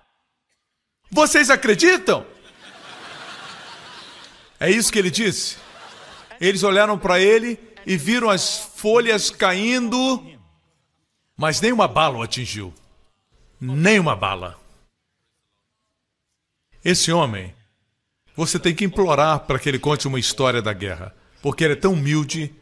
Vocês 1.09 1.49
acreditam? 1.49 2.25
É 4.59 4.69
isso 4.69 4.91
que 4.91 4.99
ele 4.99 5.09
disse. 5.09 5.57
Eles 6.39 6.63
olharam 6.63 6.97
para 6.97 7.19
ele 7.19 7.59
e 7.85 7.97
viram 7.97 8.29
as 8.29 8.57
folhas 8.57 9.29
caindo, 9.29 10.23
mas 11.37 11.61
nenhuma 11.61 11.87
bala 11.87 12.19
o 12.19 12.21
atingiu. 12.21 12.73
Nenhuma 13.59 14.15
bala. 14.15 14.59
Esse 16.83 17.11
homem, 17.11 17.53
você 18.35 18.57
tem 18.59 18.73
que 18.73 18.85
implorar 18.85 19.41
para 19.41 19.59
que 19.59 19.69
ele 19.69 19.77
conte 19.77 20.07
uma 20.07 20.19
história 20.19 20.61
da 20.61 20.73
guerra, 20.73 21.15
porque 21.41 21.63
ele 21.63 21.73
é 21.73 21.77
tão 21.77 21.93
humilde 21.93 22.53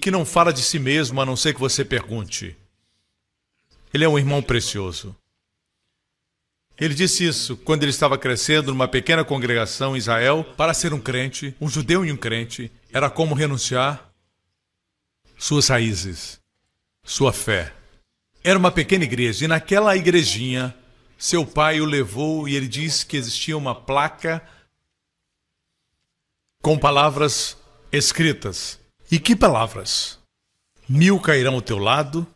que 0.00 0.10
não 0.10 0.24
fala 0.24 0.52
de 0.52 0.62
si 0.62 0.78
mesmo 0.78 1.20
a 1.20 1.26
não 1.26 1.36
ser 1.36 1.54
que 1.54 1.60
você 1.60 1.84
pergunte. 1.84 2.56
Ele 3.92 4.04
é 4.04 4.08
um 4.08 4.18
irmão 4.18 4.42
precioso. 4.42 5.16
Ele 6.78 6.94
disse 6.94 7.26
isso 7.26 7.56
quando 7.58 7.82
ele 7.82 7.90
estava 7.90 8.16
crescendo 8.16 8.72
numa 8.72 8.88
pequena 8.88 9.24
congregação 9.24 9.94
em 9.94 9.98
Israel. 9.98 10.42
Para 10.56 10.72
ser 10.72 10.94
um 10.94 11.00
crente, 11.00 11.54
um 11.60 11.68
judeu 11.68 12.04
e 12.04 12.10
um 12.10 12.16
crente, 12.16 12.72
era 12.92 13.10
como 13.10 13.34
renunciar 13.34 14.09
suas 15.40 15.68
raízes, 15.68 16.38
sua 17.02 17.32
fé. 17.32 17.72
Era 18.44 18.58
uma 18.58 18.70
pequena 18.70 19.04
igreja 19.04 19.46
e 19.46 19.48
naquela 19.48 19.96
igrejinha, 19.96 20.76
seu 21.16 21.46
pai 21.46 21.80
o 21.80 21.86
levou 21.86 22.46
e 22.46 22.54
ele 22.54 22.68
disse 22.68 23.06
que 23.06 23.16
existia 23.16 23.56
uma 23.56 23.74
placa 23.74 24.42
com 26.62 26.78
palavras 26.78 27.56
escritas. 27.90 28.78
E 29.10 29.18
que 29.18 29.34
palavras? 29.34 30.18
Mil 30.86 31.18
cairão 31.18 31.54
ao 31.54 31.62
teu 31.62 31.78
lado, 31.78 32.26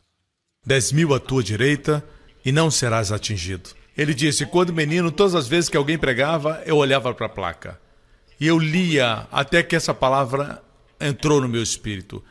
dez 0.65 0.91
mil 0.91 1.15
à 1.15 1.21
tua 1.21 1.43
direita, 1.43 2.03
e 2.43 2.51
não 2.51 2.71
serás 2.71 3.13
atingido. 3.13 3.71
Ele 3.97 4.15
disse: 4.15 4.47
quando 4.47 4.73
menino, 4.73 5.13
todas 5.13 5.35
as 5.35 5.47
vezes 5.47 5.69
que 5.69 5.77
alguém 5.77 5.99
pregava, 5.99 6.63
eu 6.65 6.77
olhava 6.79 7.13
para 7.13 7.27
a 7.27 7.29
placa. 7.29 7.79
E 8.41 8.47
eu 8.47 8.59
lia 8.59 9.29
até 9.31 9.63
que 9.63 9.77
essa 9.77 9.93
palavra 9.93 10.63
entrou 10.99 11.41
no 11.41 11.49
meu 11.49 11.63
espírito. 11.63 12.25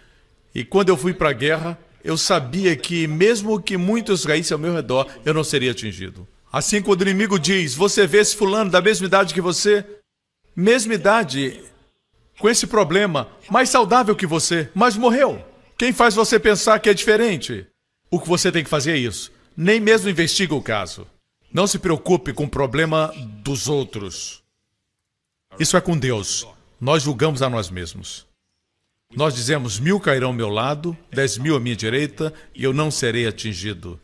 E 0.54 0.64
quando 0.64 0.90
eu 0.90 0.98
fui 0.98 1.14
para 1.14 1.30
a 1.30 1.34
guerra, 1.34 1.78
eu 2.04 2.18
sabia 2.18 2.76
que, 2.76 3.08
mesmo 3.08 3.62
que 3.62 3.78
muitos 3.78 4.26
caíssem 4.26 4.54
ao 4.54 4.60
meu 4.60 4.74
redor, 4.74 5.08
eu 5.26 5.34
não 5.34 5.44
seria 5.44 5.72
atingido. 5.72 6.28
Assim, 6.52 6.82
quando 6.82 7.02
o 7.02 7.04
inimigo 7.04 7.40
diz: 7.40 7.74
Você 7.74 8.06
vê 8.06 8.20
esse 8.20 8.36
fulano 8.36 8.70
da 8.70 8.82
mesma 8.82 9.08
idade 9.08 9.34
que 9.34 9.42
você, 9.42 9.86
mesma 10.56 10.94
idade, 10.94 11.64
com 12.38 12.50
esse 12.50 12.68
problema, 12.68 13.28
mais 13.50 13.70
saudável 13.70 14.16
que 14.16 14.28
você, 14.28 14.70
mas 14.76 14.96
morreu. 14.96 15.44
Quem 15.78 15.92
faz 15.92 16.14
você 16.14 16.40
pensar 16.40 16.80
que 16.80 16.90
é 16.90 16.94
diferente? 16.94 17.66
O 18.12 18.20
que 18.20 18.28
você 18.28 18.52
tem 18.52 18.64
que 18.64 18.70
fazer 18.70 18.92
é 18.92 18.98
isso. 18.98 19.32
Nem 19.58 19.80
mesmo 19.80 20.10
investiga 20.10 20.54
o 20.54 20.62
caso. 20.62 21.08
Não 21.52 21.66
se 21.66 21.80
preocupe 21.80 22.34
com 22.34 22.46
o 22.46 22.50
problema 22.50 23.12
dos 23.44 23.68
outros. 23.68 24.44
Isso 25.60 25.78
é 25.78 25.82
com 25.82 25.98
Deus. 25.98 26.48
Nós 26.80 27.04
julgamos 27.04 27.42
a 27.42 27.50
nós 27.50 27.70
mesmos. 27.70 28.26
Nós 29.16 29.36
dizemos: 29.36 29.80
mil 29.80 30.00
cairão 30.00 30.30
ao 30.30 30.34
meu 30.34 30.50
lado, 30.50 30.98
dez 31.12 31.38
mil 31.38 31.56
à 31.56 31.60
minha 31.60 31.76
direita, 31.76 32.34
e 32.56 32.64
eu 32.64 32.74
não 32.74 32.90
serei 32.90 33.28
atingido. 33.28 34.00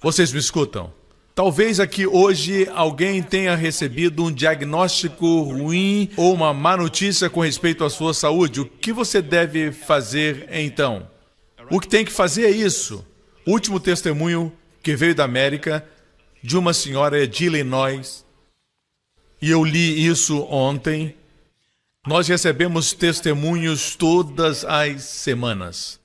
Vocês 0.00 0.32
me 0.32 0.38
escutam? 0.38 0.92
Talvez 1.34 1.80
aqui 1.80 2.06
hoje 2.06 2.68
alguém 2.74 3.22
tenha 3.22 3.56
recebido 3.56 4.24
um 4.24 4.30
diagnóstico 4.30 5.42
ruim 5.42 6.10
ou 6.16 6.34
uma 6.34 6.52
má 6.52 6.76
notícia 6.76 7.30
com 7.30 7.40
respeito 7.40 7.84
à 7.84 7.90
sua 7.90 8.12
saúde. 8.12 8.60
O 8.60 8.66
que 8.66 8.92
você 8.92 9.22
deve 9.22 9.72
fazer 9.72 10.46
então? 10.52 11.08
O 11.70 11.80
que 11.80 11.88
tem 11.88 12.04
que 12.04 12.12
fazer 12.12 12.44
é 12.44 12.50
isso. 12.50 13.06
Último 13.46 13.80
testemunho 13.80 14.52
que 14.82 14.94
veio 14.94 15.14
da 15.14 15.24
América 15.24 15.86
de 16.42 16.58
uma 16.58 16.74
senhora 16.74 17.26
de 17.26 17.46
Illinois, 17.46 18.26
e 19.40 19.50
eu 19.50 19.64
li 19.64 20.06
isso 20.06 20.42
ontem. 20.50 21.14
Nós 22.06 22.26
recebemos 22.28 22.92
testemunhos 22.92 23.94
todas 23.94 24.64
as 24.64 25.02
semanas. 25.02 26.00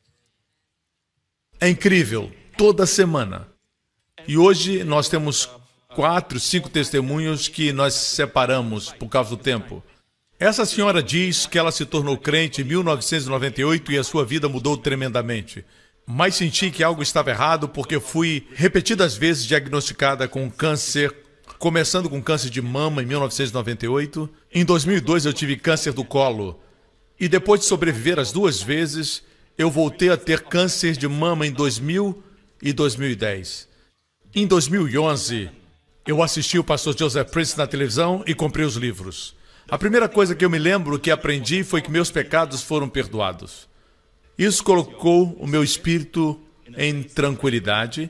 É 1.59 1.67
incrível, 1.67 2.31
toda 2.57 2.85
semana. 2.85 3.47
E 4.27 4.37
hoje 4.37 4.83
nós 4.83 5.09
temos 5.09 5.49
quatro, 5.95 6.39
cinco 6.39 6.69
testemunhos 6.69 7.47
que 7.47 7.73
nós 7.73 7.93
separamos 7.93 8.91
por 8.91 9.09
causa 9.09 9.31
do 9.31 9.37
tempo. 9.37 9.83
Essa 10.39 10.65
senhora 10.65 11.01
diz 11.01 11.47
que 11.47 11.57
ela 11.57 11.71
se 11.71 11.85
tornou 11.85 12.17
crente 12.17 12.61
em 12.61 12.65
1998 12.65 13.91
e 13.91 13.97
a 13.97 14.03
sua 14.03 14.23
vida 14.23 14.47
mudou 14.47 14.77
tremendamente 14.77 15.65
mas 16.09 16.35
senti 16.35 16.71
que 16.71 16.81
algo 16.81 17.03
estava 17.03 17.31
errado 17.31 17.67
porque 17.67 17.99
fui 17.99 18.47
repetidas 18.53 19.17
vezes 19.17 19.45
diagnosticada 19.45 20.25
com 20.25 20.49
câncer, 20.49 21.13
começando 21.59 22.09
com 22.09 22.21
câncer 22.21 22.49
de 22.49 22.61
mama 22.61 23.01
em 23.01 23.05
1998. 23.05 24.29
Em 24.53 24.63
2002 24.63 25.25
eu 25.25 25.33
tive 25.33 25.57
câncer 25.57 25.93
do 25.93 26.03
colo. 26.03 26.59
E 27.19 27.27
depois 27.27 27.61
de 27.61 27.65
sobreviver 27.65 28.19
as 28.19 28.31
duas 28.31 28.61
vezes, 28.61 29.23
eu 29.57 29.71
voltei 29.71 30.09
a 30.09 30.17
ter 30.17 30.41
câncer 30.43 30.95
de 30.95 31.07
mama 31.07 31.47
em 31.47 31.51
2000 31.51 32.23
e 32.61 32.71
2010. 32.71 33.67
Em 34.35 34.45
2011, 34.45 35.49
eu 36.05 36.21
assisti 36.21 36.59
o 36.59 36.63
pastor 36.63 36.97
Joseph 36.97 37.31
Prince 37.31 37.57
na 37.57 37.65
televisão 37.65 38.23
e 38.27 38.35
comprei 38.35 38.65
os 38.65 38.75
livros. 38.75 39.35
A 39.67 39.77
primeira 39.77 40.07
coisa 40.07 40.35
que 40.35 40.45
eu 40.45 40.49
me 40.49 40.59
lembro 40.59 40.99
que 40.99 41.11
aprendi 41.11 41.63
foi 41.63 41.81
que 41.81 41.91
meus 41.91 42.11
pecados 42.11 42.61
foram 42.61 42.87
perdoados. 42.87 43.67
Isso 44.37 44.63
colocou 44.63 45.35
o 45.39 45.47
meu 45.47 45.63
espírito 45.63 46.39
em 46.77 47.01
tranquilidade 47.01 48.09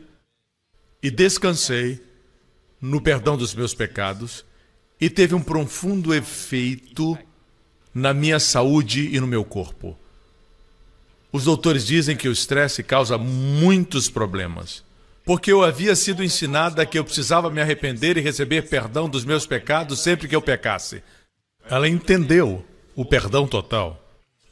e 1.02 1.10
descansei 1.10 2.07
no 2.82 3.02
perdão 3.02 3.36
dos 3.36 3.54
meus 3.54 3.74
pecados 3.74 4.46
e 5.00 5.10
teve 5.10 5.36
um 5.36 5.42
profundo 5.42 6.14
efeito 6.14 7.18
na 7.94 8.14
minha 8.14 8.40
saúde 8.40 9.10
e 9.16 9.20
no 9.20 9.28
meu 9.28 9.44
corpo. 9.44 9.98
Os 11.32 11.44
doutores 11.44 11.86
dizem 11.86 12.16
que 12.16 12.28
o 12.28 12.32
estresse 12.32 12.82
causa 12.82 13.18
muitos 13.18 14.10
problemas, 14.10 14.84
porque 15.26 15.52
eu 15.52 15.64
havia 15.64 15.96
sido 15.96 16.24
ensinada 16.24 16.86
que 16.86 16.98
eu 16.98 17.04
precisava 17.04 17.50
me 17.50 17.62
arrepender 17.62 18.18
e 18.18 18.22
receber 18.22 18.70
perdão 18.70 19.10
dos 19.10 19.26
meus 19.26 19.46
pecados 19.46 20.00
sempre 20.00 20.28
que 20.28 20.36
eu 20.36 20.42
pecasse. 20.42 21.04
Ela 21.70 21.88
entendeu 21.88 22.66
o 22.96 23.04
perdão 23.04 23.48
total. 23.48 24.07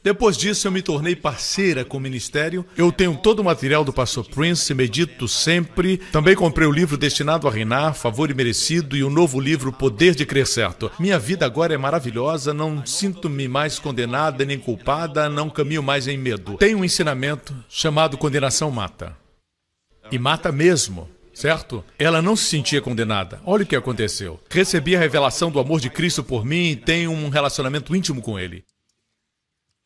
Depois 0.05 0.37
disso, 0.37 0.67
eu 0.67 0.71
me 0.71 0.83
tornei 0.83 1.15
parceira 1.15 1.83
com 1.83 1.97
o 1.97 1.99
ministério. 1.99 2.63
Eu 2.77 2.91
tenho 2.91 3.17
todo 3.17 3.39
o 3.39 3.43
material 3.43 3.83
do 3.83 3.91
pastor 3.91 4.23
Prince, 4.29 4.71
medito 4.71 5.27
sempre. 5.27 5.97
Também 5.97 6.35
comprei 6.35 6.67
o 6.67 6.71
livro 6.71 6.95
Destinado 6.95 7.47
a 7.47 7.51
Reinar, 7.51 7.95
Favor 7.95 8.29
e 8.29 8.33
Merecido, 8.35 8.95
e 8.95 9.03
o 9.03 9.09
novo 9.09 9.39
livro 9.39 9.73
Poder 9.73 10.13
de 10.13 10.23
Crer 10.23 10.45
Certo. 10.45 10.91
Minha 10.99 11.17
vida 11.17 11.43
agora 11.43 11.73
é 11.73 11.77
maravilhosa, 11.77 12.53
não 12.53 12.85
sinto-me 12.85 13.47
mais 13.47 13.79
condenada 13.79 14.45
nem 14.45 14.59
culpada, 14.59 15.27
não 15.27 15.49
caminho 15.49 15.81
mais 15.81 16.07
em 16.07 16.19
medo. 16.19 16.55
Tem 16.57 16.75
um 16.75 16.85
ensinamento 16.85 17.55
chamado 17.67 18.15
Condenação 18.15 18.69
Mata. 18.69 19.17
E 20.11 20.19
mata 20.19 20.51
mesmo 20.51 21.09
certo? 21.33 21.83
Ela 21.99 22.21
não 22.21 22.33
se 22.35 22.45
sentia 22.45 22.81
condenada. 22.81 23.41
Olha 23.45 23.63
o 23.63 23.67
que 23.67 23.75
aconteceu. 23.75 24.39
Recebi 24.49 24.95
a 24.95 24.99
revelação 24.99 25.51
do 25.51 25.59
amor 25.59 25.81
de 25.81 25.89
Cristo 25.89 26.23
por 26.23 26.45
mim 26.45 26.69
e 26.69 26.75
tenho 26.77 27.11
um 27.11 27.27
relacionamento 27.27 27.93
íntimo 27.93 28.21
com 28.21 28.39
Ele. 28.39 28.63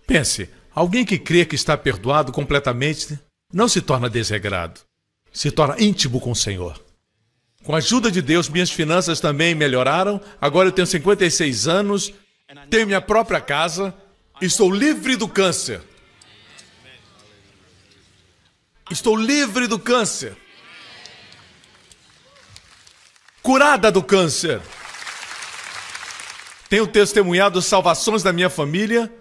Pense, 0.10 0.50
alguém 0.74 1.06
que 1.06 1.20
crê 1.20 1.46
que 1.46 1.54
está 1.54 1.78
perdoado 1.78 2.32
completamente 2.32 3.20
não 3.54 3.68
se 3.68 3.80
torna 3.80 4.10
desregrado, 4.10 4.82
se 5.32 5.52
torna 5.52 5.80
íntimo 5.80 6.20
com 6.20 6.32
o 6.32 6.36
Senhor. 6.36 6.84
Com 7.64 7.76
a 7.76 7.78
ajuda 7.78 8.10
de 8.10 8.20
Deus, 8.20 8.50
minhas 8.50 8.72
finanças 8.72 9.20
também 9.20 9.54
melhoraram. 9.54 10.20
Agora 10.42 10.70
eu 10.70 10.72
tenho 10.72 10.88
56 10.88 11.68
anos, 11.68 12.12
tenho 12.72 12.88
minha 12.88 13.00
própria 13.00 13.40
casa, 13.40 13.94
estou 14.42 14.74
livre 14.74 15.16
do 15.16 15.28
câncer. 15.28 15.80
Estou 18.90 19.16
livre 19.16 19.68
do 19.68 19.78
câncer. 19.78 20.36
Curada 23.44 23.92
do 23.92 24.02
câncer. 24.02 24.60
Tenho 26.68 26.88
testemunhado 26.88 27.62
salvações 27.62 28.24
da 28.24 28.34
minha 28.34 28.50
família 28.50 29.14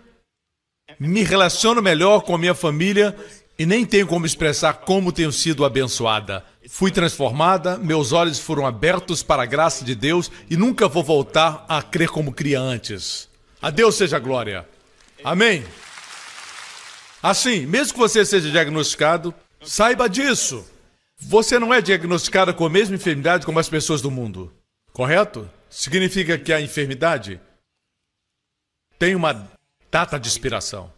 me 0.98 1.22
relaciono 1.22 1.80
melhor 1.80 2.22
com 2.22 2.34
a 2.34 2.38
minha 2.38 2.54
família 2.54 3.16
e 3.58 3.66
nem 3.66 3.84
tenho 3.84 4.06
como 4.06 4.24
expressar 4.24 4.74
como 4.74 5.12
tenho 5.12 5.32
sido 5.32 5.64
abençoada. 5.64 6.44
Fui 6.68 6.90
transformada, 6.90 7.76
meus 7.76 8.12
olhos 8.12 8.38
foram 8.38 8.66
abertos 8.66 9.22
para 9.22 9.42
a 9.42 9.46
graça 9.46 9.84
de 9.84 9.94
Deus 9.94 10.30
e 10.48 10.56
nunca 10.56 10.86
vou 10.86 11.02
voltar 11.02 11.64
a 11.68 11.82
crer 11.82 12.08
como 12.08 12.32
cria 12.32 12.60
antes. 12.60 13.28
A 13.60 13.70
Deus 13.70 13.96
seja 13.96 14.16
a 14.16 14.20
glória. 14.20 14.68
Amém. 15.24 15.64
Assim, 17.22 17.66
mesmo 17.66 17.94
que 17.94 17.98
você 17.98 18.24
seja 18.24 18.50
diagnosticado, 18.50 19.34
saiba 19.62 20.08
disso. 20.08 20.64
Você 21.20 21.58
não 21.58 21.74
é 21.74 21.80
diagnosticada 21.80 22.52
com 22.52 22.64
a 22.64 22.70
mesma 22.70 22.94
enfermidade 22.94 23.44
como 23.44 23.58
as 23.58 23.68
pessoas 23.68 24.00
do 24.00 24.10
mundo. 24.10 24.52
Correto? 24.92 25.50
Significa 25.68 26.38
que 26.38 26.52
a 26.52 26.60
enfermidade 26.60 27.40
tem 28.98 29.16
uma 29.16 29.50
data 29.90 30.18
de 30.18 30.28
inspiração. 30.28 30.92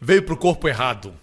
Veio 0.00 0.22
para 0.22 0.34
o 0.34 0.38
corpo 0.38 0.68
errado. 0.68 1.14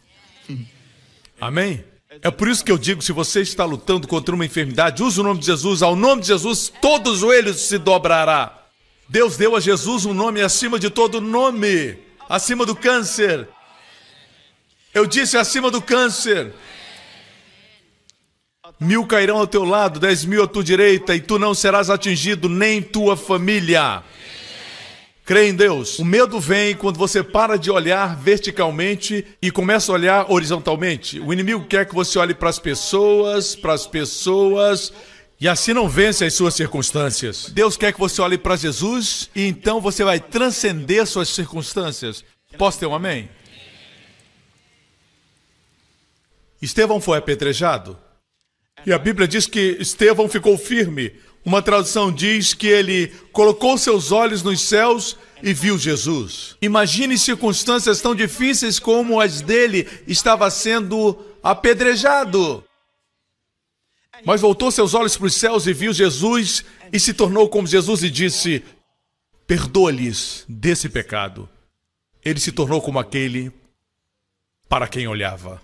Amém? 1.40 1.84
É 2.22 2.30
por 2.30 2.48
isso 2.48 2.64
que 2.64 2.72
eu 2.72 2.78
digo: 2.78 3.02
se 3.02 3.12
você 3.12 3.42
está 3.42 3.64
lutando 3.66 4.08
contra 4.08 4.34
uma 4.36 4.46
enfermidade, 4.46 5.04
use 5.04 5.20
o 5.20 5.24
nome 5.24 5.40
de 5.40 5.46
Jesus. 5.46 5.82
Ao 5.82 5.96
nome 5.96 6.22
de 6.22 6.28
Jesus, 6.28 6.72
todo 6.82 7.16
joelho 7.16 7.54
se 7.54 7.78
dobrará. 7.78 8.66
Deus 9.08 9.38
deu 9.38 9.56
a 9.56 9.60
Jesus 9.60 10.06
um 10.06 10.14
nome 10.14 10.42
acima 10.42 10.80
de 10.80 10.90
todo 10.90 11.20
nome 11.20 11.98
acima 12.32 12.66
do 12.66 12.76
câncer. 12.76 13.48
Eu 14.94 15.06
disse 15.06 15.38
acima 15.38 15.70
do 15.70 15.82
câncer. 15.82 16.54
Mil 18.80 19.06
cairão 19.06 19.38
ao 19.38 19.48
teu 19.48 19.64
lado, 19.64 20.00
dez 20.00 20.24
mil 20.24 20.44
à 20.44 20.48
tua 20.48 20.64
direita, 20.64 21.14
e 21.14 21.22
tu 21.22 21.38
não 21.38 21.54
serás 21.54 21.90
atingido, 21.90 22.48
nem 22.50 22.82
tua 22.82 23.18
família. 23.18 24.02
Crê 25.24 25.50
em 25.50 25.56
Deus. 25.56 26.00
O 26.00 26.06
medo 26.06 26.40
vem 26.40 26.76
quando 26.76 26.98
você 26.98 27.24
para 27.24 27.58
de 27.58 27.70
olhar 27.70 28.16
verticalmente 28.16 29.26
e 29.42 29.52
começa 29.52 29.92
a 29.92 29.96
olhar 29.96 30.32
horizontalmente. 30.32 31.20
O 31.20 31.32
inimigo 31.32 31.66
quer 31.66 31.86
que 31.86 31.94
você 31.94 32.18
olhe 32.18 32.34
para 32.34 32.50
as 32.50 32.60
pessoas, 32.60 33.56
para 33.56 33.74
as 33.74 33.86
pessoas, 33.86 34.92
E 35.42 35.48
assim 35.48 35.74
não 35.74 35.90
vence 35.90 36.24
as 36.24 36.36
suas 36.36 36.54
circunstâncias. 36.54 37.50
Deus 37.50 37.76
quer 37.76 37.92
que 37.92 38.00
você 38.00 38.22
olhe 38.22 38.38
para 38.38 38.56
Jesus 38.56 39.28
e 39.36 39.48
então 39.48 39.82
você 39.82 40.04
vai 40.04 40.20
transcender 40.20 41.08
suas 41.08 41.30
circunstâncias. 41.30 42.24
Posso 42.60 42.78
ter 42.78 42.86
um 42.86 42.94
amém? 42.94 43.28
Estevão 46.62 47.02
foi 47.02 47.18
apedrejado. 47.18 47.98
E 48.86 48.94
a 48.94 49.00
Bíblia 49.00 49.28
diz 49.28 49.48
que 49.48 49.78
Estevão 49.80 50.30
ficou 50.30 50.56
firme. 50.60 51.12
Uma 51.44 51.62
tradução 51.62 52.12
diz 52.12 52.54
que 52.54 52.68
ele 52.68 53.08
colocou 53.32 53.78
seus 53.78 54.12
olhos 54.12 54.44
nos 54.44 54.62
céus 54.62 55.18
e 55.42 55.54
viu 55.54 55.78
Jesus. 55.78 56.56
Imagine 56.62 57.18
circunstâncias 57.18 58.00
tão 58.00 58.14
difíceis 58.14 58.80
como 58.80 59.20
as 59.20 59.42
dele 59.42 59.88
estava 60.08 60.50
sendo 60.52 61.18
apedrejado. 61.42 62.64
Mas 64.24 64.40
voltou 64.40 64.72
seus 64.72 64.94
olhos 64.94 65.18
para 65.18 65.26
os 65.26 65.34
céus 65.34 65.66
e 65.66 65.74
viu 65.74 65.92
Jesus 65.92 66.64
e 66.94 67.00
se 67.00 67.14
tornou 67.14 67.50
como 67.50 67.68
Jesus 67.68 68.04
e 68.04 68.10
disse: 68.10 68.64
Perdoa-lhes 69.48 70.46
desse 70.48 70.88
pecado. 70.88 71.50
Ele 72.24 72.40
se 72.40 72.52
tornou 72.52 72.82
como 72.82 73.00
aquele 73.00 73.52
para 74.70 74.88
quem 74.88 75.08
olhava. 75.08 75.60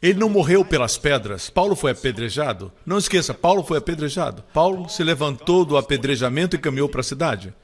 Ele 0.00 0.18
não 0.18 0.28
morreu 0.28 0.64
pelas 0.64 0.98
pedras. 0.98 1.48
Paulo 1.48 1.74
foi 1.74 1.92
apedrejado. 1.92 2.72
Não 2.84 2.98
esqueça, 2.98 3.32
Paulo 3.32 3.62
foi 3.62 3.78
apedrejado. 3.78 4.42
Paulo 4.52 4.88
se 4.88 5.02
levantou 5.02 5.64
do 5.64 5.76
apedrejamento 5.76 6.54
e 6.54 6.58
caminhou 6.58 6.88
para 6.88 7.00
a 7.00 7.04
cidade. 7.04 7.54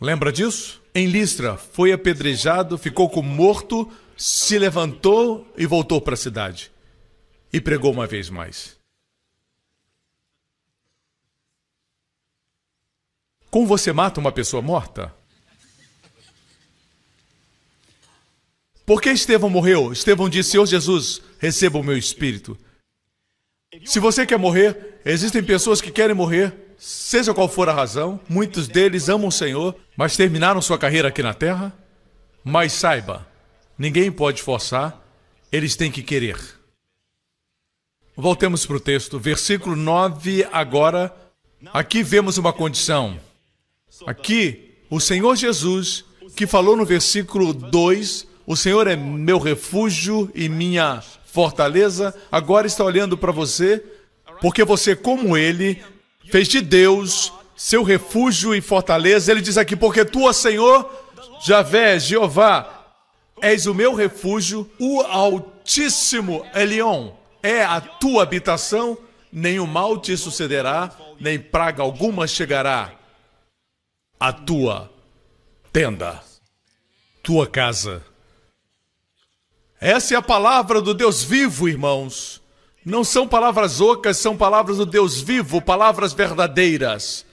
Lembra 0.00 0.32
disso? 0.32 0.80
Em 0.94 1.06
Listra, 1.06 1.56
foi 1.56 1.92
apedrejado, 1.92 2.78
ficou 2.78 3.08
como 3.08 3.28
morto, 3.28 3.88
se 4.16 4.58
levantou 4.58 5.46
e 5.56 5.66
voltou 5.66 6.00
para 6.00 6.14
a 6.14 6.16
cidade 6.16 6.72
e 7.52 7.60
pregou 7.60 7.92
uma 7.92 8.06
vez 8.06 8.30
mais. 8.30 8.78
Como 13.50 13.66
você 13.66 13.92
mata 13.92 14.20
uma 14.20 14.32
pessoa 14.32 14.62
morta? 14.62 15.12
Por 18.90 19.00
que 19.00 19.08
Estevão 19.08 19.48
morreu? 19.48 19.92
Estevão 19.92 20.28
disse: 20.28 20.50
Senhor 20.50 20.66
Jesus, 20.66 21.22
receba 21.38 21.78
o 21.78 21.82
meu 21.84 21.96
espírito. 21.96 22.58
Se 23.84 24.00
você 24.00 24.26
quer 24.26 24.36
morrer, 24.36 25.00
existem 25.04 25.44
pessoas 25.44 25.80
que 25.80 25.92
querem 25.92 26.12
morrer, 26.12 26.52
seja 26.76 27.32
qual 27.32 27.48
for 27.48 27.68
a 27.68 27.72
razão. 27.72 28.18
Muitos 28.28 28.66
deles 28.66 29.08
amam 29.08 29.28
o 29.28 29.32
Senhor, 29.32 29.76
mas 29.96 30.16
terminaram 30.16 30.60
sua 30.60 30.76
carreira 30.76 31.06
aqui 31.06 31.22
na 31.22 31.32
terra. 31.32 31.72
Mas 32.42 32.72
saiba, 32.72 33.24
ninguém 33.78 34.10
pode 34.10 34.42
forçar, 34.42 35.00
eles 35.52 35.76
têm 35.76 35.92
que 35.92 36.02
querer. 36.02 36.36
Voltemos 38.16 38.66
para 38.66 38.76
o 38.76 38.80
texto, 38.80 39.20
versículo 39.20 39.76
9 39.76 40.48
agora. 40.50 41.14
Aqui 41.72 42.02
vemos 42.02 42.38
uma 42.38 42.52
condição. 42.52 43.20
Aqui, 44.04 44.74
o 44.90 44.98
Senhor 44.98 45.36
Jesus, 45.36 46.04
que 46.34 46.44
falou 46.44 46.76
no 46.76 46.84
versículo 46.84 47.54
2, 47.54 48.29
o 48.50 48.56
Senhor 48.56 48.88
é 48.88 48.96
meu 48.96 49.38
refúgio 49.38 50.28
e 50.34 50.48
minha 50.48 51.00
fortaleza, 51.24 52.12
agora 52.32 52.66
está 52.66 52.82
olhando 52.82 53.16
para 53.16 53.30
você, 53.30 53.80
porque 54.40 54.64
você, 54.64 54.96
como 54.96 55.36
ele, 55.36 55.80
fez 56.32 56.48
de 56.48 56.60
Deus 56.60 57.32
seu 57.54 57.84
refúgio 57.84 58.52
e 58.52 58.60
fortaleza. 58.60 59.30
Ele 59.30 59.40
diz 59.40 59.56
aqui: 59.56 59.76
Porque 59.76 60.04
tu, 60.04 60.24
ó 60.24 60.32
Senhor, 60.32 60.90
Javé, 61.40 61.96
Jeová, 62.00 62.92
és 63.40 63.66
o 63.66 63.74
meu 63.74 63.94
refúgio, 63.94 64.68
o 64.80 65.00
Altíssimo 65.02 66.44
Elion 66.52 67.12
é 67.44 67.62
a 67.62 67.80
tua 67.80 68.24
habitação, 68.24 68.98
nenhum 69.32 69.64
mal 69.64 69.96
te 69.96 70.16
sucederá, 70.16 70.90
nem 71.20 71.38
praga 71.38 71.84
alguma 71.84 72.26
chegará 72.26 72.90
à 74.18 74.32
tua 74.32 74.90
tenda, 75.72 76.20
tua 77.22 77.46
casa. 77.46 78.09
Essa 79.80 80.14
é 80.14 80.16
a 80.18 80.22
palavra 80.22 80.82
do 80.82 80.92
Deus 80.92 81.22
vivo, 81.22 81.66
irmãos. 81.66 82.42
Não 82.84 83.02
são 83.02 83.26
palavras 83.26 83.80
ocas, 83.80 84.18
são 84.18 84.36
palavras 84.36 84.76
do 84.76 84.84
Deus 84.84 85.20
vivo, 85.20 85.62
palavras 85.62 86.12
verdadeiras. 86.12 87.24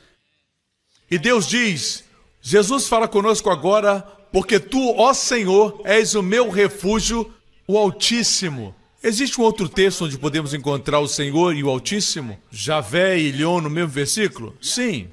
E 1.11 1.17
Deus 1.17 1.45
diz: 1.45 2.05
Jesus 2.41 2.87
fala 2.87 3.05
conosco 3.05 3.49
agora, 3.49 3.99
porque 4.31 4.61
tu, 4.61 4.95
ó 4.95 5.13
Senhor, 5.13 5.81
és 5.83 6.15
o 6.15 6.23
meu 6.23 6.49
refúgio, 6.49 7.29
o 7.67 7.77
Altíssimo. 7.77 8.73
Existe 9.03 9.39
um 9.41 9.43
outro 9.43 9.67
texto 9.67 10.05
onde 10.05 10.17
podemos 10.17 10.53
encontrar 10.53 10.99
o 10.99 11.07
Senhor 11.07 11.53
e 11.53 11.63
o 11.63 11.69
Altíssimo? 11.69 12.39
Javé 12.49 13.19
e 13.19 13.27
Elion 13.27 13.59
no 13.59 13.69
mesmo 13.69 13.89
versículo? 13.89 14.55
Sim. 14.61 15.09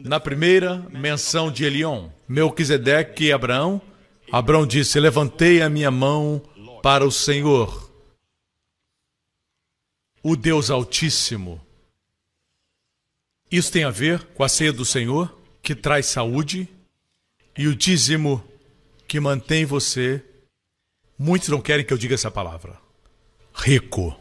Na 0.00 0.20
primeira 0.20 0.86
menção 0.92 1.50
de 1.50 1.64
Elion, 1.64 2.08
Melquisedeque 2.28 3.24
e 3.24 3.32
Abraão, 3.32 3.82
Abraão 4.32 4.64
disse: 4.64 5.00
Levantei 5.00 5.60
a 5.60 5.68
minha 5.68 5.90
mão 5.90 6.40
para 6.82 7.04
o 7.04 7.10
Senhor, 7.10 7.90
o 10.22 10.36
Deus 10.36 10.70
Altíssimo. 10.70 11.60
Isso 13.50 13.72
tem 13.72 13.84
a 13.84 13.90
ver 13.90 14.24
com 14.34 14.44
a 14.44 14.48
ceia 14.48 14.72
do 14.72 14.84
Senhor, 14.84 15.36
que 15.62 15.74
traz 15.74 16.06
saúde, 16.06 16.68
e 17.56 17.66
o 17.66 17.74
dízimo 17.74 18.42
que 19.08 19.18
mantém 19.18 19.64
você. 19.64 20.24
Muitos 21.18 21.48
não 21.48 21.60
querem 21.60 21.84
que 21.84 21.92
eu 21.92 21.98
diga 21.98 22.14
essa 22.14 22.30
palavra 22.30 22.80
rico. 23.54 24.18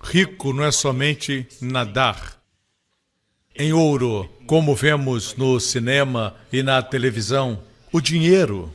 Rico 0.00 0.52
não 0.52 0.64
é 0.64 0.70
somente 0.70 1.46
nadar 1.60 2.40
em 3.54 3.72
ouro, 3.72 4.30
como 4.46 4.74
vemos 4.74 5.34
no 5.34 5.58
cinema 5.58 6.36
e 6.52 6.62
na 6.62 6.82
televisão. 6.82 7.62
O 7.90 8.00
dinheiro 8.00 8.72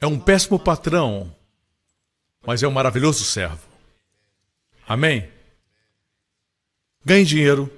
é 0.00 0.06
um 0.06 0.18
péssimo 0.18 0.58
patrão, 0.58 1.34
mas 2.46 2.62
é 2.62 2.68
um 2.68 2.72
maravilhoso 2.72 3.24
servo. 3.24 3.66
Amém? 4.86 5.28
Ganhe 7.04 7.24
dinheiro, 7.24 7.70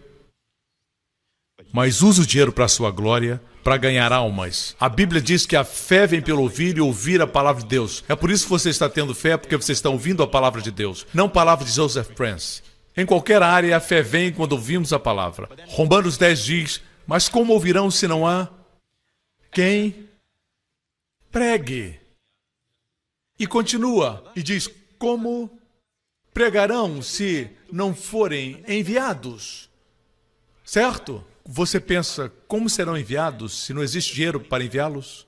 mas 1.73 2.03
use 2.03 2.21
o 2.21 2.27
dinheiro 2.27 2.53
para 2.53 2.65
a 2.65 2.69
sua 2.69 2.91
glória 2.91 3.41
para 3.63 3.77
ganhar 3.77 4.13
almas. 4.13 4.75
A 4.81 4.89
Bíblia 4.89 5.21
diz 5.21 5.45
que 5.45 5.55
a 5.55 5.65
fé 5.65 6.07
vem 6.07 6.23
pelo 6.23 6.43
ouvir 6.43 6.79
e 6.79 6.81
ouvir 6.81 7.21
a 7.21 7.27
palavra 7.27 7.63
de 7.63 7.69
Deus. 7.69 8.03
É 8.09 8.17
por 8.17 8.31
isso 8.31 8.45
que 8.45 8.51
você 8.51 8.71
está 8.71 8.89
tendo 8.89 9.15
fé, 9.15 9.37
porque 9.37 9.57
você 9.57 9.73
está 9.73 9.91
ouvindo 9.91 10.23
a 10.23 10.27
palavra 10.27 10.63
de 10.63 10.71
Deus, 10.71 11.07
não 11.13 11.29
palavra 11.29 11.65
de 11.65 11.73
Joseph 11.73 12.09
Prince. 12.15 12.63
Em 12.97 13.05
qualquer 13.05 13.43
área, 13.43 13.77
a 13.77 13.81
fé 13.81 14.03
vem 14.03 14.33
quando 14.33 14.53
ouvimos 14.53 14.93
a 14.93 14.99
palavra. 14.99 15.49
Romanos 15.69 16.17
10 16.17 16.45
diz: 16.45 16.81
Mas 17.07 17.29
como 17.29 17.53
ouvirão 17.53 17.91
se 17.91 18.09
não 18.09 18.27
há 18.27 18.49
quem 19.53 20.09
pregue? 21.31 22.01
E 23.39 23.47
continua 23.47 24.33
e 24.35 24.43
diz: 24.43 24.69
Como 24.99 25.51
pregarão 26.35 27.01
se 27.01 27.51
não 27.71 27.95
forem 27.95 28.63
enviados? 28.67 29.69
Certo? 30.65 31.25
Você 31.45 31.81
pensa 31.81 32.31
como 32.47 32.69
serão 32.69 32.97
enviados 32.97 33.65
se 33.65 33.73
não 33.73 33.83
existe 33.83 34.15
dinheiro 34.15 34.41
para 34.41 34.65
enviá-los? 34.65 35.27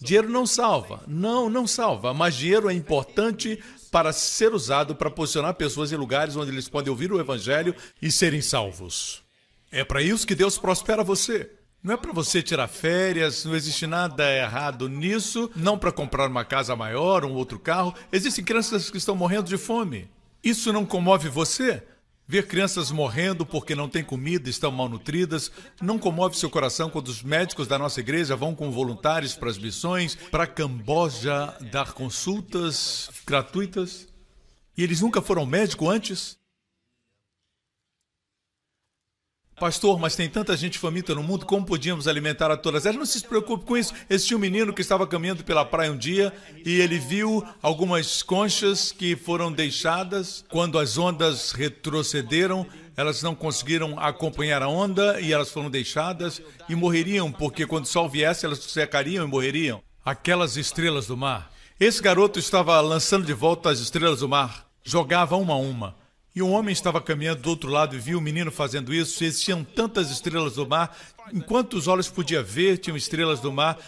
Dinheiro 0.00 0.28
não 0.28 0.46
salva. 0.46 1.02
Não, 1.06 1.50
não 1.50 1.66
salva. 1.66 2.14
Mas 2.14 2.34
dinheiro 2.34 2.70
é 2.70 2.72
importante 2.72 3.62
para 3.90 4.12
ser 4.12 4.52
usado 4.52 4.94
para 4.94 5.10
posicionar 5.10 5.54
pessoas 5.54 5.92
em 5.92 5.96
lugares 5.96 6.34
onde 6.34 6.50
eles 6.50 6.68
podem 6.68 6.90
ouvir 6.90 7.12
o 7.12 7.20
Evangelho 7.20 7.74
e 8.00 8.10
serem 8.10 8.40
salvos. 8.40 9.22
É 9.70 9.84
para 9.84 10.02
isso 10.02 10.26
que 10.26 10.34
Deus 10.34 10.58
prospera 10.58 11.04
você. 11.04 11.50
Não 11.84 11.92
é 11.92 11.96
para 11.98 12.14
você 12.14 12.42
tirar 12.42 12.66
férias, 12.66 13.44
não 13.44 13.54
existe 13.54 13.86
nada 13.86 14.34
errado 14.34 14.88
nisso, 14.88 15.50
não 15.54 15.76
para 15.76 15.92
comprar 15.92 16.30
uma 16.30 16.42
casa 16.42 16.74
maior, 16.74 17.26
um 17.26 17.34
outro 17.34 17.58
carro. 17.58 17.94
Existem 18.10 18.42
crianças 18.42 18.88
que 18.88 18.96
estão 18.96 19.14
morrendo 19.14 19.50
de 19.50 19.58
fome. 19.58 20.08
Isso 20.42 20.72
não 20.72 20.86
comove 20.86 21.28
você? 21.28 21.82
Ver 22.26 22.46
crianças 22.46 22.90
morrendo 22.90 23.44
porque 23.44 23.74
não 23.74 23.86
têm 23.86 24.02
comida, 24.02 24.48
estão 24.48 24.70
malnutridas, 24.72 25.52
não 25.78 25.98
comove 25.98 26.38
seu 26.38 26.48
coração 26.48 26.88
quando 26.88 27.08
os 27.08 27.22
médicos 27.22 27.68
da 27.68 27.78
nossa 27.78 28.00
igreja 28.00 28.34
vão 28.34 28.54
com 28.54 28.70
voluntários 28.70 29.34
para 29.34 29.50
as 29.50 29.58
missões, 29.58 30.14
para 30.30 30.46
Camboja 30.46 31.54
dar 31.70 31.92
consultas 31.92 33.10
gratuitas? 33.26 34.08
E 34.74 34.82
eles 34.82 35.02
nunca 35.02 35.20
foram 35.20 35.44
médico 35.44 35.90
antes? 35.90 36.38
Pastor, 39.58 40.00
mas 40.00 40.16
tem 40.16 40.28
tanta 40.28 40.56
gente 40.56 40.80
faminta 40.80 41.14
no 41.14 41.22
mundo, 41.22 41.46
como 41.46 41.64
podíamos 41.64 42.08
alimentar 42.08 42.50
a 42.50 42.56
todas 42.56 42.86
elas? 42.86 42.98
Não 42.98 43.06
se 43.06 43.22
preocupe 43.22 43.64
com 43.64 43.76
isso. 43.76 43.94
Existia 44.10 44.36
um 44.36 44.40
menino 44.40 44.72
que 44.72 44.80
estava 44.80 45.06
caminhando 45.06 45.44
pela 45.44 45.64
praia 45.64 45.92
um 45.92 45.96
dia 45.96 46.32
e 46.64 46.80
ele 46.80 46.98
viu 46.98 47.44
algumas 47.62 48.20
conchas 48.20 48.90
que 48.90 49.14
foram 49.14 49.52
deixadas 49.52 50.44
quando 50.48 50.76
as 50.76 50.98
ondas 50.98 51.52
retrocederam. 51.52 52.66
Elas 52.96 53.22
não 53.22 53.34
conseguiram 53.34 53.98
acompanhar 53.98 54.60
a 54.60 54.68
onda 54.68 55.20
e 55.20 55.32
elas 55.32 55.50
foram 55.50 55.70
deixadas 55.70 56.42
e 56.68 56.74
morreriam, 56.74 57.30
porque 57.30 57.64
quando 57.64 57.84
o 57.84 57.88
sol 57.88 58.08
viesse, 58.08 58.44
elas 58.44 58.58
secariam 58.58 59.24
e 59.24 59.28
morreriam. 59.28 59.80
Aquelas 60.04 60.56
estrelas 60.56 61.06
do 61.06 61.16
mar 61.16 61.50
Esse 61.80 62.02
garoto 62.02 62.38
estava 62.38 62.78
lançando 62.80 63.24
de 63.24 63.32
volta 63.32 63.70
as 63.70 63.78
estrelas 63.78 64.20
do 64.20 64.28
mar, 64.28 64.66
jogava 64.82 65.36
uma 65.36 65.54
a 65.54 65.58
uma. 65.58 66.03
E 66.34 66.42
um 66.42 66.50
homem 66.50 66.72
estava 66.72 67.00
caminhando 67.00 67.42
do 67.42 67.50
outro 67.50 67.70
lado 67.70 67.94
e 67.94 67.98
viu 67.98 68.18
o 68.18 68.20
menino 68.20 68.50
fazendo 68.50 68.92
isso. 68.92 69.22
Existiam 69.22 69.62
tantas 69.62 70.10
estrelas 70.10 70.54
do 70.54 70.66
mar. 70.66 70.96
Enquanto 71.32 71.74
os 71.74 71.86
olhos 71.86 72.08
podia 72.08 72.42
ver, 72.42 72.78
tinham 72.78 72.96
estrelas 72.96 73.38
do 73.38 73.52
mar. 73.52 73.78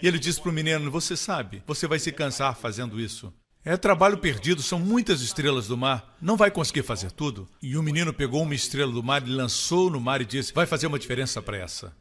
E 0.00 0.08
ele 0.08 0.18
disse 0.18 0.40
para 0.40 0.50
o 0.50 0.54
menino: 0.54 0.90
Você 0.90 1.14
sabe, 1.14 1.62
você 1.66 1.86
vai 1.86 1.98
se 1.98 2.10
cansar 2.10 2.56
fazendo 2.56 2.98
isso. 2.98 3.32
É 3.62 3.76
trabalho 3.76 4.16
perdido, 4.16 4.62
são 4.62 4.78
muitas 4.78 5.20
estrelas 5.20 5.66
do 5.66 5.76
mar. 5.76 6.16
Não 6.22 6.38
vai 6.38 6.50
conseguir 6.50 6.82
fazer 6.82 7.12
tudo. 7.12 7.46
E 7.60 7.76
o 7.76 7.82
menino 7.82 8.14
pegou 8.14 8.42
uma 8.42 8.54
estrela 8.54 8.90
do 8.90 9.02
mar 9.02 9.26
e 9.26 9.30
lançou 9.30 9.90
no 9.90 10.00
mar 10.00 10.22
e 10.22 10.24
disse: 10.24 10.54
Vai 10.54 10.66
fazer 10.66 10.86
uma 10.86 10.98
diferença 10.98 11.42
para 11.42 11.58
essa. 11.58 11.94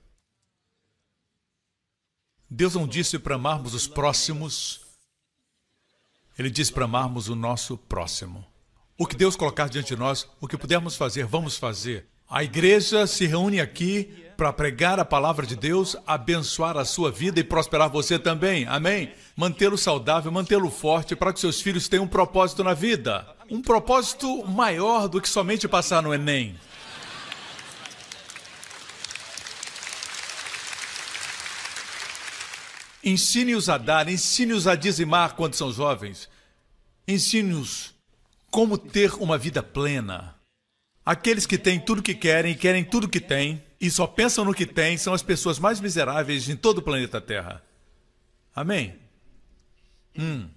Deus 2.50 2.74
não 2.74 2.88
disse 2.88 3.20
para 3.20 3.36
amarmos 3.36 3.74
os 3.74 3.86
próximos, 3.86 4.82
Ele 6.38 6.50
disse 6.50 6.72
para 6.72 6.86
amarmos 6.86 7.28
o 7.28 7.36
nosso 7.36 7.78
próximo. 7.78 8.46
O 9.02 9.08
que 9.08 9.16
Deus 9.16 9.38
colocar 9.38 9.70
diante 9.70 9.96
de 9.96 9.96
nós, 9.96 10.28
o 10.42 10.48
que 10.48 10.58
pudermos 10.58 10.98
fazer, 10.98 11.26
vamos 11.26 11.56
fazer. 11.56 12.06
A 12.30 12.44
igreja 12.44 13.08
se 13.08 13.26
reúne 13.26 13.62
aqui 13.62 14.14
para 14.36 14.52
pregar 14.52 15.00
a 15.00 15.06
palavra 15.06 15.48
de 15.48 15.56
Deus, 15.56 15.96
abençoar 16.06 16.76
a 16.76 16.84
sua 16.84 17.10
vida 17.10 17.40
e 17.40 17.44
prosperar 17.46 17.90
você 17.90 18.20
também. 18.20 18.68
Amém? 18.68 19.14
Mantê-lo 19.38 19.78
saudável, 19.78 20.30
mantê-lo 20.34 20.70
forte 20.70 21.16
para 21.16 21.32
que 21.32 21.40
seus 21.40 21.62
filhos 21.62 21.88
tenham 21.88 22.04
um 22.04 22.10
propósito 22.10 22.62
na 22.62 22.74
vida. 22.74 23.26
Um 23.50 23.62
propósito 23.62 24.46
maior 24.46 25.08
do 25.08 25.22
que 25.22 25.30
somente 25.30 25.66
passar 25.66 26.04
no 26.04 26.14
Enem. 26.14 26.60
Ensine-os 33.02 33.70
a 33.70 33.78
dar, 33.78 34.10
ensine-os 34.10 34.68
a 34.68 34.76
dizimar 34.76 35.38
quando 35.38 35.56
são 35.56 35.72
jovens. 35.72 36.28
Ensine-os 37.08 37.98
como 38.50 38.78
ter 38.78 39.14
uma 39.16 39.38
vida 39.38 39.62
plena. 39.62 40.36
Aqueles 41.06 41.46
que 41.46 41.58
têm 41.58 41.80
tudo 41.80 42.04
que 42.04 42.14
querem 42.14 42.56
querem 42.56 42.84
tudo 42.84 43.10
que 43.10 43.20
têm 43.20 43.64
e 43.80 43.90
só 43.90 44.06
pensam 44.06 44.46
no 44.46 44.54
que 44.54 44.66
têm 44.66 44.98
são 44.98 45.14
as 45.14 45.24
pessoas 45.24 45.58
mais 45.58 45.80
miseráveis 45.80 46.50
em 46.50 46.56
todo 46.56 46.80
o 46.80 46.82
planeta 46.82 47.22
Terra. 47.22 47.64
Amém? 48.56 48.96
Hum. 50.18 50.48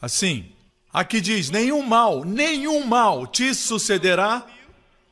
Assim, 0.00 0.52
aqui 0.92 1.20
diz: 1.20 1.50
nenhum 1.50 1.82
mal, 1.82 2.24
nenhum 2.24 2.84
mal 2.84 3.26
te 3.26 3.54
sucederá, 3.54 4.46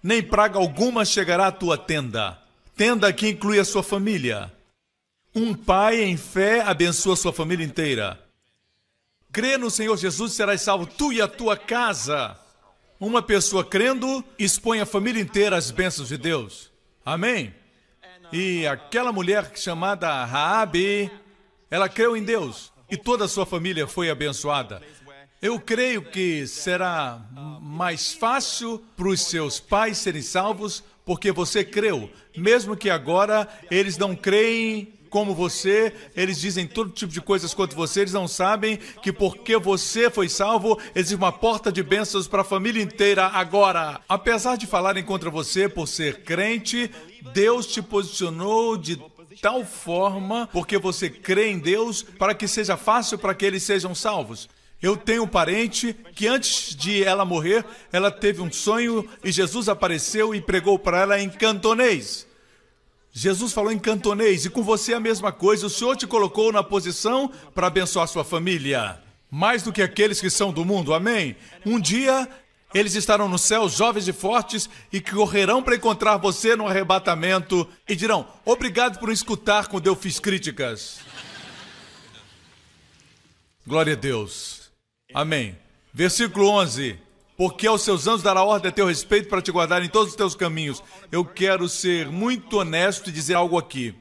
nem 0.02 0.22
praga 0.22 0.58
alguma 0.58 1.04
chegará 1.04 1.48
à 1.48 1.52
tua 1.52 1.78
tenda. 1.78 2.38
Tenda 2.76 3.12
que 3.12 3.28
inclui 3.28 3.58
a 3.58 3.64
sua 3.64 3.82
família. 3.82 4.52
Um 5.34 5.54
pai 5.54 6.02
em 6.02 6.16
fé 6.16 6.60
abençoa 6.62 7.16
sua 7.16 7.32
família 7.32 7.64
inteira. 7.64 8.25
Crê 9.32 9.56
no 9.56 9.70
Senhor 9.70 9.96
Jesus 9.96 10.32
serás 10.32 10.62
salvo, 10.62 10.86
tu 10.86 11.12
e 11.12 11.20
a 11.20 11.28
tua 11.28 11.56
casa. 11.56 12.38
Uma 12.98 13.20
pessoa 13.20 13.64
crendo 13.64 14.24
expõe 14.38 14.80
a 14.80 14.86
família 14.86 15.20
inteira 15.20 15.56
às 15.56 15.70
bênçãos 15.70 16.08
de 16.08 16.16
Deus. 16.16 16.72
Amém? 17.04 17.54
E 18.32 18.66
aquela 18.66 19.12
mulher 19.12 19.52
chamada 19.54 20.24
Raabe, 20.24 21.10
ela 21.70 21.88
creu 21.88 22.16
em 22.16 22.22
Deus 22.22 22.72
e 22.90 22.96
toda 22.96 23.26
a 23.26 23.28
sua 23.28 23.46
família 23.46 23.86
foi 23.86 24.10
abençoada. 24.10 24.82
Eu 25.40 25.60
creio 25.60 26.02
que 26.02 26.46
será 26.46 27.20
mais 27.60 28.14
fácil 28.14 28.82
para 28.96 29.08
os 29.08 29.20
seus 29.20 29.60
pais 29.60 29.98
serem 29.98 30.22
salvos 30.22 30.82
porque 31.04 31.30
você 31.30 31.64
creu, 31.64 32.10
mesmo 32.36 32.76
que 32.76 32.90
agora 32.90 33.46
eles 33.70 33.96
não 33.96 34.16
creem 34.16 34.95
como 35.08 35.34
você, 35.34 35.92
eles 36.14 36.40
dizem 36.40 36.66
todo 36.66 36.90
tipo 36.90 37.12
de 37.12 37.20
coisas 37.20 37.54
contra 37.54 37.76
você, 37.76 38.00
eles 38.00 38.12
não 38.12 38.28
sabem 38.28 38.78
que 39.02 39.12
porque 39.12 39.56
você 39.56 40.10
foi 40.10 40.28
salvo, 40.28 40.78
existe 40.94 41.16
uma 41.16 41.32
porta 41.32 41.72
de 41.72 41.82
bênçãos 41.82 42.28
para 42.28 42.42
a 42.42 42.44
família 42.44 42.82
inteira 42.82 43.26
agora. 43.26 44.00
Apesar 44.08 44.56
de 44.56 44.66
falarem 44.66 45.04
contra 45.04 45.30
você 45.30 45.68
por 45.68 45.86
ser 45.86 46.22
crente, 46.22 46.90
Deus 47.32 47.66
te 47.66 47.80
posicionou 47.80 48.76
de 48.76 49.00
tal 49.40 49.64
forma, 49.64 50.48
porque 50.52 50.78
você 50.78 51.10
crê 51.10 51.50
em 51.50 51.58
Deus, 51.58 52.02
para 52.02 52.34
que 52.34 52.48
seja 52.48 52.76
fácil 52.76 53.18
para 53.18 53.34
que 53.34 53.44
eles 53.44 53.62
sejam 53.62 53.94
salvos. 53.94 54.48
Eu 54.80 54.96
tenho 54.96 55.22
um 55.22 55.28
parente 55.28 55.96
que 56.14 56.26
antes 56.26 56.74
de 56.76 57.02
ela 57.02 57.24
morrer, 57.24 57.64
ela 57.90 58.10
teve 58.10 58.42
um 58.42 58.52
sonho 58.52 59.08
e 59.24 59.32
Jesus 59.32 59.68
apareceu 59.68 60.34
e 60.34 60.40
pregou 60.40 60.78
para 60.78 61.00
ela 61.00 61.20
em 61.20 61.30
cantonês. 61.30 62.25
Jesus 63.18 63.54
falou 63.54 63.72
em 63.72 63.78
cantonês 63.78 64.44
e 64.44 64.50
com 64.50 64.62
você 64.62 64.92
a 64.92 65.00
mesma 65.00 65.32
coisa. 65.32 65.68
O 65.68 65.70
Senhor 65.70 65.96
te 65.96 66.06
colocou 66.06 66.52
na 66.52 66.62
posição 66.62 67.32
para 67.54 67.68
abençoar 67.68 68.06
sua 68.06 68.22
família. 68.22 69.00
Mais 69.30 69.62
do 69.62 69.72
que 69.72 69.80
aqueles 69.80 70.20
que 70.20 70.28
são 70.28 70.52
do 70.52 70.66
mundo, 70.66 70.92
amém? 70.92 71.34
Um 71.64 71.80
dia 71.80 72.28
eles 72.74 72.94
estarão 72.94 73.26
no 73.26 73.38
céu, 73.38 73.70
jovens 73.70 74.06
e 74.06 74.12
fortes, 74.12 74.68
e 74.92 75.00
correrão 75.00 75.62
para 75.62 75.76
encontrar 75.76 76.18
você 76.18 76.54
no 76.54 76.66
arrebatamento 76.66 77.66
e 77.88 77.96
dirão: 77.96 78.28
Obrigado 78.44 78.98
por 78.98 79.10
escutar 79.10 79.68
quando 79.68 79.86
eu 79.86 79.96
fiz 79.96 80.20
críticas. 80.20 80.98
Glória 83.66 83.94
a 83.94 83.96
Deus. 83.96 84.70
Amém. 85.14 85.56
Versículo 85.90 86.50
11 86.50 87.05
porque 87.36 87.66
aos 87.66 87.82
seus 87.82 88.08
anos 88.08 88.22
dará 88.22 88.42
ordem 88.42 88.70
a 88.70 88.72
teu 88.72 88.86
respeito 88.86 89.28
para 89.28 89.42
te 89.42 89.52
guardar 89.52 89.82
em 89.82 89.88
todos 89.88 90.10
os 90.10 90.16
teus 90.16 90.34
caminhos. 90.34 90.82
Eu 91.12 91.24
quero 91.24 91.68
ser 91.68 92.08
muito 92.08 92.58
honesto 92.58 93.10
e 93.10 93.12
dizer 93.12 93.34
algo 93.34 93.58
aqui. 93.58 93.94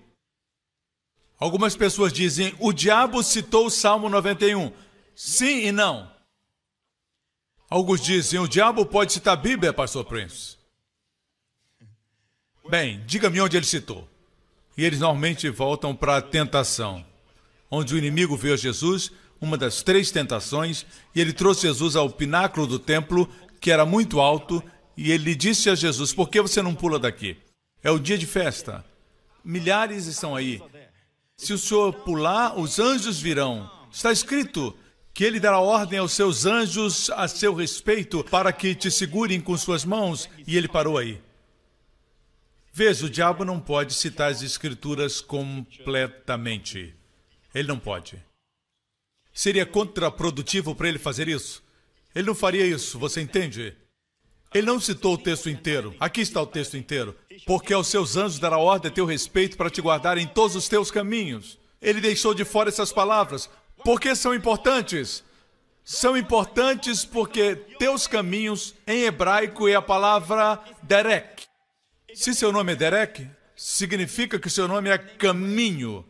Algumas 1.38 1.76
pessoas 1.76 2.14
dizem, 2.14 2.56
o 2.60 2.72
diabo 2.72 3.22
citou 3.22 3.66
o 3.66 3.70
Salmo 3.70 4.08
91. 4.08 4.72
Sim 5.14 5.66
e 5.66 5.72
não. 5.72 6.10
Alguns 7.70 8.02
dizem, 8.02 8.40
o 8.40 8.48
diabo 8.48 8.86
pode 8.86 9.12
citar 9.12 9.34
a 9.34 9.42
Bíblia, 9.42 9.74
pastor 9.74 10.06
Prince. 10.06 10.56
Bem, 12.70 13.04
diga-me 13.06 13.42
onde 13.42 13.58
ele 13.58 13.66
citou. 13.66 14.08
E 14.78 14.84
eles 14.84 15.00
normalmente 15.00 15.50
voltam 15.50 15.96
para 15.96 16.18
a 16.18 16.22
tentação, 16.22 17.06
onde 17.70 17.94
o 17.94 17.98
inimigo 17.98 18.38
viu 18.38 18.56
Jesus 18.56 19.12
uma 19.40 19.58
das 19.58 19.84
três 19.84 20.12
tentações, 20.12 20.86
e 21.14 21.22
ele 21.22 21.34
trouxe 21.34 21.64
Jesus 21.64 21.96
ao 21.96 22.10
pináculo 22.10 22.66
do 22.66 22.80
templo, 22.80 23.30
que 23.60 23.72
era 23.72 23.86
muito 23.86 24.20
alto, 24.20 24.64
e 24.98 25.12
ele 25.12 25.36
disse 25.36 25.70
a 25.70 25.76
Jesus: 25.76 26.14
Por 26.14 26.30
que 26.30 26.42
você 26.42 26.62
não 26.62 26.76
pula 26.76 26.98
daqui? 26.98 27.38
É 27.84 27.92
o 27.92 28.00
dia 28.00 28.18
de 28.18 28.26
festa. 28.26 28.84
Milhares 29.44 30.08
estão 30.08 30.36
aí. 30.36 30.62
Se 31.38 31.54
o 31.54 31.58
senhor 31.58 31.94
pular, 31.94 32.58
os 32.58 32.80
anjos 32.80 33.20
virão. 33.20 33.70
Está 33.92 34.12
escrito 34.12 34.76
que 35.14 35.24
ele 35.24 35.40
dará 35.40 35.60
ordem 35.60 36.00
aos 36.00 36.14
seus 36.14 36.46
anjos 36.46 37.10
a 37.12 37.28
seu 37.28 37.54
respeito 37.54 38.24
para 38.24 38.52
que 38.52 38.74
te 38.74 38.90
segurem 38.90 39.40
com 39.40 39.56
suas 39.58 39.86
mãos. 39.86 40.30
E 40.48 40.58
ele 40.58 40.68
parou 40.68 40.98
aí. 40.98 41.22
Veja, 42.74 43.06
o 43.06 43.10
diabo 43.10 43.46
não 43.46 43.60
pode 43.60 43.94
citar 43.94 44.32
as 44.32 44.42
escrituras 44.42 45.22
completamente. 45.22 46.94
Ele 47.54 47.68
não 47.68 47.80
pode. 47.80 48.22
Seria 49.36 49.66
contraprodutivo 49.66 50.74
para 50.74 50.88
ele 50.88 50.98
fazer 50.98 51.28
isso? 51.28 51.62
Ele 52.16 52.28
não 52.28 52.34
faria 52.34 52.66
isso, 52.66 52.98
você 52.98 53.20
entende? 53.20 53.76
Ele 54.54 54.66
não 54.66 54.80
citou 54.80 55.16
o 55.16 55.18
texto 55.18 55.50
inteiro. 55.50 55.94
Aqui 56.00 56.22
está 56.22 56.42
o 56.42 56.48
texto 56.48 56.78
inteiro. 56.78 57.14
Porque 57.46 57.74
aos 57.74 57.88
seus 57.88 58.16
anjos 58.16 58.40
dará 58.40 58.58
ordem 58.58 58.90
a 58.90 58.94
teu 58.94 59.06
respeito 59.06 59.58
para 59.58 59.70
te 59.70 59.82
guardar 59.82 60.18
em 60.18 60.26
todos 60.26 60.56
os 60.56 60.70
teus 60.70 60.90
caminhos. 60.90 61.60
Ele 61.82 62.00
deixou 62.00 62.34
de 62.34 62.46
fora 62.46 62.70
essas 62.70 62.94
palavras. 62.94 63.50
Por 63.84 64.00
que 64.00 64.16
são 64.16 64.34
importantes? 64.34 65.22
São 65.84 66.16
importantes 66.16 67.04
porque 67.04 67.58
teus 67.78 68.08
caminhos, 68.08 68.74
em 68.88 69.04
hebraico, 69.04 69.68
é 69.68 69.76
a 69.76 69.82
palavra 69.82 70.64
Derek. 70.82 71.44
Se 72.14 72.34
seu 72.34 72.54
nome 72.54 72.72
é 72.72 72.76
Derek, 72.78 73.28
significa 73.54 74.40
que 74.40 74.50
seu 74.50 74.66
nome 74.66 74.90
é 74.90 74.98
caminho. 74.98 76.06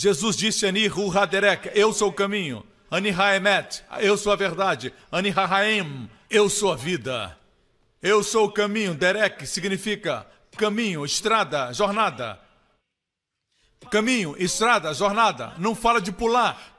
Jesus 0.00 0.36
disse 0.36 0.64
Ani 0.64 0.86
Hu 0.86 1.10
Haderek, 1.10 1.72
eu 1.74 1.92
sou 1.92 2.10
o 2.10 2.12
caminho. 2.12 2.64
Ani 2.88 3.10
Haemet, 3.10 3.82
eu 3.98 4.16
sou 4.16 4.32
a 4.32 4.36
verdade. 4.36 4.94
Ani 5.10 5.34
Haim, 5.36 6.08
eu 6.30 6.48
sou 6.48 6.70
a 6.70 6.76
vida. 6.76 7.36
Eu 8.00 8.22
sou 8.22 8.46
o 8.46 8.52
caminho. 8.52 8.94
Derek 8.94 9.44
significa 9.44 10.24
caminho, 10.56 11.04
estrada, 11.04 11.72
jornada. 11.72 12.38
Caminho, 13.90 14.36
estrada, 14.38 14.94
jornada. 14.94 15.54
Não 15.58 15.74
fala 15.74 16.00
de 16.00 16.12
pular. 16.12 16.78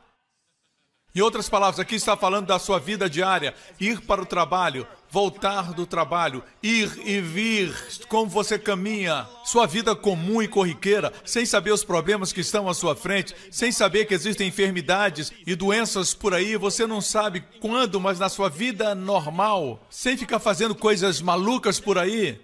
Em 1.14 1.20
outras 1.20 1.50
palavras, 1.50 1.78
aqui 1.78 1.96
está 1.96 2.16
falando 2.16 2.48
da 2.48 2.58
sua 2.58 2.80
vida 2.80 3.10
diária, 3.10 3.54
ir 3.82 4.00
para 4.00 4.22
o 4.22 4.26
trabalho, 4.26 4.88
voltar 5.12 5.74
do 5.74 5.86
trabalho, 5.86 6.44
ir 6.62 6.92
e 7.06 7.20
vir, 7.20 7.76
como 8.08 8.30
você 8.30 8.60
caminha, 8.60 9.28
sua 9.44 9.66
vida 9.66 9.96
comum 9.96 10.42
e 10.42 10.48
corriqueira, 10.48 11.12
sem 11.26 11.46
saber 11.46 11.72
os 11.72 11.84
problemas 11.84 12.32
que 12.32 12.42
estão 12.42 12.70
à 12.70 12.74
sua 12.74 12.96
frente, 12.96 13.36
sem 13.52 13.72
saber 13.72 14.06
que 14.06 14.14
existem 14.14 14.48
enfermidades 14.48 15.32
e 15.48 15.56
doenças 15.56 16.14
por 16.14 16.34
aí, 16.34 16.56
você 16.56 16.86
não 16.86 17.02
sabe 17.02 17.44
quando, 17.60 18.00
mas 18.00 18.20
na 18.20 18.30
sua 18.30 18.50
vida 18.50 18.94
normal, 18.94 19.86
sem 19.90 20.16
ficar 20.16 20.40
fazendo 20.40 20.76
coisas 20.76 21.22
malucas 21.22 21.80
por 21.80 21.98
aí. 21.98 22.40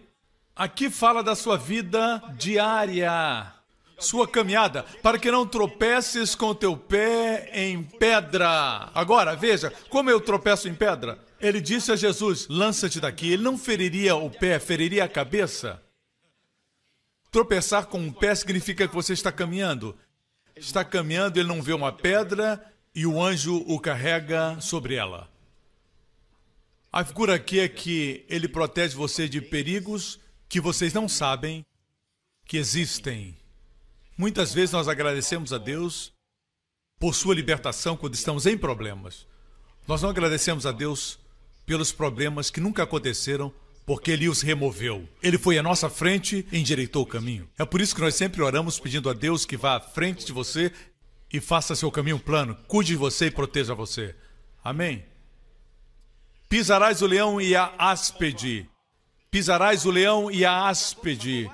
Aqui 0.56 0.90
fala 0.90 1.22
da 1.22 1.36
sua 1.36 1.58
vida 1.58 2.24
diária. 2.38 3.52
sua 3.98 4.28
caminhada, 4.28 4.84
para 5.02 5.18
que 5.18 5.32
não 5.32 5.46
tropeces 5.48 6.36
com 6.36 6.54
teu 6.54 6.76
pé 6.76 7.50
em 7.54 7.82
pedra. 7.82 8.90
Agora, 8.94 9.36
veja, 9.36 9.72
como 9.90 10.10
eu 10.10 10.20
tropeço 10.20 10.68
em 10.68 10.76
pedra? 10.76 11.18
Ele 11.40 11.62
disse 11.62 11.92
a 11.92 11.96
Jesus: 11.96 12.48
lança-te 12.50 13.00
daqui. 13.00 13.32
Ele 13.32 13.44
não 13.44 13.58
feriria 13.58 14.16
o 14.16 14.30
pé, 14.30 14.60
feriria 14.60 15.04
a 15.04 15.10
cabeça. 15.10 15.82
Tropeçar 17.32 17.88
com 17.88 18.08
o 18.08 18.14
pé 18.14 18.34
significa 18.34 18.88
que 18.88 18.96
você 18.96 19.14
está 19.14 19.32
caminhando. 19.32 19.98
Está 20.56 20.86
caminhando, 20.86 21.38
ele 21.38 21.50
não 21.50 21.62
vê 21.62 21.74
uma 21.74 21.92
pedra 21.92 22.64
e 22.94 23.06
o 23.06 23.22
anjo 23.22 23.58
o 23.68 23.80
carrega 23.80 24.60
sobre 24.62 24.96
ela. 24.96 25.30
A 26.92 27.04
figura 27.04 27.36
aqui 27.36 27.60
é 27.60 27.68
que 27.68 28.26
ele 28.30 28.48
protege 28.48 28.96
você 28.96 29.28
de 29.28 29.42
perigos 29.42 30.18
que 30.48 30.62
vocês 30.62 30.94
não 30.94 31.10
sabem 31.10 31.66
que 32.46 32.56
existem. 32.56 33.36
Muitas 34.18 34.54
vezes 34.54 34.72
nós 34.72 34.88
agradecemos 34.88 35.52
a 35.52 35.58
Deus 35.58 36.14
por 36.98 37.14
sua 37.14 37.36
libertação 37.36 37.98
quando 37.98 38.14
estamos 38.14 38.46
em 38.46 38.58
problemas. 38.58 39.28
Nós 39.86 40.02
não 40.02 40.10
agradecemos 40.10 40.66
a 40.66 40.72
Deus 40.72 41.20
pelos 41.66 41.92
problemas 41.92 42.50
que 42.50 42.60
nunca 42.60 42.84
aconteceram 42.84 43.54
porque 43.86 44.12
ele 44.12 44.28
os 44.28 44.42
removeu. 44.42 45.08
Ele 45.22 45.38
foi 45.38 45.58
à 45.58 45.64
nossa 45.64 45.90
frente 45.90 46.46
e 46.52 46.58
endireitou 46.58 47.04
o 47.04 47.08
caminho. 47.08 47.48
É 47.58 47.64
por 47.64 47.80
isso 47.80 47.94
que 47.94 48.02
nós 48.02 48.16
sempre 48.16 48.42
oramos 48.42 48.80
pedindo 48.80 49.10
a 49.10 49.14
Deus 49.14 49.46
que 49.46 49.56
vá 49.56 49.76
à 49.76 49.80
frente 49.80 50.26
de 50.26 50.32
você 50.34 50.72
e 51.32 51.40
faça 51.40 51.76
seu 51.76 51.92
caminho 51.92 52.20
plano, 52.20 52.56
cuide 52.68 52.92
de 52.92 52.98
você 52.98 53.28
e 53.28 53.32
proteja 53.32 53.76
você. 53.76 54.16
Amém? 54.64 55.06
Pisarás 56.50 57.02
o 57.02 57.08
leão 57.08 57.40
e 57.40 57.56
a 57.56 57.74
áspide. 57.78 58.70
Pisarás 59.30 59.86
o 59.86 59.92
leão 59.92 60.32
e 60.32 60.46
a 60.46 60.68
áspide. 60.68 61.50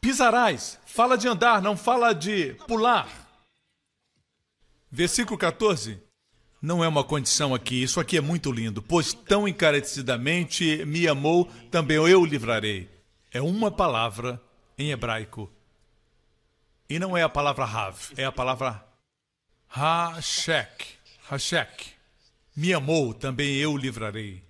Pisarás. 0.00 0.78
Fala 0.86 1.18
de 1.18 1.26
andar, 1.26 1.60
não 1.60 1.76
fala 1.76 2.12
de 2.12 2.54
pular. 2.66 3.08
Versículo 4.90 5.36
14. 5.36 6.00
Não 6.64 6.82
é 6.82 6.88
uma 6.88 7.04
condição 7.04 7.54
aqui, 7.54 7.82
isso 7.82 8.00
aqui 8.00 8.16
é 8.16 8.22
muito 8.22 8.50
lindo. 8.50 8.80
Pois 8.80 9.12
tão 9.12 9.46
encarecidamente 9.46 10.82
me 10.86 11.06
amou, 11.06 11.44
também 11.70 11.98
eu 11.98 12.22
o 12.22 12.24
livrarei. 12.24 12.88
É 13.30 13.42
uma 13.42 13.70
palavra 13.70 14.40
em 14.78 14.90
hebraico. 14.90 15.52
E 16.88 16.98
não 16.98 17.14
é 17.14 17.22
a 17.22 17.28
palavra 17.28 17.66
Rav, 17.66 18.14
é 18.16 18.24
a 18.24 18.32
palavra 18.32 18.82
Hashek. 19.68 20.86
Hashek. 21.28 21.88
Me 22.56 22.72
amou, 22.72 23.12
também 23.12 23.56
eu 23.56 23.74
o 23.74 23.76
livrarei. 23.76 24.42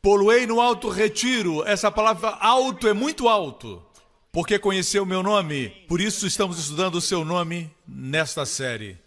Poluei 0.00 0.46
no 0.46 0.60
alto 0.60 0.90
retiro. 0.90 1.66
Essa 1.66 1.90
palavra 1.90 2.28
alto 2.28 2.86
é 2.86 2.92
muito 2.92 3.28
alto, 3.28 3.84
porque 4.30 4.60
conheceu 4.60 5.04
meu 5.04 5.24
nome. 5.24 5.70
Por 5.88 6.00
isso 6.00 6.24
estamos 6.24 6.56
estudando 6.56 6.94
o 6.94 7.00
seu 7.00 7.24
nome 7.24 7.68
nesta 7.84 8.46
série. 8.46 9.01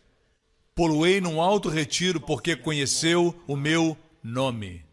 Poluei 0.76 1.22
num 1.22 1.42
alto 1.42 1.70
retiro 1.70 2.20
porque 2.20 2.54
conheceu 2.54 3.42
o 3.48 3.56
meu 3.56 3.98
nome. 4.22 4.86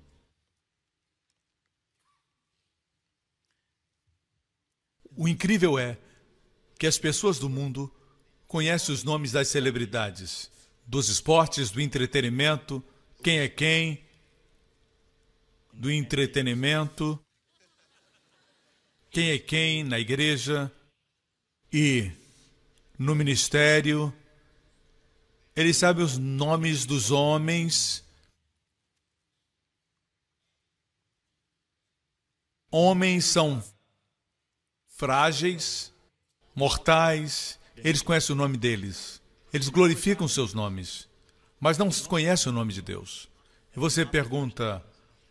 O 5.16 5.26
incrível 5.26 5.76
é 5.76 5.98
que 6.78 6.86
as 6.86 6.98
pessoas 6.98 7.36
do 7.40 7.48
mundo 7.48 7.92
conhecem 8.46 8.94
os 8.94 9.02
nomes 9.02 9.32
das 9.32 9.48
celebridades, 9.48 10.48
dos 10.86 11.08
esportes, 11.08 11.72
do 11.72 11.80
entretenimento, 11.80 12.82
quem 13.20 13.40
é 13.40 13.48
quem, 13.48 14.04
do 15.72 15.90
entretenimento, 15.90 17.18
quem 19.10 19.30
é 19.30 19.38
quem 19.38 19.82
na 19.82 19.98
igreja 19.98 20.72
e 21.72 22.12
no 22.96 23.16
ministério 23.16 24.14
ele 25.54 25.74
sabe 25.74 26.02
os 26.02 26.18
nomes 26.18 26.86
dos 26.86 27.10
homens. 27.10 28.04
Homens 32.70 33.26
são 33.26 33.62
frágeis, 34.86 35.92
mortais, 36.54 37.58
eles 37.76 38.02
conhecem 38.02 38.34
o 38.34 38.36
nome 38.36 38.56
deles. 38.56 39.20
Eles 39.52 39.68
glorificam 39.68 40.26
seus 40.26 40.54
nomes, 40.54 41.08
mas 41.60 41.76
não 41.76 41.90
conhecem 42.08 42.50
o 42.50 42.54
nome 42.54 42.72
de 42.72 42.80
Deus. 42.80 43.28
E 43.76 43.78
você 43.78 44.06
pergunta: 44.06 44.82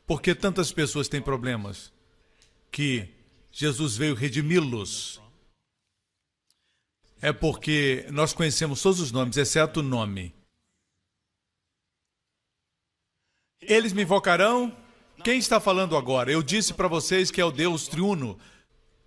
por 0.05 0.21
que 0.21 0.35
tantas 0.35 0.71
pessoas 0.71 1.07
têm 1.07 1.21
problemas? 1.21 1.91
Que 2.69 3.09
Jesus 3.51 3.95
veio 3.95 4.13
redimi-los 4.13 5.20
é 7.21 7.31
porque 7.31 8.05
nós 8.09 8.33
conhecemos 8.33 8.81
todos 8.81 8.99
os 8.99 9.11
nomes, 9.11 9.37
exceto 9.37 9.81
o 9.81 9.83
nome. 9.83 10.33
Eles 13.61 13.93
me 13.93 14.01
invocarão. 14.01 14.75
Quem 15.23 15.37
está 15.37 15.59
falando 15.59 15.95
agora? 15.95 16.31
Eu 16.31 16.41
disse 16.41 16.73
para 16.73 16.87
vocês 16.87 17.29
que 17.29 17.39
é 17.39 17.45
o 17.45 17.51
Deus 17.51 17.87
triuno. 17.87 18.39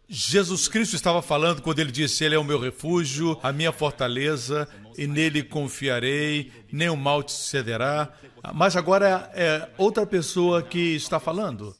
Jesus 0.09 0.69
Cristo 0.69 0.95
estava 0.95 1.21
falando 1.21 1.61
quando 1.61 1.81
ele 1.81 1.91
disse: 1.91 2.23
Ele 2.23 2.37
é 2.37 2.39
o 2.39 2.45
meu 2.45 2.61
refúgio, 2.61 3.37
a 3.43 3.53
minha 3.53 3.73
fortaleza, 3.73 4.69
e 4.97 5.09
nele 5.09 5.43
confiarei, 5.43 6.53
nem 6.71 6.89
o 6.89 6.97
mal 6.97 7.21
te 7.21 7.33
sucederá. 7.33 8.13
Mas 8.55 8.77
agora 8.77 9.29
é 9.35 9.69
outra 9.77 10.07
pessoa 10.07 10.63
que 10.63 10.95
está 10.95 11.19
falando. 11.19 11.75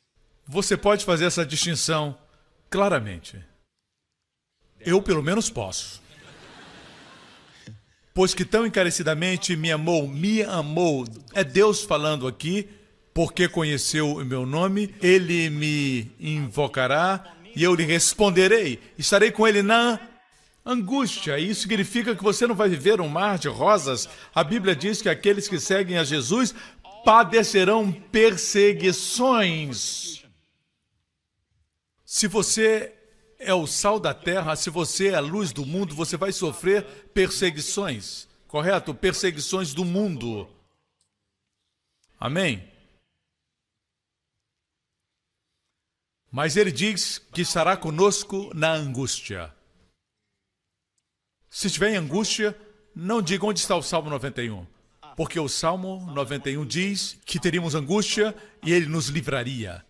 Você 0.47 0.77
pode 0.77 1.05
fazer 1.05 1.27
essa 1.27 1.47
distinção 1.47 2.19
claramente. 2.69 3.41
Eu, 4.81 5.01
pelo 5.01 5.23
menos, 5.23 5.49
posso 5.49 6.04
pois 8.15 8.33
que 8.33 8.45
tão 8.45 8.65
encarecidamente 8.65 9.57
me 9.57 9.73
amou, 9.73 10.07
me 10.07 10.43
amou. 10.43 11.05
É 11.35 11.43
Deus 11.43 11.83
falando 11.83 12.29
aqui, 12.29 12.69
porque 13.13 13.49
conheceu 13.49 14.13
o 14.13 14.25
meu 14.25 14.47
nome, 14.47 14.95
ele 15.03 15.51
me 15.51 16.13
invocará 16.21 17.35
e 17.57 17.65
eu 17.65 17.75
lhe 17.75 17.85
responderei. 17.85 18.81
Estarei 18.97 19.33
com 19.33 19.47
ele 19.47 19.63
na 19.63 19.99
angústia. 20.65 21.39
Isso 21.39 21.63
significa 21.63 22.15
que 22.15 22.23
você 22.23 22.47
não 22.47 22.55
vai 22.55 22.69
viver 22.69 23.01
um 23.01 23.09
mar 23.09 23.39
de 23.39 23.49
rosas. 23.49 24.09
A 24.33 24.45
Bíblia 24.45 24.77
diz 24.77 25.03
que 25.03 25.09
aqueles 25.09 25.49
que 25.49 25.59
seguem 25.59 25.99
a 25.99 26.05
Jesus 26.05 26.55
padecerão 27.05 27.91
perseguições. 27.93 30.23
Se 32.05 32.29
você 32.29 32.93
é 33.45 33.55
o 33.55 33.67
sal 33.67 34.01
da 34.01 34.13
terra, 34.13 34.57
se 34.57 34.71
você 34.71 35.09
é 35.09 35.15
a 35.15 35.21
luz 35.21 35.53
do 35.53 35.65
mundo, 35.65 35.95
você 35.95 36.17
vai 36.17 36.33
sofrer 36.33 36.85
perseguições, 37.15 38.29
correto? 38.49 38.95
Perseguições 38.95 39.73
do 39.73 39.85
mundo. 39.85 40.49
Amém? 42.19 42.67
Mas 46.31 46.57
ele 46.57 46.73
diz 46.73 47.19
que 47.19 47.43
estará 47.43 47.77
conosco 47.77 48.51
na 48.55 48.73
angústia. 48.73 49.55
Se 51.49 51.69
estiver 51.69 51.91
em 51.91 51.97
angústia, 51.97 52.59
não 52.93 53.23
diga 53.23 53.47
onde 53.47 53.61
está 53.61 53.77
o 53.77 53.83
Salmo 53.83 54.11
91. 54.11 54.67
Porque 55.17 55.39
o 55.39 55.49
Salmo 55.49 56.05
91 56.13 56.67
diz 56.67 57.17
que 57.25 57.39
teríamos 57.39 57.77
angústia 57.77 58.35
e 58.65 58.73
ele 58.73 58.87
nos 58.87 59.07
livraria. 59.07 59.87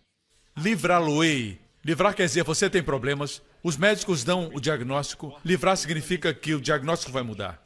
Livrá-lo-ei 0.55 1.64
Livrar 1.85 2.15
quer 2.15 2.25
dizer, 2.25 2.43
você 2.43 2.67
tem 2.67 2.81
problemas, 2.81 3.43
os 3.61 3.77
médicos 3.77 4.23
dão 4.23 4.49
o 4.55 4.59
diagnóstico, 4.59 5.39
livrar 5.45 5.77
significa 5.77 6.33
que 6.33 6.55
o 6.55 6.59
diagnóstico 6.59 7.11
vai 7.11 7.21
mudar. 7.21 7.63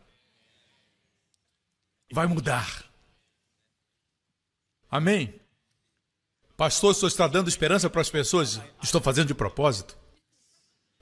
Vai 2.11 2.27
mudar. 2.27 2.83
Amém? 4.91 5.39
Pastor, 6.57 6.93
senhor 6.93 7.07
está 7.07 7.29
dando 7.29 7.47
esperança 7.47 7.89
para 7.89 8.01
as 8.01 8.09
pessoas? 8.09 8.59
Estou 8.83 8.99
fazendo 8.99 9.29
de 9.29 9.33
propósito. 9.33 9.97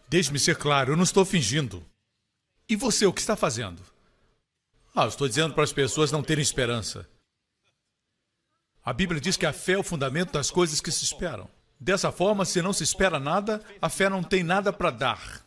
Deixe-me 0.08 0.38
ser 0.38 0.56
claro, 0.56 0.92
eu 0.92 0.96
não 0.96 1.04
estou 1.04 1.26
fingindo. 1.26 1.84
E 2.70 2.76
você, 2.76 3.08
o 3.08 3.14
que 3.14 3.22
está 3.22 3.36
fazendo? 3.36 3.82
Ah, 4.94 5.06
eu 5.06 5.10
estou 5.10 5.28
dizendo 5.28 5.56
para 5.56 5.64
as 5.64 5.74
pessoas 5.74 6.12
não 6.12 6.22
terem 6.22 6.44
esperança. 6.44 7.10
A 8.86 8.94
Bíblia 8.94 9.20
diz 9.20 9.36
que 9.36 9.46
a 9.48 9.54
fé 9.54 9.72
é 9.72 9.78
o 9.80 9.84
fundamento 9.84 10.34
das 10.34 10.52
coisas 10.52 10.80
que 10.80 10.92
se 10.92 11.04
esperam. 11.04 11.50
Dessa 11.80 12.12
forma, 12.12 12.44
se 12.44 12.62
não 12.62 12.74
se 12.74 12.84
espera 12.84 13.20
nada, 13.20 13.62
a 13.82 13.90
fé 13.90 14.10
não 14.10 14.24
tem 14.24 14.44
nada 14.44 14.74
para 14.74 14.90
dar. 14.90 15.46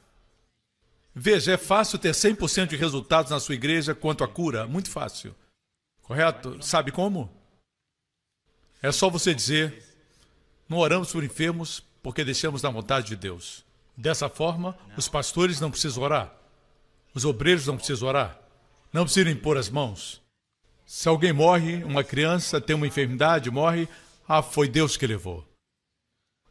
Veja, 1.15 1.53
é 1.53 1.57
fácil 1.57 1.99
ter 1.99 2.13
100% 2.13 2.69
de 2.69 2.77
resultados 2.77 3.33
na 3.33 3.41
sua 3.41 3.55
igreja 3.55 3.95
quanto 3.95 4.23
à 4.23 4.29
cura, 4.29 4.67
muito 4.67 4.91
fácil. 4.91 5.35
Correto? 6.03 6.63
Sabe 6.63 6.93
como? 6.93 7.31
É 8.81 8.93
só 8.93 9.11
você 9.11 9.35
dizer: 9.35 9.85
não 10.69 10.79
oramos 10.79 11.13
por 11.13 11.25
enfermos 11.25 11.83
porque 12.03 12.25
deixamos 12.25 12.63
na 12.63 12.71
vontade 12.71 13.09
de 13.09 13.17
Deus. 13.17 13.65
Dessa 13.97 14.29
forma, 14.29 14.79
os 14.97 15.09
pastores 15.09 15.61
não 15.61 15.71
precisam 15.71 16.03
orar, 16.03 16.33
os 17.13 17.25
obreiros 17.25 17.67
não 17.67 17.77
precisam 17.77 18.09
orar, 18.09 18.41
não 18.93 19.05
precisam 19.05 19.31
impor 19.31 19.59
as 19.59 19.69
mãos. 19.69 20.23
Se 20.87 21.09
alguém 21.09 21.33
morre, 21.33 21.85
uma 21.85 22.03
criança 22.03 22.61
tem 22.61 22.75
uma 22.75 22.87
enfermidade, 22.87 23.51
morre, 23.51 23.89
ah, 24.27 24.43
foi 24.43 24.69
Deus 24.69 24.97
que 24.97 25.07
levou. 25.07 25.47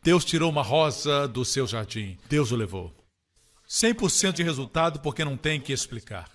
Deus 0.01 0.23
tirou 0.23 0.49
uma 0.49 0.61
rosa 0.61 1.27
do 1.27 1.43
seu 1.43 1.67
jardim. 1.67 2.17
Deus 2.29 2.51
o 2.51 2.55
levou. 2.55 2.93
100% 3.67 4.33
de 4.33 4.43
resultado 4.43 4.99
porque 4.99 5.23
não 5.25 5.37
tem 5.37 5.59
que 5.59 5.73
explicar. 5.73 6.29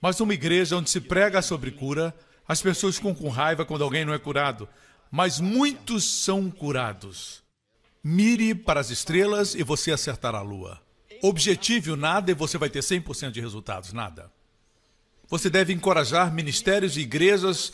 Mas 0.00 0.18
numa 0.18 0.34
igreja 0.34 0.76
onde 0.76 0.90
se 0.90 1.00
prega 1.00 1.40
sobre 1.40 1.70
cura, 1.70 2.14
as 2.46 2.60
pessoas 2.60 2.96
ficam 2.96 3.14
com 3.14 3.28
raiva 3.28 3.64
quando 3.64 3.82
alguém 3.82 4.04
não 4.04 4.12
é 4.12 4.18
curado, 4.18 4.68
mas 5.10 5.40
muitos 5.40 6.04
são 6.04 6.50
curados. 6.50 7.42
Mire 8.04 8.54
para 8.54 8.80
as 8.80 8.90
estrelas 8.90 9.54
e 9.54 9.62
você 9.62 9.90
acertará 9.90 10.38
a 10.38 10.42
lua. 10.42 10.80
Objetive 11.22 11.90
o 11.90 11.96
nada 11.96 12.30
e 12.30 12.34
você 12.34 12.58
vai 12.58 12.68
ter 12.68 12.80
100% 12.80 13.30
de 13.30 13.40
resultados, 13.40 13.92
nada. 13.92 14.30
Você 15.28 15.50
deve 15.50 15.72
encorajar 15.72 16.32
ministérios 16.32 16.96
e 16.96 17.00
igrejas 17.00 17.72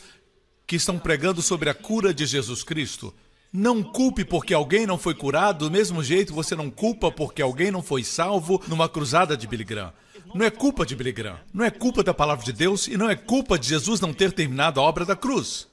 que 0.65 0.75
estão 0.75 0.97
pregando 0.97 1.41
sobre 1.41 1.69
a 1.69 1.73
cura 1.73 2.13
de 2.13 2.25
Jesus 2.25 2.63
Cristo. 2.63 3.13
Não 3.55 3.83
culpe 3.83 4.25
porque 4.25 4.51
alguém 4.51 4.87
não 4.87 4.97
foi 4.97 5.13
curado, 5.13 5.65
do 5.65 5.71
mesmo 5.71 6.03
jeito 6.03 6.33
você 6.33 6.55
não 6.55 6.71
culpa 6.71 7.11
porque 7.11 7.39
alguém 7.39 7.69
não 7.69 7.83
foi 7.83 8.03
salvo 8.03 8.59
numa 8.67 8.89
cruzada 8.89 9.37
de 9.37 9.45
Billy 9.45 9.63
Graham. 9.63 9.93
Não 10.33 10.43
é 10.43 10.49
culpa 10.49 10.83
de 10.83 10.95
Billy 10.95 11.11
Graham, 11.11 11.39
não 11.53 11.63
é 11.63 11.69
culpa 11.69 12.01
da 12.01 12.15
palavra 12.15 12.43
de 12.43 12.51
Deus 12.51 12.87
e 12.87 12.97
não 12.97 13.07
é 13.07 13.15
culpa 13.15 13.59
de 13.59 13.67
Jesus 13.69 14.01
não 14.01 14.11
ter 14.11 14.31
terminado 14.31 14.79
a 14.79 14.83
obra 14.83 15.05
da 15.05 15.15
cruz. 15.15 15.67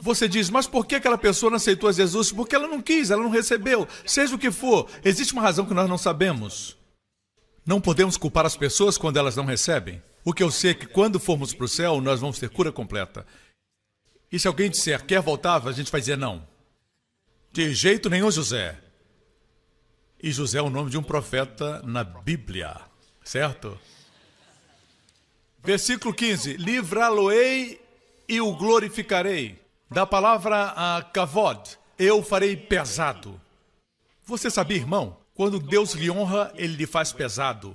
Você 0.00 0.26
diz, 0.26 0.50
mas 0.50 0.66
por 0.66 0.84
que 0.84 0.96
aquela 0.96 1.16
pessoa 1.16 1.48
não 1.48 1.58
aceitou 1.58 1.92
Jesus? 1.92 2.32
Porque 2.32 2.56
ela 2.56 2.66
não 2.66 2.82
quis, 2.82 3.12
ela 3.12 3.22
não 3.22 3.30
recebeu. 3.30 3.86
Seja 4.04 4.34
o 4.34 4.38
que 4.38 4.50
for, 4.50 4.90
existe 5.04 5.32
uma 5.32 5.42
razão 5.42 5.64
que 5.64 5.74
nós 5.74 5.88
não 5.88 5.96
sabemos. 5.96 6.76
Não 7.64 7.80
podemos 7.80 8.16
culpar 8.16 8.44
as 8.44 8.56
pessoas 8.56 8.98
quando 8.98 9.16
elas 9.16 9.36
não 9.36 9.44
recebem. 9.44 10.02
O 10.24 10.32
que 10.32 10.42
eu 10.42 10.50
sei 10.50 10.72
é 10.72 10.74
que 10.74 10.86
quando 10.86 11.20
formos 11.20 11.54
para 11.54 11.66
o 11.66 11.68
céu, 11.68 12.00
nós 12.00 12.20
vamos 12.20 12.40
ter 12.40 12.50
cura 12.50 12.72
completa. 12.72 13.24
E 14.32 14.40
se 14.40 14.48
alguém 14.48 14.68
disser, 14.68 15.04
quer 15.06 15.20
voltar, 15.20 15.64
a 15.64 15.72
gente 15.72 15.92
vai 15.92 16.00
dizer 16.00 16.18
não. 16.18 16.55
De 17.56 17.72
jeito 17.72 18.10
nenhum, 18.10 18.30
José. 18.30 18.78
E 20.22 20.30
José 20.30 20.58
é 20.58 20.62
o 20.62 20.68
nome 20.68 20.90
de 20.90 20.98
um 20.98 21.02
profeta 21.02 21.80
na 21.86 22.04
Bíblia, 22.04 22.78
certo? 23.24 23.80
Versículo 25.64 26.12
15: 26.12 26.58
Livrá-lo-ei 26.58 27.80
e 28.28 28.42
o 28.42 28.54
glorificarei. 28.54 29.58
Da 29.90 30.04
palavra 30.04 30.74
a 30.76 31.02
kavod, 31.02 31.78
eu 31.98 32.22
farei 32.22 32.58
pesado. 32.58 33.40
Você 34.26 34.50
sabia, 34.50 34.76
irmão? 34.76 35.16
Quando 35.32 35.58
Deus 35.58 35.94
lhe 35.94 36.10
honra, 36.10 36.52
ele 36.56 36.76
lhe 36.76 36.86
faz 36.86 37.10
pesado. 37.10 37.74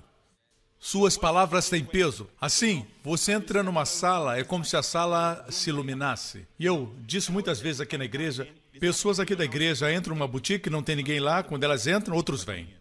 Suas 0.80 1.18
palavras 1.18 1.70
têm 1.70 1.84
peso. 1.84 2.30
Assim, 2.40 2.86
você 3.04 3.32
entra 3.32 3.64
numa 3.64 3.86
sala, 3.86 4.38
é 4.38 4.44
como 4.44 4.64
se 4.64 4.78
a 4.78 4.84
sala 4.84 5.44
se 5.50 5.72
iluminasse. 5.72 6.48
E 6.60 6.68
eu 6.68 6.94
disse 7.00 7.32
muitas 7.32 7.60
vezes 7.60 7.82
aqui 7.82 7.98
na 7.98 8.06
igreja, 8.06 8.48
pessoas 8.80 9.20
aqui 9.20 9.36
da 9.36 9.46
igreja 9.46 9.92
entram 9.94 10.16
numa 10.16 10.28
boutique, 10.28 10.70
não 10.70 10.84
tem 10.84 10.96
ninguém 10.96 11.20
lá, 11.20 11.44
quando 11.44 11.64
elas 11.64 11.88
entram, 11.88 12.16
outros 12.16 12.44
vêm. 12.44 12.74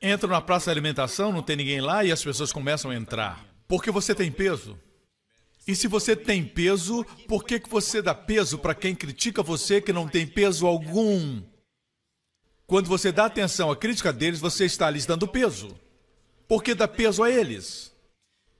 Entram 0.00 0.30
na 0.30 0.40
praça 0.40 0.66
de 0.66 0.70
alimentação, 0.72 1.32
não 1.32 1.42
tem 1.42 1.56
ninguém 1.56 1.80
lá 1.80 2.04
e 2.04 2.12
as 2.12 2.22
pessoas 2.22 2.52
começam 2.52 2.90
a 2.90 2.94
entrar. 2.94 3.44
Porque 3.68 3.90
você 3.90 4.14
tem 4.14 4.30
peso. 4.30 4.78
E 5.66 5.76
se 5.76 5.86
você 5.86 6.16
tem 6.16 6.44
peso, 6.44 7.04
por 7.28 7.44
que, 7.44 7.60
que 7.60 7.68
você 7.68 8.00
dá 8.00 8.14
peso 8.14 8.58
para 8.58 8.74
quem 8.74 8.94
critica 8.94 9.42
você 9.42 9.80
que 9.80 9.92
não 9.92 10.08
tem 10.08 10.26
peso 10.26 10.66
algum? 10.66 11.42
Quando 12.66 12.88
você 12.88 13.12
dá 13.12 13.26
atenção 13.26 13.70
à 13.70 13.76
crítica 13.76 14.12
deles, 14.12 14.40
você 14.40 14.64
está 14.64 14.88
lhes 14.90 15.06
dando 15.06 15.28
peso 15.28 15.76
porque 16.50 16.74
dá 16.74 16.88
peso 16.88 17.22
a 17.22 17.30
eles. 17.30 17.94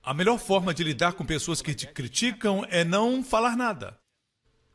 A 0.01 0.13
melhor 0.13 0.39
forma 0.39 0.73
de 0.73 0.81
lidar 0.81 1.11
com 1.11 1.25
pessoas 1.25 1.61
que 1.61 1.75
te 1.75 1.85
criticam 1.85 2.65
é 2.69 2.85
não 2.85 3.21
falar 3.21 3.57
nada. 3.57 3.99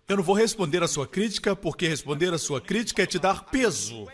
Eu 0.09 0.17
não 0.17 0.23
vou 0.23 0.35
responder 0.35 0.83
a 0.83 0.89
sua 0.89 1.07
crítica, 1.07 1.57
porque 1.57 1.89
responder 1.89 2.33
a 2.33 2.39
sua 2.39 2.61
crítica 2.61 3.03
é 3.03 3.07
te 3.07 3.19
dar 3.19 3.45
peso. 3.47 4.07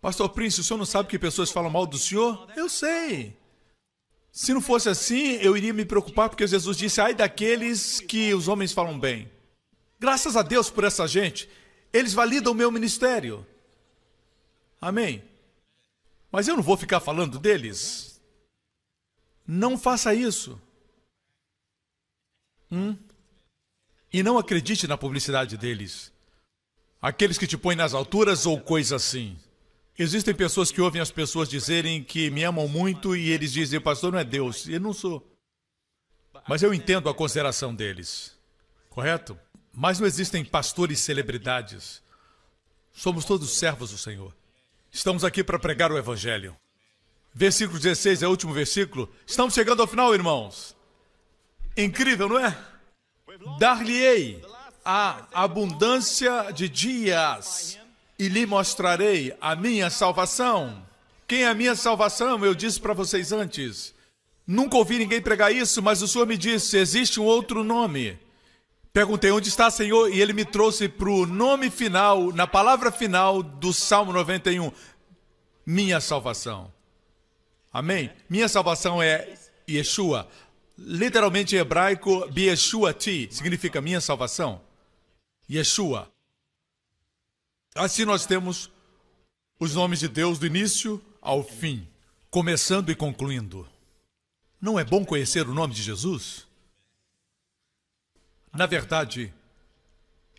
Pastor 0.00 0.30
Prince, 0.30 0.60
o 0.60 0.64
senhor 0.64 0.78
não 0.78 0.86
sabe 0.86 1.08
que 1.08 1.18
pessoas 1.18 1.50
falam 1.50 1.70
mal 1.70 1.86
do 1.86 1.98
senhor? 1.98 2.48
Eu 2.56 2.68
sei. 2.68 3.36
Se 4.32 4.54
não 4.54 4.60
fosse 4.62 4.88
assim, 4.88 5.34
eu 5.34 5.56
iria 5.56 5.74
me 5.74 5.84
preocupar, 5.84 6.30
porque 6.30 6.46
Jesus 6.46 6.76
disse: 6.76 7.00
ai 7.00 7.14
daqueles 7.14 8.00
que 8.00 8.32
os 8.32 8.48
homens 8.48 8.72
falam 8.72 8.98
bem. 8.98 9.30
Graças 10.00 10.36
a 10.36 10.42
Deus 10.42 10.70
por 10.70 10.84
essa 10.84 11.06
gente. 11.06 11.48
Eles 11.92 12.14
validam 12.14 12.52
o 12.52 12.56
meu 12.56 12.72
ministério. 12.72 13.46
Amém. 14.80 15.22
Mas 16.32 16.48
eu 16.48 16.56
não 16.56 16.62
vou 16.62 16.78
ficar 16.78 16.98
falando 16.98 17.38
deles. 17.38 18.20
Não 19.46 19.76
faça 19.76 20.14
isso. 20.14 20.60
Hum? 22.70 22.96
E 24.12 24.22
não 24.22 24.36
acredite 24.38 24.86
na 24.86 24.98
publicidade 24.98 25.56
deles. 25.56 26.12
Aqueles 27.00 27.38
que 27.38 27.46
te 27.46 27.56
põem 27.56 27.76
nas 27.76 27.94
alturas 27.94 28.46
ou 28.46 28.60
coisa 28.60 28.96
assim. 28.96 29.36
Existem 29.98 30.34
pessoas 30.34 30.70
que 30.70 30.80
ouvem 30.80 31.00
as 31.00 31.10
pessoas 31.10 31.48
dizerem 31.48 32.02
que 32.02 32.30
me 32.30 32.44
amam 32.44 32.68
muito 32.68 33.16
e 33.16 33.30
eles 33.30 33.52
dizem, 33.52 33.80
pastor, 33.80 34.12
não 34.12 34.18
é 34.18 34.24
Deus. 34.24 34.68
Eu 34.68 34.80
não 34.80 34.92
sou. 34.92 35.26
Mas 36.48 36.62
eu 36.62 36.72
entendo 36.72 37.08
a 37.08 37.14
consideração 37.14 37.74
deles. 37.74 38.36
Correto? 38.88 39.38
Mas 39.72 39.98
não 39.98 40.06
existem 40.06 40.44
pastores 40.44 41.00
celebridades. 41.00 42.02
Somos 42.92 43.24
todos 43.24 43.56
servos 43.56 43.90
do 43.90 43.98
Senhor. 43.98 44.34
Estamos 44.90 45.24
aqui 45.24 45.42
para 45.42 45.58
pregar 45.58 45.90
o 45.90 45.96
Evangelho. 45.96 46.54
Versículo 47.34 47.78
16 47.78 48.22
é 48.22 48.26
o 48.26 48.30
último 48.30 48.52
versículo. 48.52 49.10
Estamos 49.26 49.54
chegando 49.54 49.80
ao 49.80 49.88
final, 49.88 50.14
irmãos. 50.14 50.76
Incrível, 51.76 52.28
não 52.28 52.38
é? 52.38 52.71
Dar-lhe-ei 53.58 54.42
a 54.84 55.26
abundância 55.32 56.50
de 56.52 56.68
dias 56.68 57.78
e 58.18 58.28
lhe 58.28 58.46
mostrarei 58.46 59.36
a 59.40 59.54
minha 59.54 59.90
salvação. 59.90 60.82
Quem 61.26 61.44
é 61.44 61.48
a 61.48 61.54
minha 61.54 61.74
salvação? 61.74 62.44
Eu 62.44 62.54
disse 62.54 62.80
para 62.80 62.92
vocês 62.92 63.32
antes. 63.32 63.94
Nunca 64.46 64.76
ouvi 64.76 64.98
ninguém 64.98 65.20
pregar 65.22 65.54
isso, 65.54 65.82
mas 65.82 66.02
o 66.02 66.08
Senhor 66.08 66.26
me 66.26 66.36
disse: 66.36 66.76
existe 66.76 67.20
um 67.20 67.24
outro 67.24 67.62
nome. 67.62 68.18
Perguntei 68.92 69.30
onde 69.30 69.48
está, 69.48 69.70
Senhor, 69.70 70.12
e 70.12 70.20
ele 70.20 70.34
me 70.34 70.44
trouxe 70.44 70.88
para 70.88 71.08
o 71.08 71.24
nome 71.24 71.70
final, 71.70 72.30
na 72.32 72.46
palavra 72.46 72.92
final 72.92 73.42
do 73.42 73.72
Salmo 73.72 74.12
91, 74.12 74.70
minha 75.64 75.98
salvação. 75.98 76.70
Amém? 77.72 78.12
Minha 78.28 78.48
salvação 78.48 79.02
é 79.02 79.32
Yeshua. 79.68 80.28
Literalmente 80.76 81.54
em 81.54 81.58
hebraico, 81.58 82.28
Ti, 82.98 83.28
significa 83.30 83.80
minha 83.80 84.00
salvação. 84.00 84.60
Yeshua. 85.50 86.10
Assim 87.74 88.04
nós 88.04 88.26
temos 88.26 88.70
os 89.58 89.74
nomes 89.74 90.00
de 90.00 90.08
Deus 90.08 90.38
do 90.38 90.46
início 90.46 91.02
ao 91.20 91.42
fim, 91.44 91.86
começando 92.30 92.90
e 92.90 92.94
concluindo. 92.94 93.68
Não 94.60 94.78
é 94.78 94.84
bom 94.84 95.04
conhecer 95.04 95.46
o 95.48 95.54
nome 95.54 95.74
de 95.74 95.82
Jesus? 95.82 96.46
Na 98.52 98.66
verdade, 98.66 99.32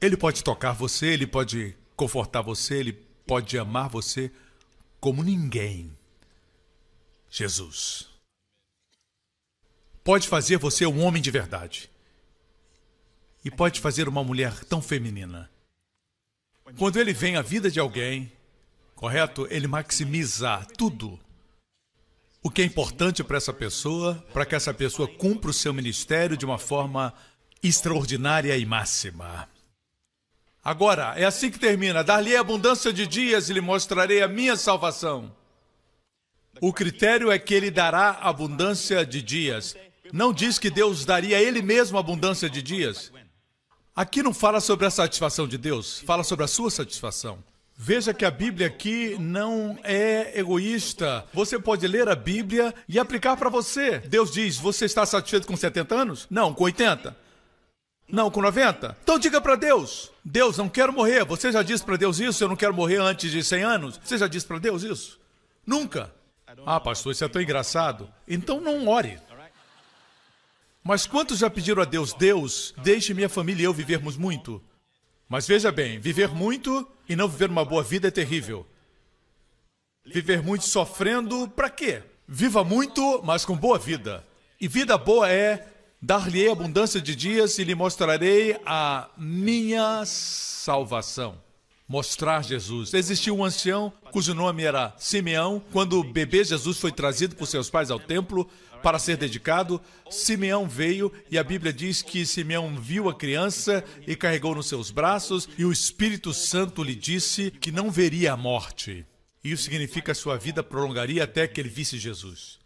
ele 0.02 0.16
pode 0.16 0.44
tocar 0.44 0.74
você, 0.74 1.08
ele 1.08 1.26
pode 1.26 1.76
confortar 1.96 2.42
você, 2.42 2.76
ele 2.76 2.94
pode 3.26 3.58
amar 3.58 3.90
você 3.90 4.32
como 5.00 5.24
ninguém. 5.24 5.92
Jesus. 7.30 8.13
Pode 10.04 10.28
fazer 10.28 10.58
você 10.58 10.86
um 10.86 11.02
homem 11.04 11.22
de 11.22 11.32
verdade. 11.32 11.90
E 13.44 13.50
pode 13.50 13.80
fazer 13.80 14.08
uma 14.08 14.24
mulher 14.24 14.64
tão 14.66 14.82
feminina. 14.82 15.50
Quando 16.78 17.00
ele 17.00 17.14
vem 17.14 17.36
à 17.36 17.42
vida 17.42 17.70
de 17.70 17.80
alguém, 17.80 18.32
correto? 18.96 19.48
Ele 19.50 19.68
maximiza 19.68 20.66
tudo. 20.78 21.20
O 22.42 22.50
que 22.50 22.62
é 22.62 22.66
importante 22.66 23.24
para 23.24 23.38
essa 23.38 23.54
pessoa, 23.54 24.16
para 24.34 24.46
que 24.46 24.56
essa 24.56 24.74
pessoa 24.74 25.08
cumpra 25.08 25.50
o 25.50 25.54
seu 25.54 25.74
ministério 25.74 26.36
de 26.36 26.46
uma 26.46 26.58
forma 26.58 27.14
extraordinária 27.62 28.58
e 28.58 28.66
máxima. 28.66 29.48
Agora, 30.62 31.14
é 31.18 31.24
assim 31.24 31.50
que 31.50 31.60
termina: 31.60 32.04
dar-lhe 32.04 32.36
abundância 32.36 32.92
de 32.92 33.08
dias 33.08 33.50
e 33.50 33.54
lhe 33.54 33.62
mostrarei 33.62 34.22
a 34.22 34.28
minha 34.28 34.58
salvação. 34.58 35.34
O 36.62 36.74
critério 36.74 37.32
é 37.32 37.40
que 37.40 37.54
ele 37.54 37.72
dará 37.72 38.12
abundância 38.12 39.06
de 39.06 39.22
dias. 39.22 39.76
Não 40.14 40.32
diz 40.32 40.60
que 40.60 40.70
Deus 40.70 41.06
daria 41.06 41.38
a 41.38 41.42
ele 41.42 41.60
mesmo 41.60 41.98
abundância 41.98 42.48
de 42.48 42.62
dias. 42.62 43.12
Aqui 43.96 44.22
não 44.22 44.32
fala 44.32 44.62
sobre 44.62 44.86
a 44.86 44.92
satisfação 44.92 45.48
de 45.48 45.58
Deus, 45.58 46.02
fala 46.06 46.24
sobre 46.24 46.46
a 46.46 46.48
sua 46.48 46.70
satisfação. 46.70 47.44
Veja 47.76 48.14
que 48.14 48.24
a 48.24 48.30
Bíblia 48.30 48.68
aqui 48.68 49.18
não 49.20 49.76
é 49.84 50.40
egoísta. 50.40 51.26
Você 51.34 51.58
pode 51.58 51.88
ler 51.88 52.08
a 52.08 52.14
Bíblia 52.14 52.76
e 52.88 53.00
aplicar 53.00 53.36
para 53.36 53.50
você. 53.50 53.98
Deus 54.02 54.32
diz: 54.32 54.56
Você 54.58 54.86
está 54.86 55.04
satisfeito 55.04 55.48
com 55.48 55.58
70 55.58 55.96
anos? 55.96 56.28
Não, 56.30 56.54
com 56.54 56.66
80. 56.66 57.18
Não, 58.08 58.30
com 58.30 58.40
90? 58.40 58.96
Então 59.02 59.18
diga 59.18 59.42
para 59.42 59.56
Deus: 59.56 60.12
Deus, 60.24 60.60
não 60.60 60.70
quero 60.70 60.94
morrer. 60.94 61.26
Você 61.26 61.52
já 61.52 61.64
disse 61.64 61.84
para 61.84 61.98
Deus 61.98 62.20
isso? 62.20 62.44
Eu 62.44 62.50
não 62.50 62.56
quero 62.56 62.76
morrer 62.76 62.98
antes 62.98 63.32
de 63.32 63.44
100 63.44 63.64
anos? 63.64 64.00
Você 64.04 64.20
já 64.20 64.28
disse 64.28 64.46
para 64.46 64.60
Deus 64.60 64.84
isso? 64.84 65.20
Nunca. 65.66 66.14
Ah, 66.68 66.80
pastor, 66.80 67.14
isso 67.14 67.26
é 67.26 67.28
tão 67.28 67.42
engraçado. 67.42 68.08
Então 68.28 68.62
não 68.62 68.88
ore. 68.88 69.20
Mas 70.84 71.08
quantos 71.08 71.40
já 71.40 71.50
pediram 71.50 71.82
a 71.82 71.86
Deus: 71.86 72.14
Deus, 72.14 72.74
deixe 72.84 73.14
minha 73.14 73.30
família 73.30 73.64
e 73.64 73.66
eu 73.66 73.74
vivermos 73.74 74.18
muito? 74.18 74.62
Mas 75.30 75.48
veja 75.48 75.72
bem: 75.72 76.00
viver 76.00 76.30
muito 76.30 76.88
e 77.08 77.16
não 77.16 77.28
viver 77.28 77.50
uma 77.50 77.64
boa 77.64 77.82
vida 77.82 78.10
é 78.10 78.12
terrível. 78.12 78.68
Viver 80.06 80.44
muito 80.44 80.66
sofrendo, 80.66 81.48
para 81.48 81.70
quê? 81.70 82.04
Viva 82.28 82.64
muito, 82.64 83.22
mas 83.24 83.46
com 83.46 83.56
boa 83.56 83.80
vida. 83.80 84.26
E 84.60 84.68
vida 84.68 84.98
boa 84.98 85.30
é 85.30 85.68
dar-lhe 86.02 86.50
abundância 86.50 87.00
de 87.00 87.16
dias 87.16 87.58
e 87.58 87.64
lhe 87.64 87.74
mostrarei 87.74 88.60
a 88.66 89.10
minha 89.18 90.04
salvação. 90.06 91.42
Mostrar 91.88 92.44
Jesus. 92.44 92.94
Existiu 92.94 93.38
um 93.38 93.46
ancião 93.46 93.94
cujo 94.12 94.34
nome 94.34 94.64
era 94.64 94.94
Simeão. 94.98 95.64
Quando 95.72 96.00
o 96.00 96.04
bebê 96.04 96.44
Jesus 96.44 96.78
foi 96.78 96.92
trazido 96.92 97.36
por 97.36 97.46
seus 97.46 97.70
pais 97.70 97.90
ao 97.90 98.00
templo 98.00 98.50
para 98.84 99.00
ser 99.00 99.16
dedicado, 99.16 99.82
Simeão 100.12 100.68
veio 100.68 101.12
e 101.32 101.38
a 101.38 101.44
Bíblia 101.44 101.72
diz 101.72 102.02
que 102.02 102.26
Simeão 102.26 102.76
viu 102.76 103.10
a 103.10 103.16
criança 103.16 103.84
e 104.06 104.14
carregou 104.14 104.54
nos 104.54 104.68
seus 104.68 104.92
braços, 104.92 105.48
e 105.58 105.64
o 105.64 105.72
Espírito 105.72 106.34
Santo 106.34 106.84
lhe 106.84 106.94
disse 106.94 107.50
que 107.50 107.72
não 107.72 107.90
veria 107.90 108.34
a 108.34 108.38
morte. 108.38 109.06
Isso 109.42 109.64
significa 109.64 110.14
que 110.14 110.20
sua 110.20 110.38
vida 110.38 110.62
prolongaria 110.62 111.24
até 111.24 111.48
que 111.48 111.62
ele 111.62 111.70
visse 111.70 111.98
Jesus. 111.98 112.60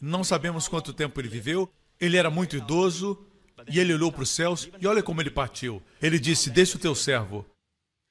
Não 0.00 0.22
sabemos 0.22 0.68
quanto 0.68 0.92
tempo 0.92 1.20
ele 1.20 1.28
viveu, 1.28 1.68
ele 2.00 2.16
era 2.16 2.30
muito 2.30 2.56
idoso 2.56 3.26
e 3.68 3.80
ele 3.80 3.94
olhou 3.94 4.12
para 4.12 4.22
os 4.22 4.30
céus 4.30 4.68
e 4.80 4.86
olha 4.86 5.02
como 5.02 5.20
ele 5.20 5.30
partiu. 5.30 5.82
Ele 6.00 6.18
disse: 6.18 6.50
Deixa 6.50 6.76
o 6.76 6.80
teu 6.80 6.94
servo 6.94 7.44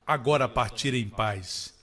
agora 0.06 0.50
partir 0.50 0.94
em 0.94 1.08
paz, 1.08 1.74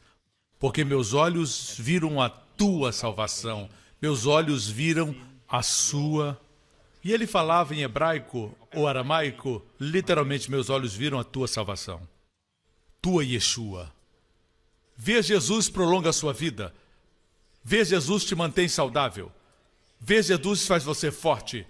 porque 0.59 0.85
meus 0.85 1.15
olhos 1.15 1.75
viram 1.79 2.21
a 2.21 2.29
tua 2.29 2.93
salvação, 2.93 3.69
meus 4.01 4.27
olhos 4.27 4.69
viram 4.69 5.15
a 5.51 5.63
sua. 5.63 6.41
E 7.03 7.13
ele 7.13 7.27
falava 7.27 7.75
em 7.75 7.83
hebraico 7.83 8.57
ou 8.75 8.87
aramaico, 8.87 9.63
literalmente: 9.81 10.51
Meus 10.51 10.71
olhos 10.71 10.95
viram 10.95 11.19
a 11.19 11.25
tua 11.25 11.49
salvação, 11.49 12.01
tua 13.03 13.25
Yeshua. 13.25 13.93
Ver 14.97 15.25
Jesus 15.25 15.69
prolonga 15.69 16.11
a 16.11 16.13
sua 16.13 16.33
vida. 16.33 16.75
Ver 17.65 17.85
Jesus 17.85 18.25
te 18.25 18.35
mantém 18.35 18.69
saudável. 18.69 19.33
Ver 19.99 20.23
Jesus 20.23 20.67
faz 20.67 20.85
você 20.85 21.11
forte. 21.11 21.67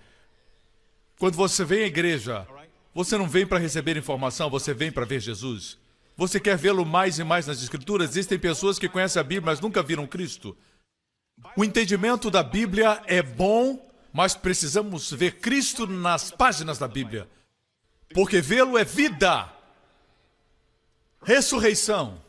Quando 1.19 1.37
você 1.37 1.65
vem 1.65 1.85
à 1.85 1.87
igreja, 1.87 2.47
você 2.95 3.17
não 3.17 3.29
vem 3.29 3.47
para 3.47 3.59
receber 3.59 3.97
informação, 3.97 4.51
você 4.51 4.75
vem 4.75 4.91
para 4.91 5.05
ver 5.05 5.21
Jesus. 5.21 5.79
Você 6.17 6.41
quer 6.41 6.57
vê-lo 6.57 6.85
mais 6.85 7.19
e 7.19 7.25
mais 7.25 7.47
nas 7.47 7.63
Escrituras? 7.63 8.11
Existem 8.11 8.39
pessoas 8.39 8.79
que 8.79 8.89
conhecem 8.89 9.21
a 9.21 9.23
Bíblia, 9.23 9.47
mas 9.47 9.61
nunca 9.61 9.83
viram 9.83 10.07
Cristo. 10.07 10.57
O 11.57 11.65
entendimento 11.65 12.31
da 12.31 12.43
Bíblia 12.43 13.03
é 13.07 13.23
bom, 13.23 13.91
mas 14.13 14.35
precisamos 14.35 15.11
ver 15.11 15.41
Cristo 15.41 15.87
nas 15.87 16.31
páginas 16.31 16.79
da 16.79 16.89
Bíblia. 16.89 17.29
Porque 18.13 18.41
vê-lo 18.41 18.77
é 18.77 18.85
vida, 18.85 19.53
ressurreição, 21.23 22.21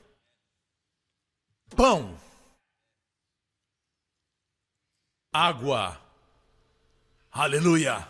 pão, 1.76 2.18
água. 5.34 6.00
Aleluia! 7.32 8.08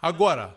Agora, 0.00 0.56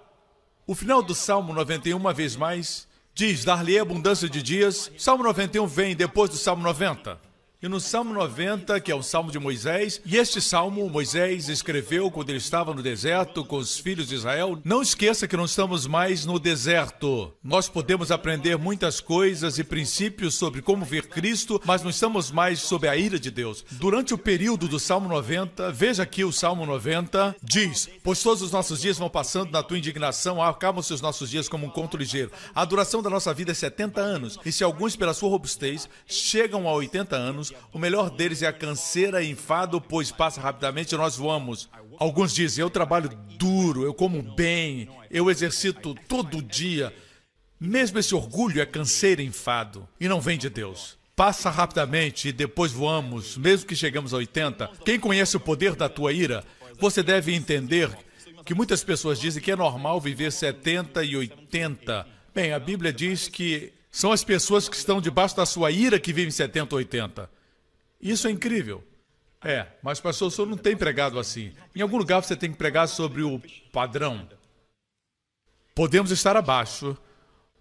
o 0.68 0.74
final 0.74 1.04
do 1.04 1.14
Salmo 1.14 1.54
91, 1.54 1.98
uma 1.98 2.14
vez 2.14 2.36
mais, 2.36 2.88
diz: 3.14 3.44
Dar-lhe 3.44 3.78
abundância 3.78 4.30
de 4.30 4.42
dias. 4.42 4.92
Salmo 4.98 5.24
91 5.24 5.68
vem 5.68 5.96
depois 5.96 6.30
do 6.30 6.38
Salmo 6.38 6.64
90. 6.64 7.20
E 7.62 7.70
no 7.70 7.80
Salmo 7.80 8.14
90, 8.14 8.80
que 8.82 8.92
é 8.92 8.96
o 8.96 9.02
Salmo 9.02 9.32
de 9.32 9.40
Moisés, 9.40 10.02
e 10.06 10.18
este 10.18 10.42
salmo 10.42 10.90
Moisés 10.90 11.48
escreveu 11.48 12.12
quando 12.12 12.30
ele 12.30 12.38
estava 12.38 12.74
no 12.74 12.84
deserto 12.84 13.46
com 13.46 13.56
os 13.56 13.80
filhos 13.80 14.10
de 14.10 14.16
Israel. 14.16 14.60
Não 14.64 14.82
esqueça 14.82 15.28
que 15.28 15.38
não 15.38 15.46
estamos 15.46 15.88
mais 15.88 16.26
no 16.26 16.38
deserto. 16.38 17.34
Nós 17.42 17.70
podemos 17.70 18.12
aprender 18.12 18.58
muitas 18.58 19.00
coisas 19.00 19.58
e 19.58 19.64
princípios 19.64 20.36
sobre 20.36 20.62
como 20.62 20.84
ver 20.84 21.08
Cristo, 21.08 21.62
mas 21.66 21.82
não 21.82 21.90
estamos 21.90 22.30
mais 22.30 22.60
sob 22.60 22.90
a 22.90 22.98
ira 22.98 23.18
de 23.18 23.32
Deus. 23.32 23.64
Durante 23.72 24.14
o 24.14 24.18
período 24.18 24.68
do 24.68 24.80
Salmo 24.80 25.08
90, 25.08 25.72
veja 25.72 26.04
aqui 26.04 26.26
o 26.26 26.34
Salmo 26.34 26.66
90, 26.66 27.38
diz: 27.42 27.90
Pois 28.04 28.22
todos 28.22 28.42
os 28.42 28.52
nossos 28.52 28.82
dias 28.82 28.98
vão 28.98 29.10
passando 29.10 29.52
na 29.52 29.64
tua 29.64 29.78
indignação, 29.78 30.44
acabam-se 30.44 30.94
os 30.94 31.02
nossos 31.02 31.30
dias 31.30 31.48
como 31.48 31.68
um 31.68 31.70
conto 31.70 31.96
ligeiro. 31.96 32.32
A 32.54 32.66
duração 32.66 33.02
da 33.02 33.10
nossa 33.10 33.34
vida 33.34 33.52
é 33.52 33.56
70 33.56 34.02
anos, 34.02 34.38
e 34.46 34.52
se 34.52 34.64
alguns, 34.64 34.96
pela 34.96 35.14
sua 35.14 35.30
robustez, 35.30 35.88
chegam 36.06 36.68
a 36.68 36.74
80 36.74 37.16
anos, 37.16 37.45
o 37.74 37.80
melhor 37.80 38.10
deles 38.10 38.42
é 38.42 38.48
a 38.48 38.54
canseira 38.54 39.22
e 39.22 39.30
enfado, 39.30 39.82
pois 39.82 40.12
passa 40.12 40.40
rapidamente 40.40 40.94
e 40.94 40.98
nós 40.98 41.16
voamos. 41.16 41.70
Alguns 42.00 42.34
dizem: 42.34 42.62
eu 42.62 42.70
trabalho 42.70 43.10
duro, 43.38 43.84
eu 43.84 43.94
como 43.94 44.22
bem, 44.22 44.90
eu 45.10 45.30
exercito 45.30 45.96
todo 46.08 46.42
dia. 46.42 46.94
Mesmo 47.60 48.00
esse 48.00 48.14
orgulho 48.14 48.62
é 48.62 48.66
canseira 48.66 49.22
e 49.22 49.26
enfado 49.26 49.88
e 50.00 50.08
não 50.08 50.20
vem 50.20 50.38
de 50.38 50.50
Deus. 50.50 50.98
Passa 51.16 51.50
rapidamente 51.50 52.28
e 52.28 52.34
depois 52.34 52.74
voamos, 52.74 53.38
mesmo 53.38 53.68
que 53.68 53.76
chegamos 53.76 54.14
a 54.14 54.18
80. 54.18 54.70
Quem 54.84 55.00
conhece 55.00 55.38
o 55.38 55.40
poder 55.40 55.74
da 55.74 55.88
tua 55.88 56.12
ira, 56.12 56.44
você 56.78 57.02
deve 57.02 57.34
entender 57.34 57.90
que 58.46 58.54
muitas 58.54 58.84
pessoas 58.84 59.20
dizem 59.20 59.42
que 59.42 59.52
é 59.52 59.56
normal 59.56 60.00
viver 60.00 60.32
70 60.32 61.04
e 61.04 61.16
80. 61.16 62.06
Bem, 62.34 62.52
a 62.52 62.60
Bíblia 62.60 62.92
diz 62.92 63.30
que 63.30 63.72
são 63.96 64.12
as 64.12 64.26
pessoas 64.26 64.68
que 64.68 64.76
estão 64.76 65.00
debaixo 65.00 65.38
da 65.38 65.46
sua 65.46 65.72
ira 65.72 65.98
que 65.98 66.12
vivem 66.12 66.30
70 66.30 66.76
ou 66.76 66.80
80. 66.80 67.30
Isso 68.02 68.28
é 68.28 68.32
incrível. 68.32 68.84
É, 69.42 69.68
mas 69.82 70.02
pastor, 70.02 70.28
o 70.28 70.32
senhor 70.32 70.50
não 70.50 70.58
tem 70.58 70.76
pregado 70.76 71.18
assim. 71.18 71.54
Em 71.74 71.82
algum 71.82 71.96
lugar 71.96 72.22
você 72.22 72.36
tem 72.36 72.52
que 72.52 72.58
pregar 72.58 72.90
sobre 72.90 73.24
o 73.24 73.42
padrão. 73.72 74.28
Podemos 75.74 76.12
estar 76.12 76.36
abaixo, 76.36 76.98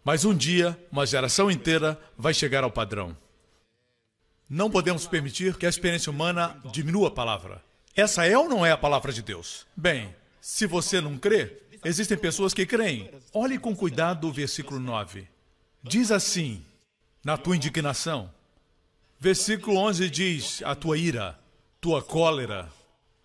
mas 0.03 0.25
um 0.25 0.35
dia, 0.35 0.77
uma 0.91 1.07
geração 1.07 1.53
inteira 1.53 1.97
vai 2.19 2.35
chegar 2.35 2.65
ao 2.65 2.71
padrão. 2.71 3.17
Não 4.51 4.69
podemos 4.69 5.07
permitir 5.07 5.57
que 5.57 5.67
a 5.67 5.71
experiência 5.71 6.11
humana 6.11 6.61
diminua 6.73 7.09
a 7.09 7.13
palavra. 7.13 7.63
Essa 7.95 8.27
é 8.27 8.37
ou 8.37 8.49
não 8.49 8.67
é 8.67 8.73
a 8.73 8.77
palavra 8.77 9.13
de 9.13 9.23
Deus? 9.23 9.69
Bem, 9.77 10.13
se 10.41 10.67
você 10.67 11.01
não 11.01 11.17
crê, 11.17 11.63
existem 11.85 12.19
pessoas 12.19 12.53
que 12.53 12.67
creem. 12.67 13.09
Olhe 13.33 13.57
com 13.57 13.75
cuidado 13.77 14.27
o 14.27 14.33
versículo 14.33 14.81
9. 14.81 15.33
Diz 15.85 16.11
assim: 16.11 16.65
Na 17.23 17.37
tua 17.37 17.55
indignação, 17.55 18.31
Versículo 19.25 19.79
11 19.79 20.11
diz: 20.11 20.63
A 20.67 20.75
tua 20.75 20.99
ira, 20.99 21.39
tua 21.81 22.03
cólera. 22.03 22.71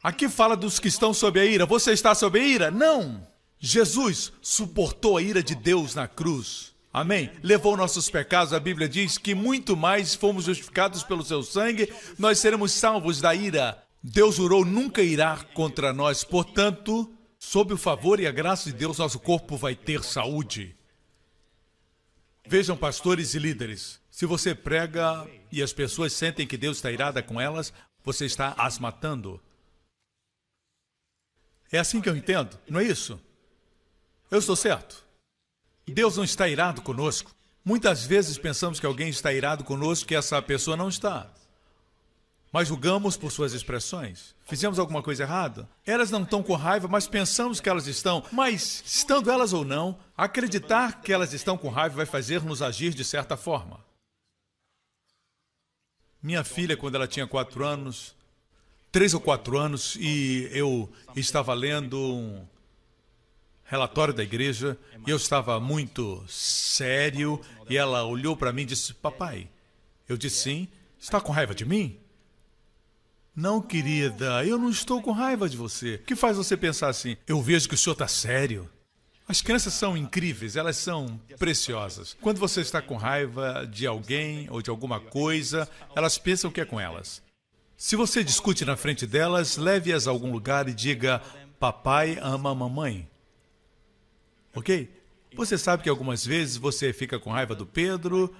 Aqui 0.02 0.30
fala 0.30 0.56
dos 0.56 0.80
que 0.80 0.88
estão 0.88 1.14
sob 1.14 1.38
a 1.38 1.46
ira. 1.46 1.66
Você 1.66 1.92
está 1.92 2.16
sob 2.16 2.40
a 2.40 2.44
ira? 2.44 2.72
Não! 2.72 3.28
Jesus 3.60 4.32
suportou 4.42 5.18
a 5.18 5.22
ira 5.22 5.44
de 5.44 5.56
Deus 5.56 5.94
na 5.96 6.08
cruz. 6.08 6.74
Amém? 6.94 7.30
Levou 7.44 7.76
nossos 7.76 8.10
pecados. 8.10 8.54
A 8.54 8.62
Bíblia 8.62 8.88
diz 8.88 9.18
que 9.18 9.36
muito 9.36 9.76
mais 9.76 10.16
fomos 10.16 10.46
justificados 10.46 11.04
pelo 11.04 11.22
seu 11.22 11.44
sangue, 11.44 11.94
nós 12.18 12.40
seremos 12.40 12.72
salvos 12.72 13.20
da 13.20 13.36
ira. 13.36 13.84
Deus 14.02 14.36
jurou 14.36 14.64
nunca 14.64 15.02
irá 15.02 15.36
contra 15.54 15.92
nós. 15.92 16.24
Portanto, 16.24 17.12
sob 17.38 17.74
o 17.74 17.78
favor 17.78 18.22
e 18.22 18.26
a 18.26 18.32
graça 18.32 18.72
de 18.72 18.78
Deus, 18.78 19.00
nosso 19.00 19.20
corpo 19.20 19.58
vai 19.58 19.76
ter 19.76 20.02
saúde. 20.02 20.79
Vejam, 22.50 22.76
pastores 22.76 23.36
e 23.36 23.40
líderes, 23.40 24.02
se 24.10 24.26
você 24.26 24.56
prega 24.56 25.30
e 25.52 25.62
as 25.62 25.72
pessoas 25.72 26.14
sentem 26.14 26.48
que 26.48 26.58
Deus 26.58 26.78
está 26.78 26.92
irada 26.92 27.22
com 27.22 27.40
elas, 27.40 27.72
você 28.04 28.26
está 28.26 28.56
as 28.58 28.80
matando. 28.80 29.40
É 31.72 31.78
assim 31.78 32.02
que 32.02 32.10
eu 32.10 32.18
entendo, 32.18 32.58
não 32.68 32.80
é 32.80 32.86
isso? 32.86 33.22
Eu 34.32 34.40
estou 34.40 34.56
certo. 34.56 35.06
Deus 35.88 36.18
não 36.18 36.24
está 36.24 36.48
irado 36.48 36.82
conosco. 36.82 37.36
Muitas 37.64 38.04
vezes 38.04 38.36
pensamos 38.36 38.80
que 38.80 38.86
alguém 38.88 39.10
está 39.10 39.32
irado 39.32 39.64
conosco 39.64 40.12
e 40.12 40.16
essa 40.16 40.42
pessoa 40.42 40.76
não 40.76 40.90
está. 40.90 41.32
Mas 42.52 42.68
julgamos 42.68 43.16
por 43.16 43.32
suas 43.32 43.54
expressões. 43.54 44.36
Fizemos 44.48 44.80
alguma 44.80 45.04
coisa 45.04 45.24
errada? 45.24 45.70
Elas 45.86 46.10
não 46.10 46.24
estão 46.24 46.42
com 46.42 46.56
raiva, 46.56 46.88
mas 46.88 47.08
pensamos 47.08 47.60
que 47.60 47.70
elas 47.70 47.86
estão. 47.86 48.24
Mas, 48.32 48.84
estando 48.86 49.30
elas 49.30 49.54
ou 49.54 49.64
não, 49.64 50.00
acreditar 50.18 51.02
que 51.02 51.14
elas 51.14 51.32
estão 51.32 51.58
com 51.58 51.70
raiva 51.70 51.98
vai 51.98 52.06
fazer-nos 52.08 52.62
agir 52.62 52.94
de 52.94 53.06
certa 53.06 53.38
forma. 53.38 53.80
Minha 56.22 56.44
filha, 56.44 56.76
quando 56.76 56.96
ela 56.96 57.08
tinha 57.08 57.28
quatro 57.28 57.64
anos, 57.64 58.16
três 58.92 59.14
ou 59.14 59.22
quatro 59.22 59.58
anos, 59.58 59.96
e 60.00 60.50
eu 60.52 60.92
estava 61.16 61.54
lendo 61.54 61.98
um 61.98 62.48
relatório 63.64 64.14
da 64.14 64.24
igreja, 64.24 64.76
e 65.06 65.12
eu 65.12 65.18
estava 65.18 65.60
muito 65.60 66.26
sério, 66.28 67.40
e 67.70 67.78
ela 67.78 68.04
olhou 68.04 68.36
para 68.36 68.52
mim 68.52 68.64
e 68.64 68.66
disse: 68.66 68.94
Papai, 68.96 69.48
eu 70.10 70.18
disse 70.18 70.38
sim, 70.38 70.68
está 71.00 71.22
com 71.22 71.32
raiva 71.32 71.54
de 71.54 71.64
mim? 71.64 71.98
Não, 73.40 73.62
querida, 73.62 74.44
eu 74.44 74.58
não 74.58 74.70
estou 74.70 75.02
com 75.02 75.14
raiva 75.14 75.48
de 75.48 75.56
você. 75.56 75.96
O 75.96 76.00
que 76.00 76.14
faz 76.14 76.36
você 76.36 76.58
pensar 76.58 76.90
assim? 76.90 77.16
Eu 77.26 77.42
vejo 77.42 77.70
que 77.70 77.74
o 77.74 77.78
senhor 77.78 77.94
está 77.94 78.06
sério. 78.06 78.70
As 79.26 79.42
crianças 79.42 79.74
são 79.74 79.96
incríveis, 79.96 80.58
elas 80.58 80.76
são 80.76 81.18
preciosas. 81.38 82.18
Quando 82.20 82.38
você 82.38 82.60
está 82.60 82.82
com 82.82 82.98
raiva 82.98 83.66
de 83.66 83.88
alguém 83.88 84.50
ou 84.50 84.62
de 84.62 84.70
alguma 84.70 85.00
coisa, 85.00 85.70
elas 85.96 86.18
pensam 86.18 86.52
que 86.52 86.60
é 86.60 86.66
com 86.66 86.82
elas. 86.82 87.22
Se 87.78 87.96
você 87.96 88.26
discute 88.26 88.66
na 88.66 88.76
frente 88.76 89.08
delas, 89.08 89.56
leve-as 89.56 90.06
a 90.06 90.12
algum 90.12 90.34
lugar 90.34 90.68
e 90.68 90.74
diga: 90.74 91.22
Papai 91.58 92.20
ama 92.22 92.52
a 92.52 92.56
mamãe. 92.56 93.08
Ok? 94.54 94.94
Você 95.34 95.58
sabe 95.58 95.84
que 95.84 95.90
algumas 95.90 96.26
vezes 96.26 96.58
você 96.58 96.92
fica 96.92 97.18
com 97.18 97.32
raiva 97.32 97.56
do 97.56 97.66
Pedro 97.66 98.36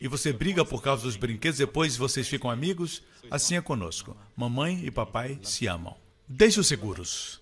e 0.00 0.08
você 0.08 0.32
briga 0.32 0.64
por 0.64 0.82
causa 0.82 1.02
dos 1.02 1.16
brinquedos, 1.16 1.58
depois 1.58 1.96
vocês 1.96 2.26
ficam 2.26 2.50
amigos, 2.50 3.02
assim 3.30 3.56
é 3.56 3.60
conosco. 3.60 4.16
Mamãe 4.34 4.82
e 4.84 4.90
papai 4.90 5.38
se 5.42 5.66
amam. 5.66 5.94
Deixe-os 6.26 6.66
seguros. 6.66 7.40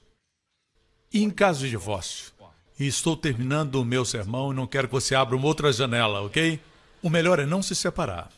E 1.12 1.22
em 1.22 1.30
caso 1.30 1.60
de 1.60 1.70
divórcio? 1.70 2.32
E 2.78 2.86
estou 2.86 3.16
terminando 3.16 3.76
o 3.76 3.84
meu 3.84 4.04
sermão 4.04 4.52
e 4.52 4.56
não 4.56 4.66
quero 4.66 4.88
que 4.88 4.94
você 4.94 5.14
abra 5.14 5.36
uma 5.36 5.46
outra 5.46 5.72
janela, 5.72 6.20
ok? 6.22 6.60
O 7.00 7.08
melhor 7.08 7.38
é 7.38 7.46
não 7.46 7.62
se 7.62 7.74
separar. 7.74 8.30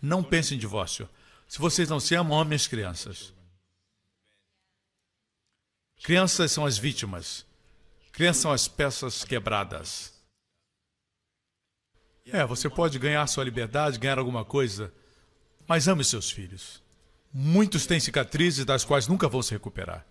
Não 0.00 0.22
pense 0.22 0.54
em 0.54 0.58
divórcio. 0.58 1.08
Se 1.48 1.58
vocês 1.58 1.88
não 1.88 1.98
se 1.98 2.14
amam, 2.14 2.40
as 2.52 2.66
crianças. 2.68 3.32
Crianças 6.02 6.52
são 6.52 6.64
as 6.64 6.78
vítimas. 6.78 7.44
Crianças 8.12 8.42
são 8.42 8.52
as 8.52 8.68
peças 8.68 9.24
quebradas. 9.24 10.19
É, 12.32 12.44
você 12.44 12.68
pode 12.68 12.98
ganhar 12.98 13.26
sua 13.26 13.44
liberdade, 13.44 13.98
ganhar 13.98 14.18
alguma 14.18 14.44
coisa, 14.44 14.92
mas 15.66 15.88
ame 15.88 16.04
seus 16.04 16.30
filhos. 16.30 16.82
Muitos 17.32 17.86
têm 17.86 18.00
cicatrizes 18.00 18.64
das 18.64 18.84
quais 18.84 19.06
nunca 19.06 19.28
vão 19.28 19.42
se 19.42 19.52
recuperar. 19.52 20.04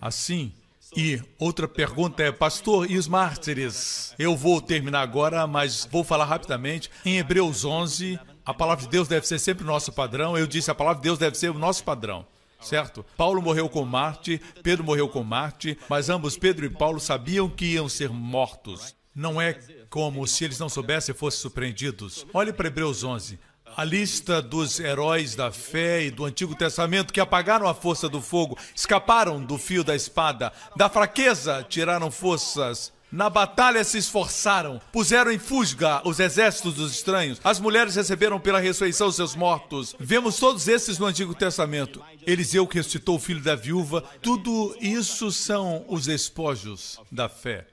Assim, 0.00 0.52
e 0.96 1.20
outra 1.38 1.68
pergunta 1.68 2.22
é, 2.22 2.32
pastor, 2.32 2.90
e 2.90 2.96
os 2.96 3.08
mártires? 3.08 4.14
Eu 4.18 4.36
vou 4.36 4.60
terminar 4.60 5.00
agora, 5.00 5.46
mas 5.46 5.86
vou 5.90 6.02
falar 6.02 6.24
rapidamente. 6.24 6.90
Em 7.04 7.18
Hebreus 7.18 7.64
11, 7.64 8.18
a 8.44 8.54
palavra 8.54 8.84
de 8.84 8.90
Deus 8.90 9.08
deve 9.08 9.26
ser 9.26 9.38
sempre 9.38 9.64
o 9.64 9.66
nosso 9.66 9.92
padrão. 9.92 10.36
Eu 10.36 10.46
disse, 10.46 10.70
a 10.70 10.74
palavra 10.74 11.00
de 11.00 11.04
Deus 11.04 11.18
deve 11.18 11.36
ser 11.36 11.50
o 11.50 11.58
nosso 11.58 11.84
padrão. 11.84 12.26
Certo? 12.60 13.04
Paulo 13.16 13.40
morreu 13.40 13.68
com 13.68 13.84
Marte, 13.84 14.40
Pedro 14.62 14.82
morreu 14.82 15.08
com 15.08 15.22
Marte, 15.22 15.78
mas 15.88 16.08
ambos, 16.08 16.36
Pedro 16.36 16.66
e 16.66 16.70
Paulo, 16.70 16.98
sabiam 16.98 17.48
que 17.48 17.66
iam 17.66 17.88
ser 17.88 18.10
mortos. 18.10 18.96
Não 19.18 19.42
é 19.42 19.58
como 19.90 20.24
se 20.28 20.44
eles 20.44 20.60
não 20.60 20.68
soubessem 20.68 21.12
e 21.12 21.18
fossem 21.18 21.40
surpreendidos. 21.40 22.24
Olhe 22.32 22.52
para 22.52 22.68
Hebreus 22.68 23.02
11 23.02 23.36
a 23.76 23.84
lista 23.84 24.40
dos 24.40 24.78
heróis 24.80 25.34
da 25.34 25.50
fé 25.52 26.04
e 26.04 26.10
do 26.10 26.24
Antigo 26.24 26.54
Testamento 26.54 27.12
que 27.12 27.20
apagaram 27.20 27.68
a 27.68 27.74
força 27.74 28.08
do 28.08 28.20
fogo, 28.20 28.56
escaparam 28.74 29.44
do 29.44 29.58
fio 29.58 29.84
da 29.84 29.94
espada, 29.94 30.52
da 30.74 30.88
fraqueza 30.88 31.66
tiraram 31.68 32.10
forças. 32.10 32.92
Na 33.10 33.28
batalha 33.28 33.82
se 33.84 33.98
esforçaram, 33.98 34.80
puseram 34.92 35.32
em 35.32 35.38
fusga 35.38 36.00
os 36.04 36.20
exércitos 36.20 36.74
dos 36.74 36.92
estranhos. 36.92 37.40
As 37.42 37.58
mulheres 37.58 37.96
receberam 37.96 38.38
pela 38.38 38.60
ressurreição 38.60 39.10
seus 39.10 39.34
mortos. 39.34 39.96
Vemos 39.98 40.36
todos 40.36 40.68
esses 40.68 40.98
no 40.98 41.06
Antigo 41.06 41.34
Testamento. 41.34 42.02
Eliseu 42.26 42.66
que 42.66 42.76
ressuscitou 42.76 43.16
o 43.16 43.20
filho 43.20 43.42
da 43.42 43.56
viúva. 43.56 44.02
Tudo 44.22 44.76
isso 44.80 45.32
são 45.32 45.84
os 45.88 46.06
espojos 46.06 47.00
da 47.10 47.28
fé. 47.28 47.66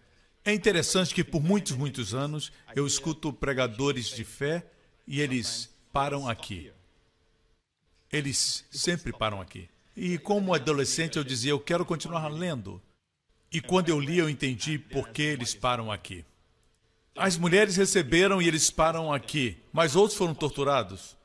É 0.45 0.53
interessante 0.53 1.11
que 1.11 1.23
por 1.23 1.41
muitos, 1.41 1.75
muitos 1.75 2.13
anos 2.13 2.51
eu 2.75 2.85
escuto 2.85 3.33
pregadores 3.33 4.09
de 4.09 4.23
fé 4.23 4.63
e 5.07 5.19
eles 5.19 5.75
param 5.91 6.29
aqui. 6.29 6.71
Eles 8.11 8.63
sempre 8.69 9.11
param 9.11 9.41
aqui. 9.41 9.67
E 9.97 10.19
como 10.19 10.53
adolescente 10.53 11.17
eu 11.17 11.23
dizia, 11.23 11.49
eu 11.49 11.59
quero 11.59 11.83
continuar 11.83 12.27
lendo. 12.27 12.79
E 13.51 13.59
quando 13.59 13.89
eu 13.89 13.99
li, 13.99 14.19
eu 14.19 14.29
entendi 14.29 14.77
por 14.77 15.09
que 15.09 15.23
eles 15.23 15.55
param 15.55 15.91
aqui. 15.91 16.23
As 17.15 17.37
mulheres 17.37 17.75
receberam 17.75 18.39
e 18.39 18.47
eles 18.47 18.69
param 18.69 19.11
aqui, 19.11 19.57
mas 19.73 19.95
outros 19.95 20.17
foram 20.17 20.35
torturados. 20.35 21.17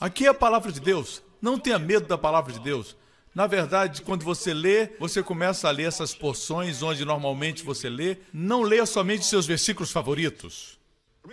Aqui 0.00 0.26
é 0.26 0.30
a 0.30 0.34
palavra 0.34 0.72
de 0.72 0.80
Deus. 0.80 1.22
Não 1.40 1.58
tenha 1.58 1.78
medo 1.78 2.08
da 2.08 2.18
palavra 2.18 2.52
de 2.52 2.58
Deus. 2.58 2.96
Na 3.34 3.46
verdade, 3.46 4.02
quando 4.02 4.24
você 4.24 4.52
lê, 4.52 4.90
você 4.98 5.22
começa 5.22 5.66
a 5.66 5.70
ler 5.70 5.84
essas 5.84 6.14
porções 6.14 6.82
onde 6.82 7.04
normalmente 7.04 7.64
você 7.64 7.88
lê. 7.88 8.18
Não 8.32 8.62
leia 8.62 8.84
somente 8.84 9.24
seus 9.24 9.46
versículos 9.46 9.90
favoritos. 9.90 10.78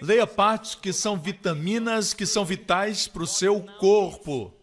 Leia 0.02 0.26
partes 0.26 0.76
que 0.76 0.94
são 0.94 1.20
vitaminas 1.20 2.14
que 2.14 2.26
são 2.26 2.46
vitais 2.46 3.08
para 3.08 3.24
o 3.24 3.28
seu 3.28 3.62
corpo. 3.80 4.54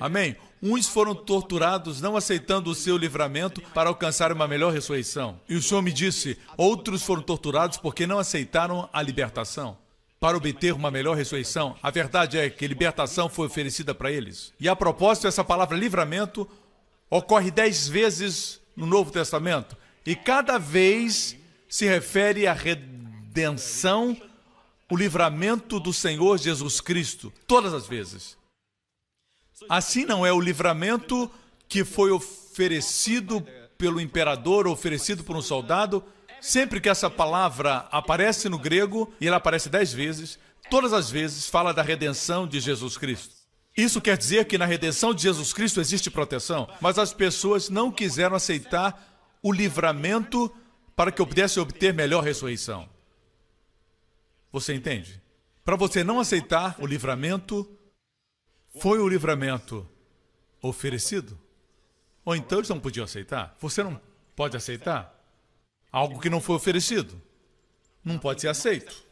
Amém? 0.00 0.36
Uns 0.62 0.88
foram 0.88 1.14
torturados 1.14 2.00
não 2.00 2.16
aceitando 2.16 2.70
o 2.70 2.74
seu 2.74 2.96
livramento 2.96 3.60
para 3.74 3.90
alcançar 3.90 4.32
uma 4.32 4.48
melhor 4.48 4.72
ressurreição. 4.72 5.38
E 5.48 5.54
o 5.54 5.62
Senhor 5.62 5.82
me 5.82 5.92
disse: 5.92 6.38
outros 6.56 7.02
foram 7.02 7.20
torturados 7.20 7.76
porque 7.76 8.06
não 8.06 8.18
aceitaram 8.18 8.88
a 8.90 9.02
libertação 9.02 9.81
para 10.22 10.36
obter 10.36 10.72
uma 10.72 10.88
melhor 10.88 11.16
ressurreição. 11.16 11.76
A 11.82 11.90
verdade 11.90 12.38
é 12.38 12.48
que 12.48 12.66
libertação 12.66 13.28
foi 13.28 13.48
oferecida 13.48 13.92
para 13.92 14.12
eles. 14.12 14.54
E 14.60 14.68
a 14.68 14.76
propósito, 14.76 15.26
essa 15.26 15.42
palavra 15.42 15.76
livramento 15.76 16.48
ocorre 17.10 17.50
dez 17.50 17.88
vezes 17.88 18.60
no 18.76 18.86
Novo 18.86 19.10
Testamento. 19.10 19.76
E 20.06 20.14
cada 20.14 20.58
vez 20.58 21.36
se 21.68 21.86
refere 21.86 22.46
redenção 22.46 23.02
redenção, 23.32 24.14
o 24.90 24.96
livramento 24.96 25.80
do 25.80 25.90
Senhor 25.90 26.38
Jesus 26.38 26.82
Cristo, 26.82 27.32
todas 27.46 27.72
as 27.72 27.86
vezes. 27.86 28.36
Assim 29.68 30.04
não 30.04 30.24
é 30.26 30.32
o 30.32 30.40
livramento 30.40 31.30
que 31.66 31.82
foi 31.82 32.10
oferecido 32.10 33.44
pelo 33.78 34.00
imperador, 34.00 34.66
oferecido 34.66 35.24
por 35.24 35.34
um 35.34 35.40
soldado. 35.40 36.04
Sempre 36.42 36.80
que 36.80 36.88
essa 36.88 37.08
palavra 37.08 37.86
aparece 37.92 38.48
no 38.48 38.58
grego, 38.58 39.14
e 39.20 39.28
ela 39.28 39.36
aparece 39.36 39.68
dez 39.68 39.92
vezes, 39.92 40.40
todas 40.68 40.92
as 40.92 41.08
vezes 41.08 41.46
fala 41.46 41.72
da 41.72 41.82
redenção 41.82 42.48
de 42.48 42.58
Jesus 42.58 42.98
Cristo. 42.98 43.32
Isso 43.76 44.00
quer 44.00 44.18
dizer 44.18 44.46
que 44.46 44.58
na 44.58 44.66
redenção 44.66 45.14
de 45.14 45.22
Jesus 45.22 45.52
Cristo 45.52 45.80
existe 45.80 46.10
proteção, 46.10 46.68
mas 46.80 46.98
as 46.98 47.14
pessoas 47.14 47.68
não 47.68 47.92
quiseram 47.92 48.34
aceitar 48.34 49.38
o 49.40 49.52
livramento 49.52 50.52
para 50.96 51.12
que 51.12 51.22
eu 51.22 51.26
pudesse 51.28 51.60
obter 51.60 51.94
melhor 51.94 52.24
ressurreição. 52.24 52.88
Você 54.50 54.74
entende? 54.74 55.22
Para 55.64 55.76
você 55.76 56.02
não 56.02 56.18
aceitar 56.18 56.74
o 56.80 56.86
livramento, 56.88 57.70
foi 58.80 58.98
o 58.98 59.08
livramento 59.08 59.88
oferecido? 60.60 61.38
Ou 62.24 62.34
então 62.34 62.58
eles 62.58 62.68
não 62.68 62.80
podiam 62.80 63.04
aceitar? 63.04 63.56
Você 63.60 63.80
não 63.84 64.00
pode 64.34 64.56
aceitar 64.56 65.21
algo 65.92 66.18
que 66.18 66.30
não 66.30 66.40
foi 66.40 66.56
oferecido? 66.56 67.20
Não 68.02 68.18
pode 68.18 68.40
ser 68.40 68.48
aceito. 68.48 69.04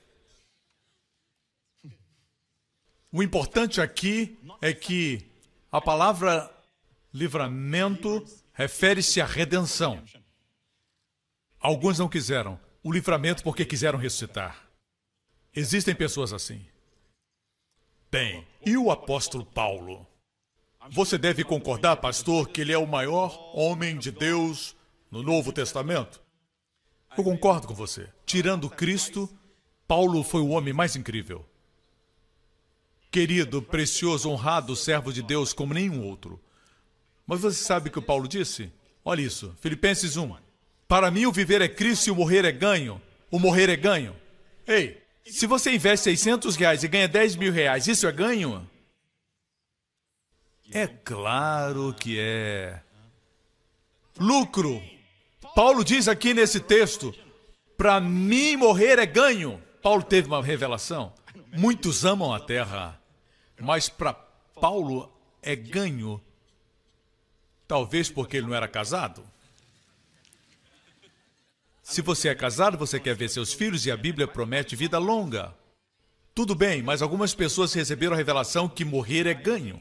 O 3.12 3.22
importante 3.22 3.80
aqui 3.80 4.38
é 4.62 4.72
que 4.72 5.28
a 5.70 5.80
palavra 5.80 6.50
livramento 7.12 8.24
refere-se 8.52 9.20
à 9.20 9.26
redenção. 9.26 10.02
Alguns 11.60 11.98
não 11.98 12.08
quiseram 12.08 12.58
o 12.82 12.92
livramento 12.92 13.42
porque 13.42 13.64
quiseram 13.64 13.98
ressuscitar. 13.98 14.68
Existem 15.54 15.94
pessoas 15.94 16.32
assim. 16.32 16.64
Bem, 18.10 18.46
e 18.64 18.76
o 18.76 18.90
apóstolo 18.90 19.44
Paulo? 19.44 20.06
Você 20.90 21.18
deve 21.18 21.44
concordar, 21.44 21.96
pastor, 21.96 22.48
que 22.48 22.60
ele 22.60 22.72
é 22.72 22.78
o 22.78 22.86
maior 22.86 23.38
homem 23.54 23.98
de 23.98 24.10
Deus 24.10 24.74
no 25.10 25.22
Novo 25.22 25.52
Testamento? 25.52 26.22
Eu 27.16 27.24
concordo 27.24 27.66
com 27.66 27.74
você. 27.74 28.08
Tirando 28.24 28.70
Cristo, 28.70 29.28
Paulo 29.86 30.22
foi 30.22 30.40
o 30.40 30.50
homem 30.50 30.72
mais 30.72 30.94
incrível. 30.94 31.44
Querido, 33.10 33.60
precioso, 33.60 34.30
honrado 34.30 34.76
servo 34.76 35.12
de 35.12 35.22
Deus 35.22 35.52
como 35.52 35.74
nenhum 35.74 36.04
outro. 36.06 36.40
Mas 37.26 37.40
você 37.40 37.62
sabe 37.62 37.88
o 37.88 37.92
que 37.92 37.98
o 37.98 38.02
Paulo 38.02 38.28
disse? 38.28 38.72
Olha 39.04 39.22
isso, 39.22 39.54
Filipenses 39.60 40.16
1. 40.16 40.36
Para 40.86 41.10
mim 41.10 41.26
o 41.26 41.32
viver 41.32 41.60
é 41.60 41.68
Cristo 41.68 42.08
e 42.08 42.10
o 42.10 42.16
morrer 42.16 42.44
é 42.44 42.52
ganho. 42.52 43.00
O 43.30 43.38
morrer 43.38 43.68
é 43.68 43.76
ganho. 43.76 44.14
Ei, 44.66 45.02
se 45.24 45.46
você 45.46 45.72
investe 45.72 46.04
600 46.04 46.56
reais 46.56 46.82
e 46.84 46.88
ganha 46.88 47.08
10 47.08 47.36
mil 47.36 47.52
reais, 47.52 47.86
isso 47.86 48.06
é 48.06 48.12
ganho? 48.12 48.68
É 50.72 50.86
claro 50.86 51.94
que 51.94 52.16
é. 52.18 52.80
Lucro. 54.18 54.80
Paulo 55.54 55.84
diz 55.84 56.08
aqui 56.08 56.34
nesse 56.34 56.60
texto: 56.60 57.14
para 57.76 58.00
mim 58.00 58.56
morrer 58.56 58.98
é 58.98 59.06
ganho. 59.06 59.62
Paulo 59.82 60.02
teve 60.02 60.28
uma 60.28 60.42
revelação. 60.42 61.12
Muitos 61.56 62.04
amam 62.04 62.32
a 62.32 62.38
terra, 62.38 63.00
mas 63.58 63.88
para 63.88 64.12
Paulo 64.12 65.10
é 65.42 65.56
ganho. 65.56 66.20
Talvez 67.66 68.10
porque 68.10 68.36
ele 68.36 68.46
não 68.46 68.54
era 68.54 68.68
casado. 68.68 69.24
Se 71.82 72.02
você 72.02 72.28
é 72.28 72.34
casado, 72.34 72.76
você 72.76 73.00
quer 73.00 73.16
ver 73.16 73.28
seus 73.30 73.52
filhos 73.52 73.86
e 73.86 73.90
a 73.90 73.96
Bíblia 73.96 74.28
promete 74.28 74.76
vida 74.76 74.98
longa. 74.98 75.54
Tudo 76.34 76.54
bem, 76.54 76.82
mas 76.82 77.02
algumas 77.02 77.34
pessoas 77.34 77.72
receberam 77.72 78.12
a 78.12 78.16
revelação 78.16 78.68
que 78.68 78.84
morrer 78.84 79.26
é 79.26 79.34
ganho. 79.34 79.80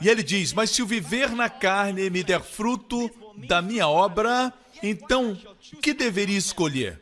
E 0.00 0.08
ele 0.08 0.22
diz: 0.22 0.52
Mas 0.52 0.70
se 0.70 0.82
o 0.82 0.86
viver 0.86 1.30
na 1.30 1.50
carne 1.50 2.08
me 2.08 2.24
der 2.24 2.42
fruto 2.42 3.10
da 3.46 3.60
minha 3.62 3.88
obra, 3.88 4.52
então 4.82 5.36
que 5.82 5.92
deveria 5.92 6.38
escolher? 6.38 7.00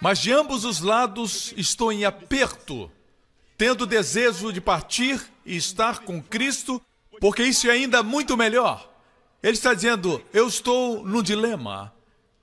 Mas 0.00 0.18
de 0.18 0.32
ambos 0.32 0.64
os 0.64 0.80
lados 0.80 1.52
estou 1.56 1.92
em 1.92 2.04
aperto, 2.04 2.90
tendo 3.56 3.86
desejo 3.86 4.52
de 4.52 4.60
partir 4.60 5.22
e 5.46 5.56
estar 5.56 6.00
com 6.00 6.20
Cristo, 6.20 6.82
porque 7.20 7.44
isso 7.44 7.68
é 7.68 7.72
ainda 7.72 8.02
muito 8.02 8.36
melhor. 8.36 8.92
Ele 9.42 9.52
está 9.52 9.74
dizendo: 9.74 10.22
eu 10.32 10.48
estou 10.48 11.04
num 11.04 11.22
dilema. 11.22 11.92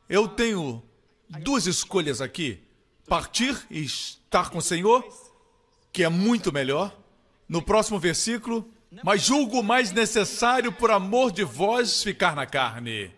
Eu 0.08 0.28
tenho 0.28 0.82
duas 1.42 1.68
escolhas 1.68 2.22
aqui. 2.22 2.60
partir 3.08 3.58
e 3.70 3.84
estar 3.84 4.50
com 4.50 4.60
o 4.60 4.62
Senhor, 4.62 5.04
que 5.92 6.04
é 6.04 6.10
muito 6.10 6.54
melhor. 6.54 6.96
No 7.48 7.62
próximo 7.62 8.00
versículo, 8.00 8.72
mas 9.04 9.22
julgo 9.22 9.62
mais 9.62 9.92
necessário 9.92 10.72
por 10.72 10.92
amor 10.92 11.32
de 11.32 11.44
vós 11.44 12.02
ficar 12.02 12.36
na 12.36 12.46
carne. 12.46 13.12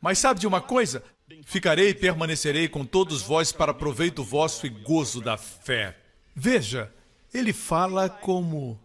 Mas 0.00 0.18
sabe 0.18 0.40
de 0.40 0.46
uma 0.46 0.60
coisa? 0.60 1.02
Ficarei 1.44 1.90
e 1.90 1.94
permanecerei 1.94 2.68
com 2.68 2.84
todos 2.84 3.22
vós 3.22 3.52
para 3.52 3.74
proveito 3.74 4.22
vosso 4.22 4.66
e 4.66 4.70
gozo 4.70 5.20
da 5.20 5.36
fé. 5.36 5.96
Veja, 6.34 6.92
ele 7.34 7.52
fala 7.52 8.08
como 8.08 8.80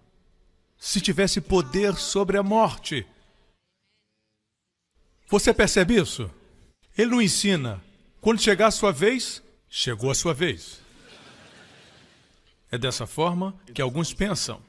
se 0.77 0.99
tivesse 0.99 1.39
poder 1.39 1.95
sobre 1.95 2.37
a 2.37 2.43
morte. 2.43 3.05
Você 5.27 5.53
percebe 5.53 5.95
isso? 5.95 6.29
Ele 6.97 7.11
não 7.11 7.21
ensina. 7.21 7.81
Quando 8.19 8.41
chegar 8.41 8.67
a 8.67 8.71
sua 8.71 8.91
vez, 8.91 9.41
chegou 9.69 10.11
a 10.11 10.15
sua 10.15 10.33
vez. 10.33 10.81
É 12.71 12.77
dessa 12.77 13.05
forma 13.05 13.55
que 13.73 13.81
alguns 13.81 14.13
pensam. 14.13 14.61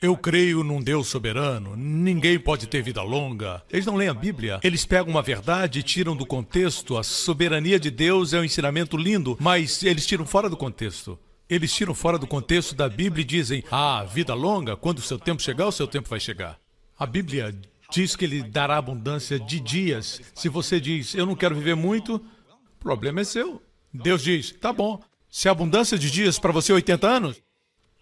Eu 0.00 0.14
creio 0.14 0.62
num 0.62 0.82
Deus 0.82 1.06
soberano, 1.06 1.74
ninguém 1.74 2.38
pode 2.38 2.66
ter 2.66 2.82
vida 2.82 3.02
longa. 3.02 3.62
Eles 3.70 3.86
não 3.86 3.96
leem 3.96 4.10
a 4.10 4.14
Bíblia, 4.14 4.60
eles 4.62 4.84
pegam 4.84 5.08
uma 5.08 5.22
verdade 5.22 5.78
e 5.78 5.82
tiram 5.82 6.14
do 6.14 6.26
contexto. 6.26 6.98
A 6.98 7.02
soberania 7.02 7.80
de 7.80 7.90
Deus 7.90 8.34
é 8.34 8.40
um 8.40 8.44
ensinamento 8.44 8.96
lindo, 8.98 9.38
mas 9.40 9.82
eles 9.82 10.06
tiram 10.06 10.26
fora 10.26 10.50
do 10.50 10.56
contexto. 10.56 11.18
Eles 11.48 11.72
tiram 11.72 11.94
fora 11.94 12.18
do 12.18 12.26
contexto 12.26 12.74
da 12.74 12.90
Bíblia 12.90 13.22
e 13.22 13.26
dizem: 13.26 13.64
Ah, 13.70 14.04
vida 14.04 14.34
longa, 14.34 14.76
quando 14.76 14.98
o 14.98 15.02
seu 15.02 15.18
tempo 15.18 15.40
chegar, 15.40 15.66
o 15.66 15.72
seu 15.72 15.86
tempo 15.86 16.10
vai 16.10 16.20
chegar. 16.20 16.58
A 16.98 17.06
Bíblia 17.06 17.54
diz 17.90 18.14
que 18.14 18.26
ele 18.26 18.42
dará 18.42 18.76
abundância 18.76 19.40
de 19.40 19.58
dias. 19.60 20.20
Se 20.34 20.50
você 20.50 20.78
diz, 20.78 21.14
eu 21.14 21.24
não 21.24 21.34
quero 21.34 21.54
viver 21.54 21.74
muito, 21.74 22.16
o 22.16 22.78
problema 22.78 23.22
é 23.22 23.24
seu. 23.24 23.62
Deus 23.92 24.22
diz, 24.22 24.50
tá 24.60 24.72
bom. 24.72 25.00
Se 25.30 25.48
a 25.48 25.52
abundância 25.52 25.98
de 25.98 26.10
dias 26.10 26.38
para 26.38 26.52
você 26.52 26.72
é 26.72 26.74
80 26.74 27.06
anos, 27.06 27.42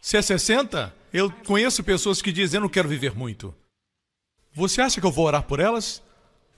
se 0.05 0.19
é 0.19 0.23
60, 0.23 0.95
eu 1.15 1.33
conheço 1.47 1.83
pessoas 1.83 2.21
que 2.21 2.31
dizem: 2.31 2.59
Eu 2.59 2.61
não 2.61 2.69
quero 2.69 2.87
viver 2.87 3.15
muito. 3.15 3.55
Você 4.53 4.83
acha 4.83 5.01
que 5.01 5.07
eu 5.07 5.11
vou 5.11 5.25
orar 5.25 5.47
por 5.47 5.61
elas? 5.61 6.03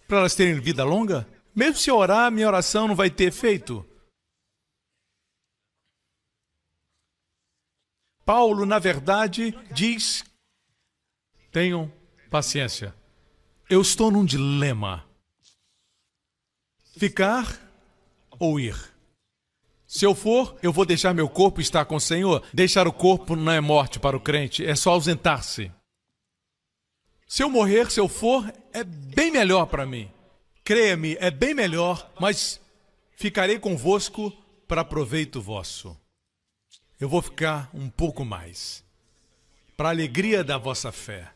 Para 0.08 0.18
elas 0.18 0.34
terem 0.34 0.58
vida 0.58 0.82
longa? 0.82 1.24
Mesmo 1.54 1.76
se 1.76 1.88
eu 1.88 1.96
orar, 1.96 2.28
minha 2.32 2.48
oração 2.48 2.88
não 2.88 2.96
vai 2.96 3.08
ter 3.08 3.26
efeito. 3.26 3.88
Paulo, 8.24 8.66
na 8.66 8.80
verdade, 8.80 9.56
diz: 9.72 10.24
Tenham 11.52 11.92
paciência. 12.28 12.92
Eu 13.70 13.80
estou 13.80 14.10
num 14.10 14.24
dilema. 14.24 15.08
Ficar 16.96 17.60
ou 18.40 18.58
ir? 18.58 18.95
Se 19.96 20.04
eu 20.04 20.14
for, 20.14 20.54
eu 20.62 20.74
vou 20.74 20.84
deixar 20.84 21.14
meu 21.14 21.26
corpo 21.26 21.58
estar 21.58 21.86
com 21.86 21.96
o 21.96 22.00
Senhor. 22.00 22.42
Deixar 22.52 22.86
o 22.86 22.92
corpo 22.92 23.34
não 23.34 23.50
é 23.50 23.62
morte 23.62 23.98
para 23.98 24.14
o 24.14 24.20
crente, 24.20 24.62
é 24.62 24.76
só 24.76 24.90
ausentar-se. 24.90 25.72
Se 27.26 27.42
eu 27.42 27.48
morrer, 27.48 27.90
se 27.90 27.98
eu 27.98 28.06
for, 28.06 28.44
é 28.74 28.84
bem 28.84 29.30
melhor 29.30 29.64
para 29.64 29.86
mim. 29.86 30.10
Creia-me, 30.62 31.16
é 31.18 31.30
bem 31.30 31.54
melhor, 31.54 32.12
mas 32.20 32.60
ficarei 33.16 33.58
convosco 33.58 34.30
para 34.68 34.84
proveito 34.84 35.40
vosso. 35.40 35.96
Eu 37.00 37.08
vou 37.08 37.22
ficar 37.22 37.70
um 37.72 37.88
pouco 37.88 38.22
mais, 38.22 38.84
para 39.78 39.88
alegria 39.88 40.44
da 40.44 40.58
vossa 40.58 40.92
fé. 40.92 41.32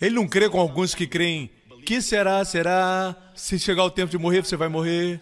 Ele 0.00 0.14
não 0.14 0.28
crê 0.28 0.48
com 0.48 0.60
alguns 0.60 0.94
que 0.94 1.08
creem, 1.08 1.50
que 1.84 2.00
será, 2.00 2.44
será, 2.44 3.16
se 3.34 3.58
chegar 3.58 3.82
o 3.82 3.90
tempo 3.90 4.12
de 4.12 4.18
morrer, 4.18 4.44
você 4.44 4.56
vai 4.56 4.68
morrer. 4.68 5.20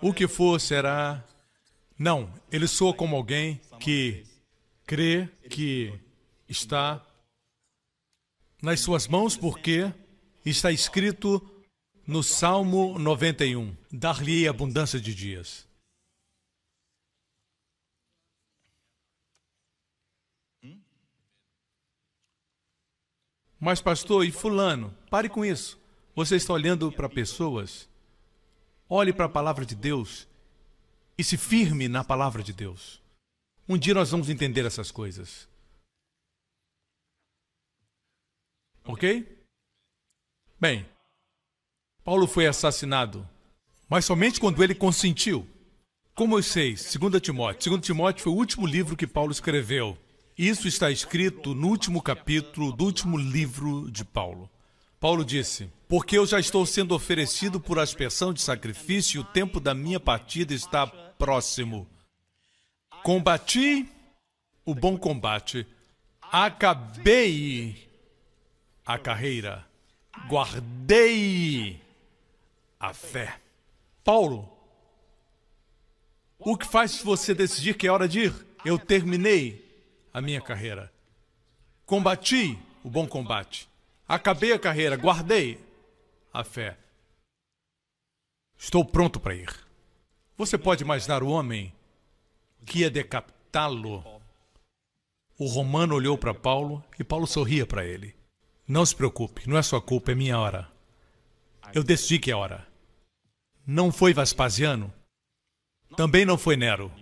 O 0.00 0.12
que 0.12 0.28
for 0.28 0.60
será. 0.60 1.24
Não, 1.98 2.32
ele 2.50 2.66
soa 2.66 2.92
como 2.92 3.16
alguém 3.16 3.60
que 3.80 4.24
crê 4.86 5.28
que 5.48 5.98
está 6.48 7.04
nas 8.60 8.80
suas 8.80 9.06
mãos, 9.06 9.36
porque 9.36 9.92
está 10.44 10.72
escrito 10.72 11.42
no 12.06 12.22
Salmo 12.22 12.98
91: 12.98 13.76
Dar-lhe 13.90 14.48
abundância 14.48 15.00
de 15.00 15.14
dias. 15.14 15.66
Mas, 23.58 23.80
pastor, 23.80 24.26
e 24.26 24.30
Fulano? 24.30 24.94
Pare 25.08 25.26
com 25.26 25.42
isso. 25.42 25.80
Você 26.14 26.36
está 26.36 26.52
olhando 26.52 26.92
para 26.92 27.08
pessoas 27.08 27.88
Olhe 28.88 29.12
para 29.12 29.24
a 29.26 29.28
palavra 29.28 29.64
de 29.64 29.74
Deus 29.74 30.26
e 31.16 31.24
se 31.24 31.36
firme 31.36 31.88
na 31.88 32.04
palavra 32.04 32.42
de 32.42 32.52
Deus. 32.52 33.00
Um 33.68 33.78
dia 33.78 33.94
nós 33.94 34.10
vamos 34.10 34.28
entender 34.28 34.64
essas 34.66 34.90
coisas. 34.90 35.48
Ok? 38.84 39.26
Bem, 40.60 40.86
Paulo 42.04 42.26
foi 42.26 42.46
assassinado, 42.46 43.26
mas 43.88 44.04
somente 44.04 44.38
quando 44.38 44.62
ele 44.62 44.74
consentiu. 44.74 45.48
Como 46.14 46.38
eu 46.38 46.42
sei, 46.42 46.74
2 46.74 47.20
Timóteo. 47.22 47.72
2 47.72 47.86
Timóteo 47.86 48.22
foi 48.22 48.32
o 48.32 48.36
último 48.36 48.66
livro 48.66 48.96
que 48.96 49.06
Paulo 49.06 49.32
escreveu. 49.32 49.98
Isso 50.36 50.68
está 50.68 50.90
escrito 50.90 51.54
no 51.54 51.68
último 51.68 52.02
capítulo 52.02 52.72
do 52.72 52.84
último 52.84 53.16
livro 53.16 53.90
de 53.90 54.04
Paulo. 54.04 54.50
Paulo 55.04 55.22
disse: 55.22 55.70
Porque 55.86 56.16
eu 56.16 56.24
já 56.24 56.40
estou 56.40 56.64
sendo 56.64 56.94
oferecido 56.94 57.60
por 57.60 57.78
aspersão 57.78 58.32
de 58.32 58.40
sacrifício 58.40 59.20
o 59.20 59.24
tempo 59.24 59.60
da 59.60 59.74
minha 59.74 60.00
partida 60.00 60.54
está 60.54 60.86
próximo. 60.86 61.86
Combati 63.02 63.86
o 64.64 64.74
bom 64.74 64.96
combate, 64.96 65.66
acabei 66.22 67.86
a 68.82 68.96
carreira, 68.96 69.66
guardei 70.26 71.82
a 72.80 72.94
fé. 72.94 73.38
Paulo, 74.02 74.50
o 76.38 76.56
que 76.56 76.66
faz 76.66 77.02
você 77.02 77.34
decidir 77.34 77.76
que 77.76 77.86
é 77.86 77.92
hora 77.92 78.08
de 78.08 78.20
ir? 78.20 78.46
Eu 78.64 78.78
terminei 78.78 79.84
a 80.14 80.22
minha 80.22 80.40
carreira. 80.40 80.90
Combati 81.84 82.58
o 82.82 82.88
bom 82.88 83.06
combate. 83.06 83.68
Acabei 84.06 84.52
a 84.52 84.58
carreira, 84.58 84.96
guardei 84.96 85.58
a 86.32 86.44
fé. 86.44 86.76
Estou 88.58 88.84
pronto 88.84 89.18
para 89.18 89.34
ir. 89.34 89.48
Você 90.36 90.58
pode 90.58 90.82
imaginar 90.82 91.22
o 91.22 91.28
homem 91.28 91.72
que 92.66 92.80
ia 92.80 92.90
decapitá-lo? 92.90 94.04
O 95.38 95.46
romano 95.46 95.94
olhou 95.94 96.18
para 96.18 96.34
Paulo 96.34 96.84
e 96.98 97.04
Paulo 97.04 97.26
sorria 97.26 97.66
para 97.66 97.84
ele. 97.84 98.14
Não 98.66 98.84
se 98.84 98.94
preocupe, 98.94 99.48
não 99.48 99.56
é 99.56 99.62
sua 99.62 99.80
culpa, 99.80 100.12
é 100.12 100.14
minha 100.14 100.38
hora. 100.38 100.70
Eu 101.72 101.82
decidi 101.82 102.18
que 102.18 102.30
é 102.30 102.36
hora. 102.36 102.66
Não 103.66 103.90
foi 103.90 104.12
Vespasiano. 104.12 104.92
Também 105.96 106.24
não 106.24 106.36
foi 106.36 106.56
Nero. 106.56 106.92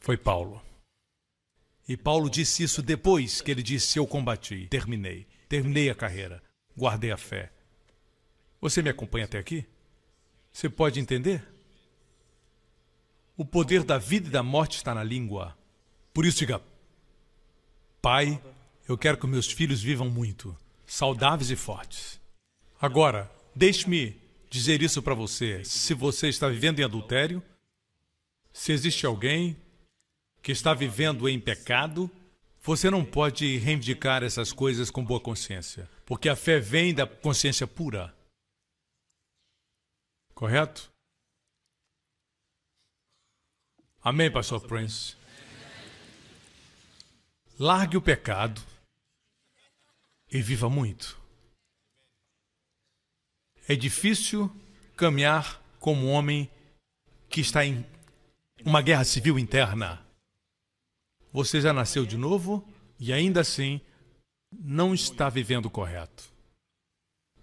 Foi 0.00 0.16
Paulo. 0.16 0.62
E 1.88 1.96
Paulo 1.96 2.28
disse 2.28 2.62
isso 2.62 2.82
depois 2.82 3.40
que 3.40 3.50
ele 3.50 3.62
disse: 3.62 3.98
Eu 3.98 4.06
combati, 4.06 4.66
terminei, 4.68 5.26
terminei 5.48 5.88
a 5.88 5.94
carreira, 5.94 6.42
guardei 6.76 7.10
a 7.10 7.16
fé. 7.16 7.50
Você 8.60 8.82
me 8.82 8.90
acompanha 8.90 9.24
até 9.24 9.38
aqui? 9.38 9.64
Você 10.52 10.68
pode 10.68 11.00
entender? 11.00 11.42
O 13.36 13.44
poder 13.44 13.84
da 13.84 13.96
vida 13.96 14.28
e 14.28 14.30
da 14.30 14.42
morte 14.42 14.76
está 14.76 14.94
na 14.94 15.02
língua. 15.02 15.56
Por 16.12 16.26
isso, 16.26 16.38
diga: 16.38 16.60
Pai, 18.02 18.42
eu 18.86 18.98
quero 18.98 19.16
que 19.16 19.26
meus 19.26 19.50
filhos 19.50 19.82
vivam 19.82 20.10
muito, 20.10 20.54
saudáveis 20.86 21.50
e 21.50 21.56
fortes. 21.56 22.20
Agora, 22.78 23.30
deixe-me 23.54 24.20
dizer 24.50 24.82
isso 24.82 25.00
para 25.00 25.14
você. 25.14 25.64
Se 25.64 25.94
você 25.94 26.28
está 26.28 26.48
vivendo 26.48 26.80
em 26.80 26.84
adultério, 26.84 27.42
se 28.52 28.72
existe 28.72 29.06
alguém 29.06 29.56
que 30.48 30.52
está 30.52 30.72
vivendo 30.72 31.28
em 31.28 31.38
pecado, 31.38 32.10
você 32.62 32.88
não 32.88 33.04
pode 33.04 33.58
reivindicar 33.58 34.22
essas 34.22 34.50
coisas 34.50 34.90
com 34.90 35.04
boa 35.04 35.20
consciência, 35.20 35.86
porque 36.06 36.26
a 36.26 36.34
fé 36.34 36.58
vem 36.58 36.94
da 36.94 37.06
consciência 37.06 37.66
pura. 37.66 38.16
Correto? 40.32 40.90
Amém, 44.00 44.32
Pastor 44.32 44.66
Prince? 44.66 45.16
Largue 47.58 47.98
o 47.98 48.00
pecado 48.00 48.62
e 50.32 50.40
viva 50.40 50.70
muito. 50.70 51.20
É 53.68 53.76
difícil 53.76 54.50
caminhar 54.96 55.62
como 55.78 56.06
um 56.06 56.10
homem 56.10 56.50
que 57.28 57.42
está 57.42 57.66
em 57.66 57.84
uma 58.64 58.80
guerra 58.80 59.04
civil 59.04 59.38
interna. 59.38 60.07
Você 61.32 61.60
já 61.60 61.72
nasceu 61.72 62.06
de 62.06 62.16
novo 62.16 62.66
e 62.98 63.12
ainda 63.12 63.40
assim 63.40 63.80
não 64.52 64.94
está 64.94 65.28
vivendo 65.28 65.70
correto. 65.70 66.24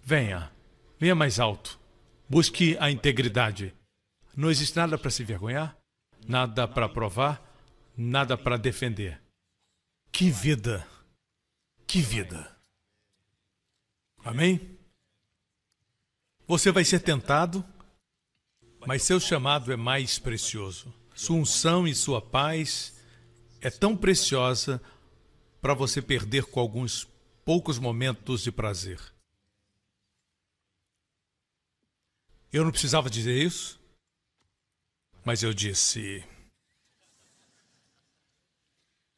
Venha, 0.03 0.51
venha 0.99 1.15
mais 1.15 1.39
alto. 1.39 1.79
Busque 2.27 2.75
a 2.79 2.89
integridade. 2.89 3.73
Não 4.35 4.49
existe 4.49 4.75
nada 4.75 4.97
para 4.97 5.11
se 5.11 5.23
envergonhar, 5.23 5.77
nada 6.27 6.67
para 6.67 6.89
provar, 6.89 7.41
nada 7.95 8.37
para 8.37 8.57
defender. 8.57 9.21
Que 10.11 10.29
vida! 10.29 10.85
Que 11.87 12.01
vida! 12.01 12.55
Amém? 14.23 14.77
Você 16.47 16.71
vai 16.71 16.83
ser 16.83 16.99
tentado, 16.99 17.63
mas 18.85 19.03
seu 19.03 19.19
chamado 19.19 19.71
é 19.71 19.75
mais 19.75 20.17
precioso. 20.17 20.93
Sua 21.13 21.37
unção 21.37 21.87
e 21.87 21.95
sua 21.95 22.21
paz 22.21 22.94
é 23.65 23.71
tão 23.71 23.97
preciosa 23.97 24.79
para 25.59 25.73
você 25.73 25.99
perder 25.99 26.45
com 26.45 26.59
alguns 26.59 27.09
poucos 27.43 27.79
momentos 27.79 28.43
de 28.43 28.51
prazer. 28.51 29.01
Eu 32.53 32.63
não 32.63 32.69
precisava 32.69 33.09
dizer 33.09 33.35
isso, 33.43 33.79
mas 35.25 35.41
eu 35.41 35.51
disse. 35.51 36.23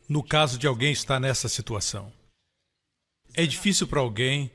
No 0.07 0.23
caso 0.23 0.57
de 0.57 0.65
alguém 0.65 0.93
estar 0.93 1.19
nessa 1.19 1.49
situação, 1.49 2.13
é 3.33 3.45
difícil 3.45 3.85
para 3.85 3.99
alguém 3.99 4.49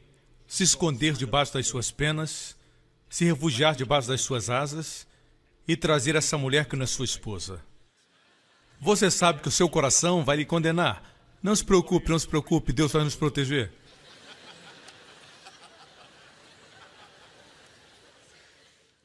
se 0.47 0.63
esconder 0.63 1.13
debaixo 1.19 1.53
das 1.53 1.67
suas 1.67 1.91
penas, 1.91 2.57
se 3.11 3.27
refugiar 3.27 3.77
debaixo 3.77 4.09
das 4.09 4.23
suas 4.23 4.49
asas 4.49 5.07
e 5.69 5.77
trazer 5.77 6.17
essa 6.17 6.39
mulher 6.39 6.65
que 6.65 6.77
não 6.77 6.85
é 6.85 6.87
sua 6.87 7.05
esposa. 7.05 7.63
Você 8.85 9.13
sabe 9.13 9.41
que 9.41 9.47
o 9.47 9.53
seu 9.53 9.69
coração 9.69 10.25
vai 10.25 10.39
lhe 10.39 10.45
condenar. 10.45 11.05
Não 11.41 11.55
se 11.55 11.65
preocupe, 11.65 12.11
não 12.11 12.19
se 12.19 12.27
preocupe, 12.27 12.73
Deus 12.73 12.91
vai 12.91 13.05
nos 13.05 13.15
proteger. 13.15 13.71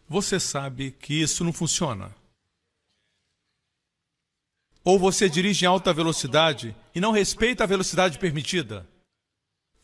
Você 0.10 0.40
sabe 0.40 0.90
que 1.00 1.14
isso 1.22 1.44
não 1.44 1.54
funciona. 1.54 2.12
Ou 4.84 4.98
você 4.98 5.30
dirige 5.30 5.66
em 5.66 5.68
alta 5.68 5.94
velocidade 5.94 6.76
e 6.96 7.00
não 7.00 7.12
respeita 7.12 7.64
a 7.64 7.68
velocidade 7.68 8.18
permitida. 8.18 8.84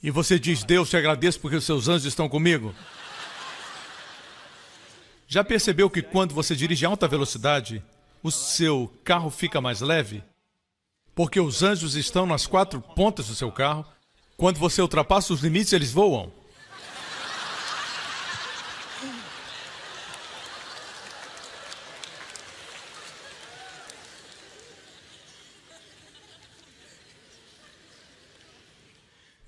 E 0.01 0.09
você 0.09 0.39
diz: 0.39 0.63
Deus, 0.63 0.89
te 0.89 0.97
agradeço 0.97 1.39
porque 1.39 1.57
os 1.57 1.65
seus 1.65 1.87
anjos 1.87 2.05
estão 2.05 2.27
comigo. 2.27 2.73
Já 5.27 5.43
percebeu 5.43 5.87
que 5.87 6.01
quando 6.01 6.33
você 6.33 6.55
dirige 6.55 6.83
em 6.83 6.87
alta 6.87 7.07
velocidade, 7.07 7.83
o 8.23 8.31
seu 8.31 8.91
carro 9.03 9.29
fica 9.29 9.59
mais 9.59 9.81
leve? 9.81 10.23
Porque 11.13 11.39
os 11.39 11.61
anjos 11.61 11.95
estão 11.95 12.25
nas 12.25 12.47
quatro 12.47 12.81
pontas 12.81 13.27
do 13.27 13.35
seu 13.35 13.51
carro. 13.51 13.85
Quando 14.37 14.57
você 14.57 14.81
ultrapassa 14.81 15.33
os 15.33 15.41
limites, 15.41 15.73
eles 15.73 15.91
voam. 15.91 16.31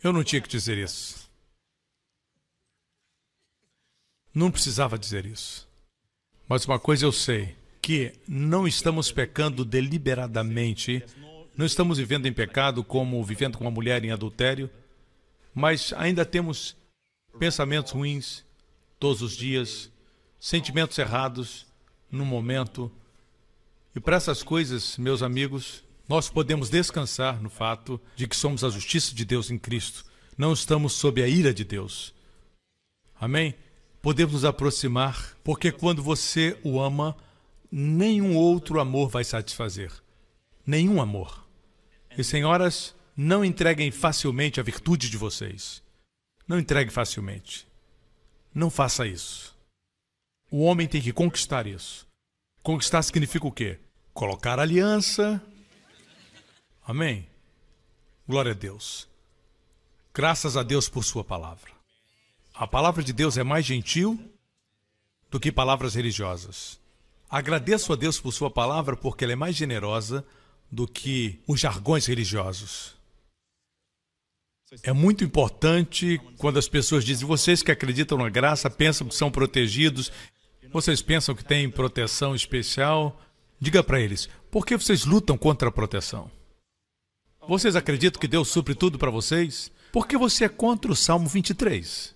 Eu 0.03 0.13
não 0.13 0.23
tinha 0.23 0.39
que 0.39 0.47
dizer 0.47 0.77
isso. 0.77 1.27
Não 4.31 4.51
precisava 4.51 4.99
dizer 4.99 5.25
isso. 5.25 5.67
Mas 6.47 6.63
uma 6.65 6.77
coisa 6.77 7.05
eu 7.05 7.11
sei: 7.11 7.57
que 7.85 8.13
não 8.27 8.67
estamos 8.67 9.11
pecando 9.11 9.63
deliberadamente, 9.63 11.03
não 11.55 11.67
estamos 11.67 11.99
vivendo 11.99 12.25
em 12.25 12.33
pecado 12.33 12.83
como 12.83 13.23
vivendo 13.23 13.59
com 13.59 13.63
uma 13.63 13.69
mulher 13.69 14.03
em 14.03 14.09
adultério, 14.09 14.71
mas 15.53 15.93
ainda 15.95 16.25
temos 16.25 16.75
pensamentos 17.37 17.91
ruins 17.91 18.43
todos 18.97 19.21
os 19.21 19.37
dias, 19.37 19.91
sentimentos 20.39 20.97
errados 20.97 21.67
no 22.09 22.25
momento. 22.25 22.91
E 23.95 23.99
para 23.99 24.15
essas 24.15 24.41
coisas, 24.41 24.97
meus 24.97 25.21
amigos, 25.21 25.83
nós 26.09 26.27
podemos 26.27 26.71
descansar 26.71 27.39
no 27.39 27.51
fato 27.51 28.01
de 28.15 28.27
que 28.27 28.35
somos 28.35 28.63
a 28.63 28.69
justiça 28.71 29.13
de 29.13 29.23
Deus 29.23 29.51
em 29.51 29.59
Cristo. 29.59 30.03
Não 30.35 30.53
estamos 30.53 30.93
sob 30.93 31.21
a 31.21 31.27
ira 31.27 31.53
de 31.53 31.63
Deus. 31.63 32.15
Amém? 33.21 33.53
Podemos 34.01 34.33
nos 34.33 34.45
aproximar, 34.45 35.37
porque 35.43 35.71
quando 35.71 36.01
você 36.01 36.57
o 36.63 36.81
ama, 36.81 37.15
nenhum 37.77 38.35
outro 38.35 38.79
amor 38.79 39.09
vai 39.09 39.23
satisfazer. 39.23 39.91
Nenhum 40.65 41.01
amor. 41.01 41.45
E 42.17 42.23
senhoras, 42.23 42.95
não 43.15 43.43
entreguem 43.43 43.91
facilmente 43.91 44.59
a 44.59 44.63
virtude 44.63 45.09
de 45.09 45.17
vocês. 45.17 45.83
Não 46.47 46.59
entregue 46.59 46.91
facilmente. 46.91 47.67
Não 48.53 48.69
faça 48.69 49.05
isso. 49.05 49.55
O 50.49 50.63
homem 50.63 50.87
tem 50.87 51.01
que 51.01 51.11
conquistar 51.11 51.67
isso. 51.67 52.07
Conquistar 52.63 53.01
significa 53.01 53.47
o 53.47 53.51
quê? 53.51 53.79
Colocar 54.13 54.59
aliança, 54.59 55.41
Amém? 56.87 57.27
Glória 58.27 58.51
a 58.51 58.55
Deus. 58.55 59.07
Graças 60.13 60.55
a 60.55 60.61
Deus 60.61 60.87
por 60.87 61.03
Sua 61.03 61.23
palavra. 61.23 61.71
A 62.53 62.67
palavra 62.67 63.03
de 63.03 63.11
Deus 63.11 63.37
é 63.37 63.43
mais 63.43 63.65
gentil 63.65 64.19
do 65.31 65.39
que 65.39 65.51
palavras 65.51 65.95
religiosas. 65.95 66.79
Agradeço 67.35 67.91
a 67.91 67.97
Deus 67.97 68.17
por 68.17 68.31
Sua 68.31 68.49
palavra 68.49 68.95
porque 68.95 69.25
ela 69.25 69.33
é 69.33 69.35
mais 69.35 69.57
generosa 69.57 70.25
do 70.71 70.87
que 70.87 71.41
os 71.45 71.59
jargões 71.59 72.05
religiosos. 72.05 72.95
É 74.83 74.93
muito 74.93 75.21
importante 75.21 76.17
quando 76.37 76.57
as 76.57 76.69
pessoas 76.69 77.03
dizem: 77.03 77.27
vocês 77.27 77.61
que 77.61 77.73
acreditam 77.73 78.17
na 78.17 78.29
graça 78.29 78.69
pensam 78.69 79.05
que 79.05 79.15
são 79.15 79.29
protegidos, 79.29 80.13
vocês 80.71 81.01
pensam 81.01 81.35
que 81.35 81.43
têm 81.43 81.69
proteção 81.69 82.33
especial. 82.33 83.21
Diga 83.59 83.83
para 83.83 83.99
eles: 83.99 84.29
por 84.49 84.65
que 84.65 84.77
vocês 84.77 85.03
lutam 85.03 85.37
contra 85.37 85.67
a 85.67 85.73
proteção? 85.73 86.31
Vocês 87.45 87.75
acreditam 87.75 88.21
que 88.21 88.29
Deus 88.29 88.47
supre 88.47 88.73
tudo 88.73 88.97
para 88.97 89.11
vocês? 89.11 89.69
Por 89.91 90.07
que 90.07 90.17
você 90.17 90.45
é 90.45 90.49
contra 90.49 90.89
o 90.89 90.95
Salmo 90.95 91.27
23? 91.27 92.15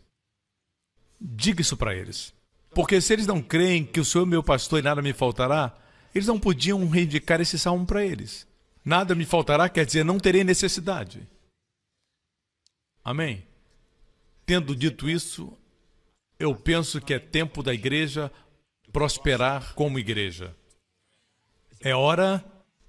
Diga 1.20 1.60
isso 1.60 1.76
para 1.76 1.94
eles. 1.94 2.39
Porque 2.74 3.02
se 3.02 3.14
eles 3.14 3.28
não 3.28 3.41
creem 3.41 3.86
que 3.86 4.00
o 4.00 4.06
Senhor 4.06 4.26
é 4.26 4.30
meu 4.30 4.44
pastor 4.44 4.80
e 4.80 4.84
nada 4.84 5.02
me 5.02 5.14
faltará, 5.14 5.76
eles 6.14 6.28
não 6.28 6.40
podiam 6.40 6.88
reivindicar 6.88 7.41
esse 7.41 7.58
salmo 7.58 7.86
para 7.86 8.06
eles. 8.06 8.48
Nada 8.84 9.16
me 9.16 9.26
faltará 9.26 9.68
quer 9.70 9.86
dizer 9.86 10.04
não 10.04 10.20
terei 10.20 10.44
necessidade. 10.44 11.28
Amém? 13.04 13.44
Tendo 14.46 14.76
dito 14.76 15.10
isso, 15.10 15.54
eu 16.40 16.56
penso 16.56 17.02
que 17.02 17.14
é 17.14 17.20
tempo 17.20 17.62
da 17.62 17.74
igreja 17.74 18.32
prosperar 18.91 19.74
como 19.74 20.00
igreja. 20.00 20.56
É 21.82 21.96
hora 21.96 22.44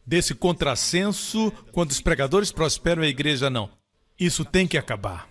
desse 0.04 0.34
contrassenso 0.34 1.52
quando 1.72 1.90
os 1.90 2.00
pregadores 2.00 2.50
prosperam 2.50 3.02
e 3.02 3.06
a 3.06 3.10
igreja 3.10 3.48
não. 3.48 3.70
Isso 4.18 4.44
tem 4.44 4.66
que 4.66 4.76
acabar. 4.76 5.29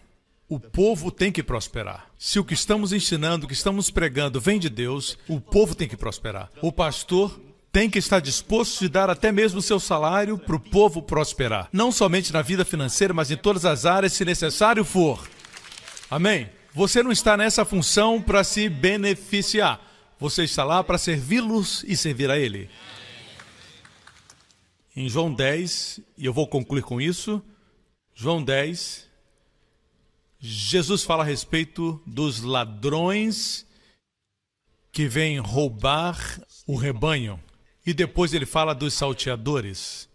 O 0.50 0.60
povo 0.60 1.12
tem 1.12 1.32
que 1.32 1.44
prosperar. 1.44 2.10
Se 2.18 2.40
o 2.40 2.44
que 2.44 2.56
estamos 2.56 2.92
ensinando, 2.92 3.46
o 3.46 3.48
que 3.48 3.54
estamos 3.54 3.92
pregando 3.92 4.42
vem 4.42 4.58
de 4.58 4.68
Deus, 4.68 5.16
o 5.28 5.40
povo 5.40 5.76
tem 5.76 5.88
que 5.88 5.96
prosperar. 5.96 6.50
O 6.60 6.72
pastor 6.72 7.40
tem 7.72 7.88
que 7.88 8.00
estar 8.00 8.20
disposto 8.20 8.84
a 8.86 8.88
dar 8.88 9.10
até 9.12 9.32
mesmo 9.32 9.62
seu 9.62 9.80
salário 9.80 10.40
para 10.40 10.56
o 10.56 10.60
povo 10.60 11.04
prosperar. 11.04 11.70
Não 11.72 11.92
somente 11.92 12.34
na 12.34 12.42
vida 12.42 12.66
financeira, 12.66 13.14
mas 13.14 13.30
em 13.30 13.38
todas 13.38 13.64
as 13.64 13.86
áreas, 13.86 14.14
se 14.14 14.26
necessário 14.26 14.84
for. 14.84 15.30
Amém? 16.10 16.50
Você 16.74 17.04
não 17.04 17.12
está 17.12 17.38
nessa 17.38 17.64
função 17.64 18.20
para 18.20 18.44
se 18.44 18.68
beneficiar. 18.70 19.80
Você 20.20 20.46
está 20.46 20.64
lá 20.64 20.84
para 20.84 20.98
servi-los 20.98 21.86
e 21.88 21.96
servir 21.96 22.32
a 22.32 22.40
Ele. 22.40 22.72
Em 24.96 25.08
João 25.08 25.32
10, 25.32 26.02
e 26.18 26.26
eu 26.26 26.34
vou 26.34 26.48
concluir 26.48 26.82
com 26.82 27.00
isso, 27.00 27.40
João 28.16 28.44
10, 28.44 29.09
Jesus 30.40 31.04
fala 31.04 31.24
a 31.24 31.26
respeito 31.26 32.02
dos 32.06 32.42
ladrões 32.42 33.66
que 34.92 35.08
vêm 35.08 35.38
roubar 35.40 36.42
o 36.66 36.76
rebanho. 36.76 37.40
E 37.86 37.94
depois 37.94 38.34
ele 38.34 38.46
fala 38.46 38.74
dos 38.74 38.94
salteadores 38.94 40.08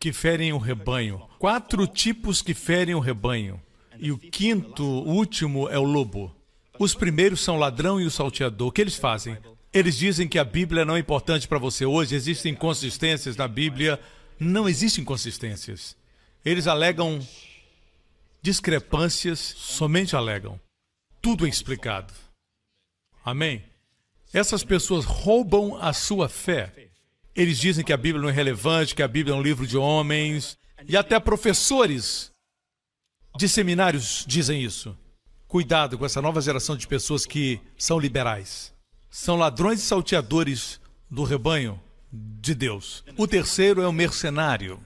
que 0.00 0.12
ferem 0.12 0.52
o 0.52 0.58
rebanho. 0.58 1.22
Quatro 1.38 1.86
tipos 1.86 2.42
que 2.42 2.54
ferem 2.54 2.94
o 2.94 3.00
rebanho. 3.00 3.60
E 3.98 4.12
o 4.12 4.18
quinto, 4.18 4.84
o 4.84 5.10
último, 5.10 5.68
é 5.68 5.78
o 5.78 5.82
lobo. 5.82 6.34
Os 6.78 6.94
primeiros 6.94 7.40
são 7.40 7.56
o 7.56 7.58
ladrão 7.58 8.00
e 8.00 8.04
o 8.04 8.10
salteador. 8.10 8.68
O 8.68 8.72
que 8.72 8.80
eles 8.80 8.96
fazem? 8.96 9.36
Eles 9.72 9.96
dizem 9.96 10.28
que 10.28 10.38
a 10.38 10.44
Bíblia 10.44 10.84
não 10.84 10.96
é 10.96 11.00
importante 11.00 11.46
para 11.46 11.58
você 11.58 11.84
hoje, 11.84 12.14
existem 12.14 12.52
inconsistências 12.52 13.36
na 13.36 13.46
Bíblia 13.46 14.00
não 14.38 14.68
existem 14.68 15.02
inconsistências. 15.02 15.96
Eles 16.44 16.66
alegam 16.66 17.20
discrepâncias, 18.48 19.38
somente 19.38 20.16
alegam. 20.16 20.58
Tudo 21.20 21.44
é 21.44 21.50
explicado. 21.50 22.14
Amém? 23.22 23.62
Essas 24.32 24.64
pessoas 24.64 25.04
roubam 25.04 25.76
a 25.76 25.92
sua 25.92 26.30
fé. 26.30 26.88
Eles 27.36 27.58
dizem 27.58 27.84
que 27.84 27.92
a 27.92 27.96
Bíblia 27.96 28.22
não 28.22 28.30
é 28.30 28.32
relevante, 28.32 28.94
que 28.94 29.02
a 29.02 29.08
Bíblia 29.08 29.34
é 29.34 29.38
um 29.38 29.42
livro 29.42 29.66
de 29.66 29.76
homens, 29.76 30.56
e 30.86 30.96
até 30.96 31.20
professores 31.20 32.32
de 33.36 33.46
seminários 33.50 34.24
dizem 34.26 34.62
isso. 34.62 34.96
Cuidado 35.46 35.98
com 35.98 36.06
essa 36.06 36.22
nova 36.22 36.40
geração 36.40 36.74
de 36.74 36.86
pessoas 36.86 37.26
que 37.26 37.60
são 37.76 37.98
liberais. 37.98 38.72
São 39.10 39.36
ladrões 39.36 39.80
e 39.80 39.82
salteadores 39.82 40.80
do 41.10 41.22
rebanho 41.22 41.78
de 42.10 42.54
Deus. 42.54 43.04
O 43.14 43.28
terceiro 43.28 43.82
é 43.82 43.86
o 43.86 43.92
mercenário. 43.92 44.80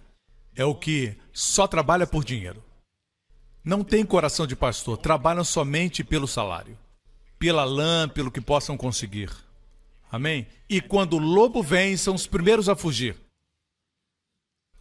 É 0.57 0.65
o 0.65 0.75
que 0.75 1.17
só 1.33 1.69
trabalha 1.69 2.09
por 2.09 2.25
dinheiro. 2.25 2.61
Não 3.65 3.85
tem 3.85 4.05
coração 4.05 4.47
de 4.47 4.57
pastor, 4.57 4.97
trabalham 4.97 5.45
somente 5.45 6.03
pelo 6.03 6.27
salário, 6.27 6.77
pela 7.39 7.65
lã, 7.65 8.09
pelo 8.09 8.31
que 8.31 8.41
possam 8.41 8.77
conseguir. 8.77 9.31
Amém? 10.11 10.47
E 10.69 10.81
quando 10.81 11.15
o 11.15 11.19
lobo 11.19 11.63
vem, 11.63 11.97
são 11.97 12.15
os 12.15 12.27
primeiros 12.27 12.69
a 12.69 12.75
fugir. 12.75 13.17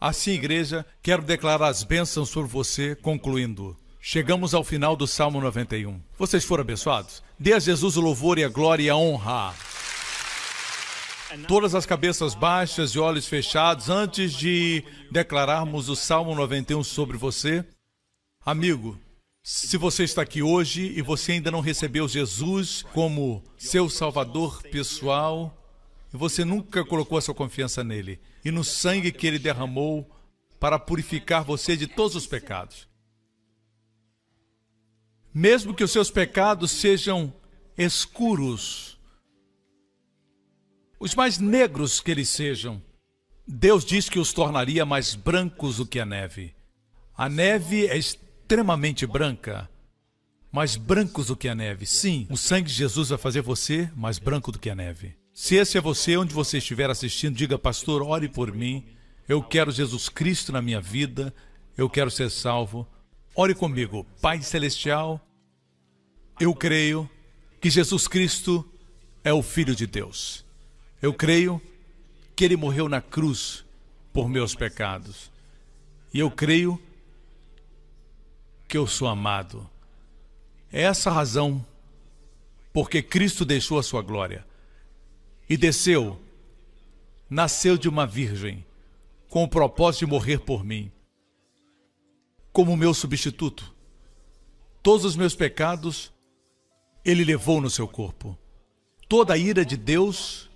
Assim, 0.00 0.32
igreja, 0.32 0.84
quero 1.00 1.22
declarar 1.22 1.68
as 1.68 1.84
bênçãos 1.84 2.28
sobre 2.28 2.50
você, 2.50 2.96
concluindo. 2.96 3.76
Chegamos 4.00 4.52
ao 4.52 4.64
final 4.64 4.96
do 4.96 5.06
Salmo 5.06 5.40
91. 5.40 6.00
Vocês 6.18 6.44
foram 6.44 6.62
abençoados? 6.62 7.22
Dê 7.38 7.52
a 7.52 7.60
Jesus 7.60 7.96
o 7.96 8.00
louvor 8.00 8.36
e 8.36 8.42
a 8.42 8.48
glória 8.48 8.82
e 8.82 8.90
a 8.90 8.96
honra. 8.96 9.54
Todas 11.46 11.72
as 11.76 11.86
cabeças 11.86 12.34
baixas 12.34 12.90
e 12.90 12.98
olhos 12.98 13.28
fechados, 13.28 13.88
antes 13.88 14.32
de 14.32 14.84
declararmos 15.10 15.88
o 15.88 15.94
Salmo 15.94 16.34
91 16.34 16.82
sobre 16.82 17.16
você. 17.16 17.64
Amigo, 18.44 18.98
se 19.40 19.76
você 19.76 20.02
está 20.02 20.22
aqui 20.22 20.42
hoje 20.42 20.92
e 20.96 21.00
você 21.00 21.30
ainda 21.30 21.48
não 21.48 21.60
recebeu 21.60 22.08
Jesus 22.08 22.82
como 22.92 23.40
seu 23.56 23.88
Salvador 23.88 24.60
pessoal, 24.64 25.56
e 26.12 26.16
você 26.16 26.44
nunca 26.44 26.84
colocou 26.84 27.16
a 27.16 27.20
sua 27.20 27.36
confiança 27.36 27.84
nele 27.84 28.18
e 28.44 28.50
no 28.50 28.64
sangue 28.64 29.12
que 29.12 29.28
ele 29.28 29.38
derramou 29.38 30.10
para 30.58 30.76
purificar 30.76 31.44
você 31.44 31.76
de 31.76 31.86
todos 31.86 32.16
os 32.16 32.26
pecados. 32.26 32.88
Mesmo 35.32 35.72
que 35.72 35.84
os 35.84 35.92
seus 35.92 36.10
pecados 36.10 36.72
sejam 36.72 37.32
escuros, 37.78 38.98
os 40.98 41.14
mais 41.14 41.38
negros 41.38 42.00
que 42.00 42.10
eles 42.10 42.28
sejam, 42.28 42.82
Deus 43.46 43.84
diz 43.84 44.08
que 44.08 44.18
os 44.18 44.32
tornaria 44.32 44.84
mais 44.84 45.14
brancos 45.14 45.76
do 45.76 45.86
que 45.86 46.00
a 46.00 46.04
neve. 46.04 46.52
A 47.16 47.28
neve 47.28 47.86
é 47.86 47.96
branca, 49.06 49.70
mais 50.50 50.76
brancos 50.76 51.26
do 51.26 51.36
que 51.36 51.48
a 51.48 51.54
neve. 51.54 51.86
Sim, 51.86 52.26
o 52.28 52.36
sangue 52.36 52.68
de 52.68 52.74
Jesus 52.74 53.08
vai 53.08 53.18
fazer 53.18 53.40
você 53.40 53.90
mais 53.96 54.18
branco 54.18 54.52
do 54.52 54.58
que 54.58 54.68
a 54.68 54.74
neve. 54.74 55.14
Se 55.32 55.54
esse 55.56 55.78
é 55.78 55.80
você, 55.80 56.16
onde 56.16 56.34
você 56.34 56.58
estiver 56.58 56.90
assistindo, 56.90 57.34
diga, 57.34 57.58
pastor, 57.58 58.02
ore 58.02 58.28
por 58.28 58.52
mim. 58.52 58.84
Eu 59.26 59.42
quero 59.42 59.70
Jesus 59.70 60.08
Cristo 60.08 60.52
na 60.52 60.60
minha 60.60 60.80
vida. 60.80 61.34
Eu 61.76 61.88
quero 61.88 62.10
ser 62.10 62.30
salvo. 62.30 62.86
Ore 63.34 63.54
comigo. 63.54 64.06
Pai 64.20 64.42
Celestial, 64.42 65.18
eu 66.38 66.54
creio 66.54 67.08
que 67.60 67.70
Jesus 67.70 68.06
Cristo 68.06 68.68
é 69.24 69.32
o 69.32 69.42
Filho 69.42 69.74
de 69.74 69.86
Deus. 69.86 70.44
Eu 71.00 71.14
creio 71.14 71.62
que 72.36 72.44
ele 72.44 72.56
morreu 72.56 72.88
na 72.88 73.00
cruz 73.00 73.64
por 74.12 74.28
meus 74.28 74.54
pecados. 74.54 75.30
E 76.12 76.18
eu 76.18 76.30
creio 76.30 76.76
que 76.76 76.91
eu 78.76 78.86
sou 78.86 79.08
amado. 79.08 79.68
É 80.72 80.82
essa 80.82 81.10
a 81.10 81.12
razão 81.12 81.64
porque 82.72 83.02
Cristo 83.02 83.44
deixou 83.44 83.78
a 83.78 83.82
sua 83.82 84.02
glória 84.02 84.46
e 85.48 85.56
desceu, 85.56 86.18
nasceu 87.28 87.76
de 87.76 87.88
uma 87.88 88.06
virgem, 88.06 88.64
com 89.28 89.44
o 89.44 89.48
propósito 89.48 90.06
de 90.06 90.10
morrer 90.10 90.38
por 90.38 90.64
mim, 90.64 90.90
como 92.52 92.76
meu 92.76 92.94
substituto. 92.94 93.74
Todos 94.82 95.04
os 95.04 95.16
meus 95.16 95.34
pecados 95.34 96.12
ele 97.04 97.24
levou 97.24 97.60
no 97.60 97.70
seu 97.70 97.86
corpo. 97.86 98.38
Toda 99.08 99.34
a 99.34 99.38
ira 99.38 99.64
de 99.64 99.76
Deus 99.76 100.50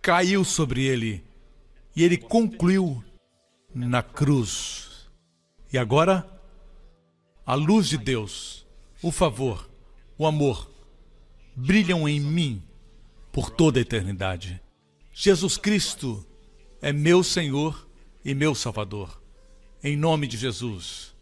caiu 0.00 0.44
sobre 0.44 0.84
ele 0.84 1.24
e 1.96 2.04
ele 2.04 2.16
concluiu 2.16 3.02
na 3.74 4.02
cruz. 4.02 5.08
E 5.72 5.78
agora, 5.78 6.33
a 7.46 7.54
luz 7.54 7.88
de 7.88 7.98
Deus, 7.98 8.66
o 9.02 9.10
favor, 9.10 9.68
o 10.16 10.26
amor 10.26 10.70
brilham 11.54 12.08
em 12.08 12.20
mim 12.20 12.62
por 13.32 13.50
toda 13.50 13.78
a 13.78 13.82
eternidade. 13.82 14.60
Jesus 15.12 15.56
Cristo 15.56 16.26
é 16.80 16.92
meu 16.92 17.22
Senhor 17.22 17.88
e 18.24 18.34
meu 18.34 18.54
Salvador. 18.54 19.20
Em 19.82 19.96
nome 19.96 20.26
de 20.26 20.36
Jesus. 20.36 21.14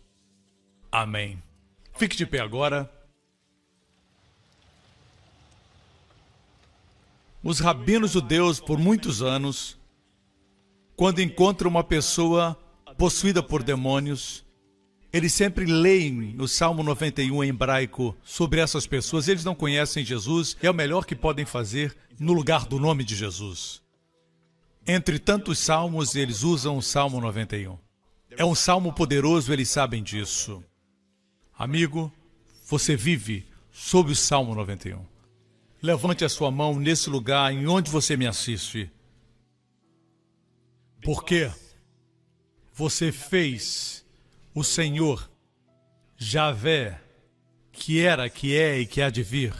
Amém. 0.90 1.42
Fique 1.94 2.16
de 2.16 2.24
pé 2.24 2.40
agora. 2.40 2.90
Os 7.42 7.58
rabinos 7.58 8.12
judeus, 8.12 8.60
por 8.60 8.78
muitos 8.78 9.20
anos, 9.20 9.76
quando 10.94 11.20
encontram 11.20 11.68
uma 11.68 11.82
pessoa 11.82 12.56
possuída 12.96 13.42
por 13.42 13.62
demônios, 13.62 14.41
eles 15.12 15.34
sempre 15.34 15.66
leem 15.66 16.34
o 16.38 16.48
Salmo 16.48 16.82
91 16.82 17.44
em 17.44 17.48
hebraico 17.50 18.16
sobre 18.24 18.60
essas 18.60 18.86
pessoas. 18.86 19.28
Eles 19.28 19.44
não 19.44 19.54
conhecem 19.54 20.04
Jesus, 20.04 20.56
é 20.62 20.70
o 20.70 20.74
melhor 20.74 21.04
que 21.04 21.14
podem 21.14 21.44
fazer 21.44 21.94
no 22.18 22.32
lugar 22.32 22.64
do 22.64 22.78
nome 22.78 23.04
de 23.04 23.14
Jesus. 23.14 23.82
Entre 24.86 25.18
tantos 25.18 25.58
salmos, 25.58 26.16
eles 26.16 26.42
usam 26.42 26.78
o 26.78 26.82
Salmo 26.82 27.20
91. 27.20 27.78
É 28.30 28.44
um 28.44 28.54
salmo 28.54 28.92
poderoso, 28.92 29.52
eles 29.52 29.68
sabem 29.68 30.02
disso. 30.02 30.64
Amigo, 31.56 32.10
você 32.66 32.96
vive 32.96 33.46
sob 33.70 34.12
o 34.12 34.16
Salmo 34.16 34.54
91. 34.54 35.04
Levante 35.82 36.24
a 36.24 36.28
sua 36.28 36.50
mão 36.50 36.74
nesse 36.74 37.10
lugar 37.10 37.52
em 37.52 37.66
onde 37.66 37.90
você 37.90 38.16
me 38.16 38.26
assiste. 38.26 38.90
Porque 41.02 41.50
você 42.72 43.12
fez 43.12 44.01
o 44.54 44.62
Senhor, 44.62 45.30
Javé, 46.16 47.00
que 47.72 48.00
era, 48.00 48.28
que 48.28 48.56
é 48.56 48.78
e 48.78 48.86
que 48.86 49.00
há 49.00 49.08
de 49.08 49.22
vir, 49.22 49.54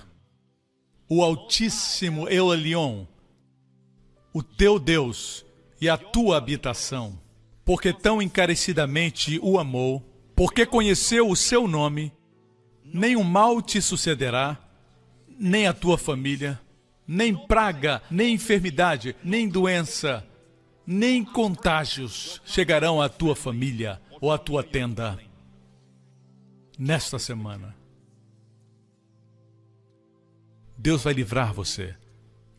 o 1.09 1.23
Altíssimo 1.23 2.29
Elion, 2.29 3.07
o 4.33 4.43
teu 4.43 4.79
Deus 4.79 5.45
e 5.81 5.89
a 5.89 5.97
tua 5.97 6.37
habitação, 6.37 7.19
porque 7.65 7.93
tão 7.93 8.21
encarecidamente 8.21 9.39
o 9.43 9.59
amou, 9.59 10.03
porque 10.37 10.67
conheceu 10.67 11.29
o 11.29 11.37
seu 11.37 11.67
nome, 11.67 12.13
nenhum 12.85 13.25
mal 13.25 13.63
te 13.63 13.81
sucederá 13.81 14.59
nem 15.39 15.67
a 15.67 15.73
tua 15.73 15.97
família, 15.97 16.61
nem 17.09 17.35
praga, 17.35 18.03
nem 18.11 18.35
enfermidade, 18.35 19.17
nem 19.25 19.49
doença, 19.49 20.25
nem 20.87 21.25
contágios 21.25 22.41
chegarão 22.45 23.01
à 23.01 23.09
tua 23.09 23.35
família 23.35 24.01
ou 24.23 24.31
à 24.31 24.39
tua 24.39 24.63
tenda 24.63 25.19
nesta 26.79 27.19
semana. 27.19 27.77
Deus 30.79 31.03
vai 31.03 31.13
livrar 31.13 31.53
você 31.53 31.97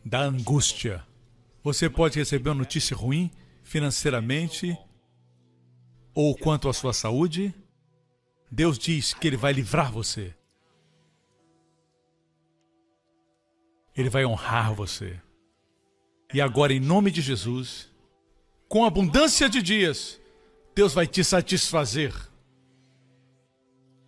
da 0.04 0.20
angústia. 0.20 1.02
Você 1.62 1.88
pode 1.88 2.18
receber 2.18 2.50
uma 2.50 2.56
notícia 2.56 2.94
ruim 2.94 3.30
financeiramente 3.62 4.76
ou 6.14 6.36
quanto 6.36 6.68
à 6.68 6.74
sua 6.74 6.92
saúde. 6.92 7.54
Deus 8.52 8.78
diz 8.78 9.14
que 9.14 9.26
Ele 9.26 9.38
vai 9.38 9.54
livrar 9.54 9.90
você. 9.90 10.34
Ele 13.96 14.10
vai 14.10 14.26
honrar 14.26 14.74
você. 14.74 15.18
E 16.34 16.42
agora, 16.42 16.74
em 16.74 16.80
nome 16.80 17.10
de 17.10 17.22
Jesus, 17.22 17.90
com 18.68 18.84
abundância 18.84 19.48
de 19.48 19.62
dias, 19.62 20.20
Deus 20.74 20.92
vai 20.92 21.06
te 21.06 21.22
satisfazer. 21.22 22.12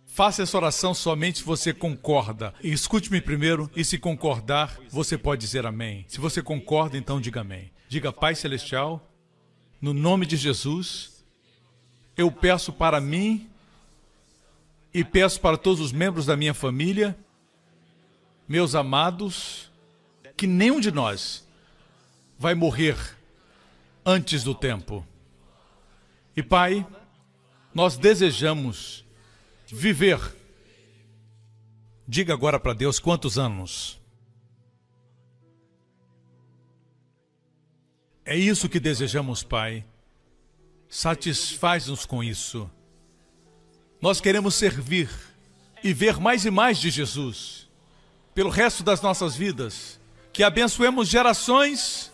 Faça 0.05 0.41
essa 0.43 0.57
oração 0.57 0.93
somente 0.93 1.39
se 1.39 1.43
você 1.43 1.73
concorda. 1.73 2.53
Escute-me 2.61 3.21
primeiro 3.21 3.69
e 3.75 3.85
se 3.85 3.97
concordar, 3.97 4.77
você 4.89 5.17
pode 5.17 5.41
dizer 5.41 5.65
amém. 5.65 6.03
Se 6.07 6.19
você 6.19 6.41
concorda, 6.41 6.97
então 6.97 7.21
diga 7.21 7.41
amém. 7.41 7.71
Diga 7.87 8.11
Pai 8.11 8.35
Celestial, 8.35 9.09
no 9.79 9.93
nome 9.93 10.25
de 10.25 10.35
Jesus, 10.35 11.23
eu 12.17 12.29
peço 12.31 12.73
para 12.73 12.99
mim 12.99 13.47
e 14.93 15.05
peço 15.05 15.39
para 15.39 15.55
todos 15.55 15.79
os 15.79 15.91
membros 15.91 16.25
da 16.25 16.35
minha 16.35 16.53
família, 16.53 17.17
meus 18.47 18.75
amados, 18.75 19.71
que 20.35 20.47
nenhum 20.47 20.79
de 20.79 20.91
nós 20.91 21.47
vai 22.37 22.55
morrer 22.55 22.97
antes 24.05 24.43
do 24.43 24.55
tempo. 24.55 25.05
E 26.37 26.43
Pai, 26.43 26.85
nós 27.73 27.97
desejamos 27.97 29.03
viver. 29.65 30.19
Diga 32.07 32.31
agora 32.31 32.59
para 32.59 32.73
Deus 32.73 32.99
quantos 32.99 33.39
anos. 33.39 33.99
É 38.23 38.37
isso 38.37 38.69
que 38.69 38.79
desejamos, 38.79 39.41
Pai. 39.41 39.83
Satisfaz-nos 40.87 42.05
com 42.05 42.23
isso. 42.23 42.69
Nós 43.99 44.21
queremos 44.21 44.53
servir 44.53 45.09
e 45.83 45.91
ver 45.91 46.19
mais 46.19 46.45
e 46.45 46.51
mais 46.51 46.77
de 46.77 46.91
Jesus 46.91 47.67
pelo 48.35 48.51
resto 48.51 48.83
das 48.83 49.01
nossas 49.01 49.35
vidas 49.35 49.99
que 50.31 50.43
abençoemos 50.43 51.07
gerações 51.07 52.11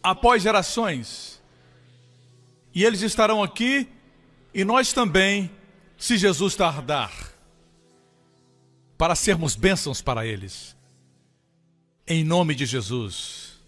após 0.00 0.40
gerações. 0.40 1.29
E 2.74 2.84
eles 2.84 3.02
estarão 3.02 3.42
aqui 3.42 3.88
e 4.54 4.64
nós 4.64 4.92
também, 4.92 5.50
se 5.96 6.18
Jesus 6.18 6.54
tardar, 6.56 7.12
para 8.98 9.14
sermos 9.14 9.54
bênçãos 9.56 10.02
para 10.02 10.26
eles. 10.26 10.76
Em 12.06 12.24
nome 12.24 12.54
de 12.54 12.66
Jesus. 12.66 13.60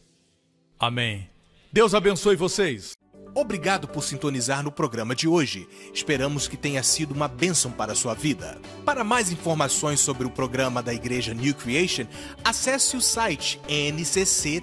Amém. 0.79 1.29
Deus 1.73 1.95
abençoe 1.95 2.37
vocês. 2.37 2.93
Obrigado 3.35 3.89
por 3.89 4.05
sintonizar 4.05 4.62
no 4.62 4.70
programa 4.70 5.15
de 5.15 5.27
hoje. 5.27 5.66
Esperamos 5.95 6.47
que 6.47 6.57
tenha 6.57 6.83
sido 6.83 7.12
uma 7.15 7.29
bênção 7.29 7.70
para 7.70 7.93
a 7.93 7.97
sua 7.97 8.12
vida. 8.12 8.61
Para 8.85 9.03
mais 9.03 9.33
informações 9.33 10.01
sobre 10.01 10.27
o 10.27 10.31
programa 10.31 10.83
da 10.83 10.93
Igreja 10.93 11.33
New 11.33 11.55
Creation, 11.55 12.05
acesse 12.45 12.95
o 12.95 13.01
site 13.01 13.59
ncctv.org.sg. 13.69 14.62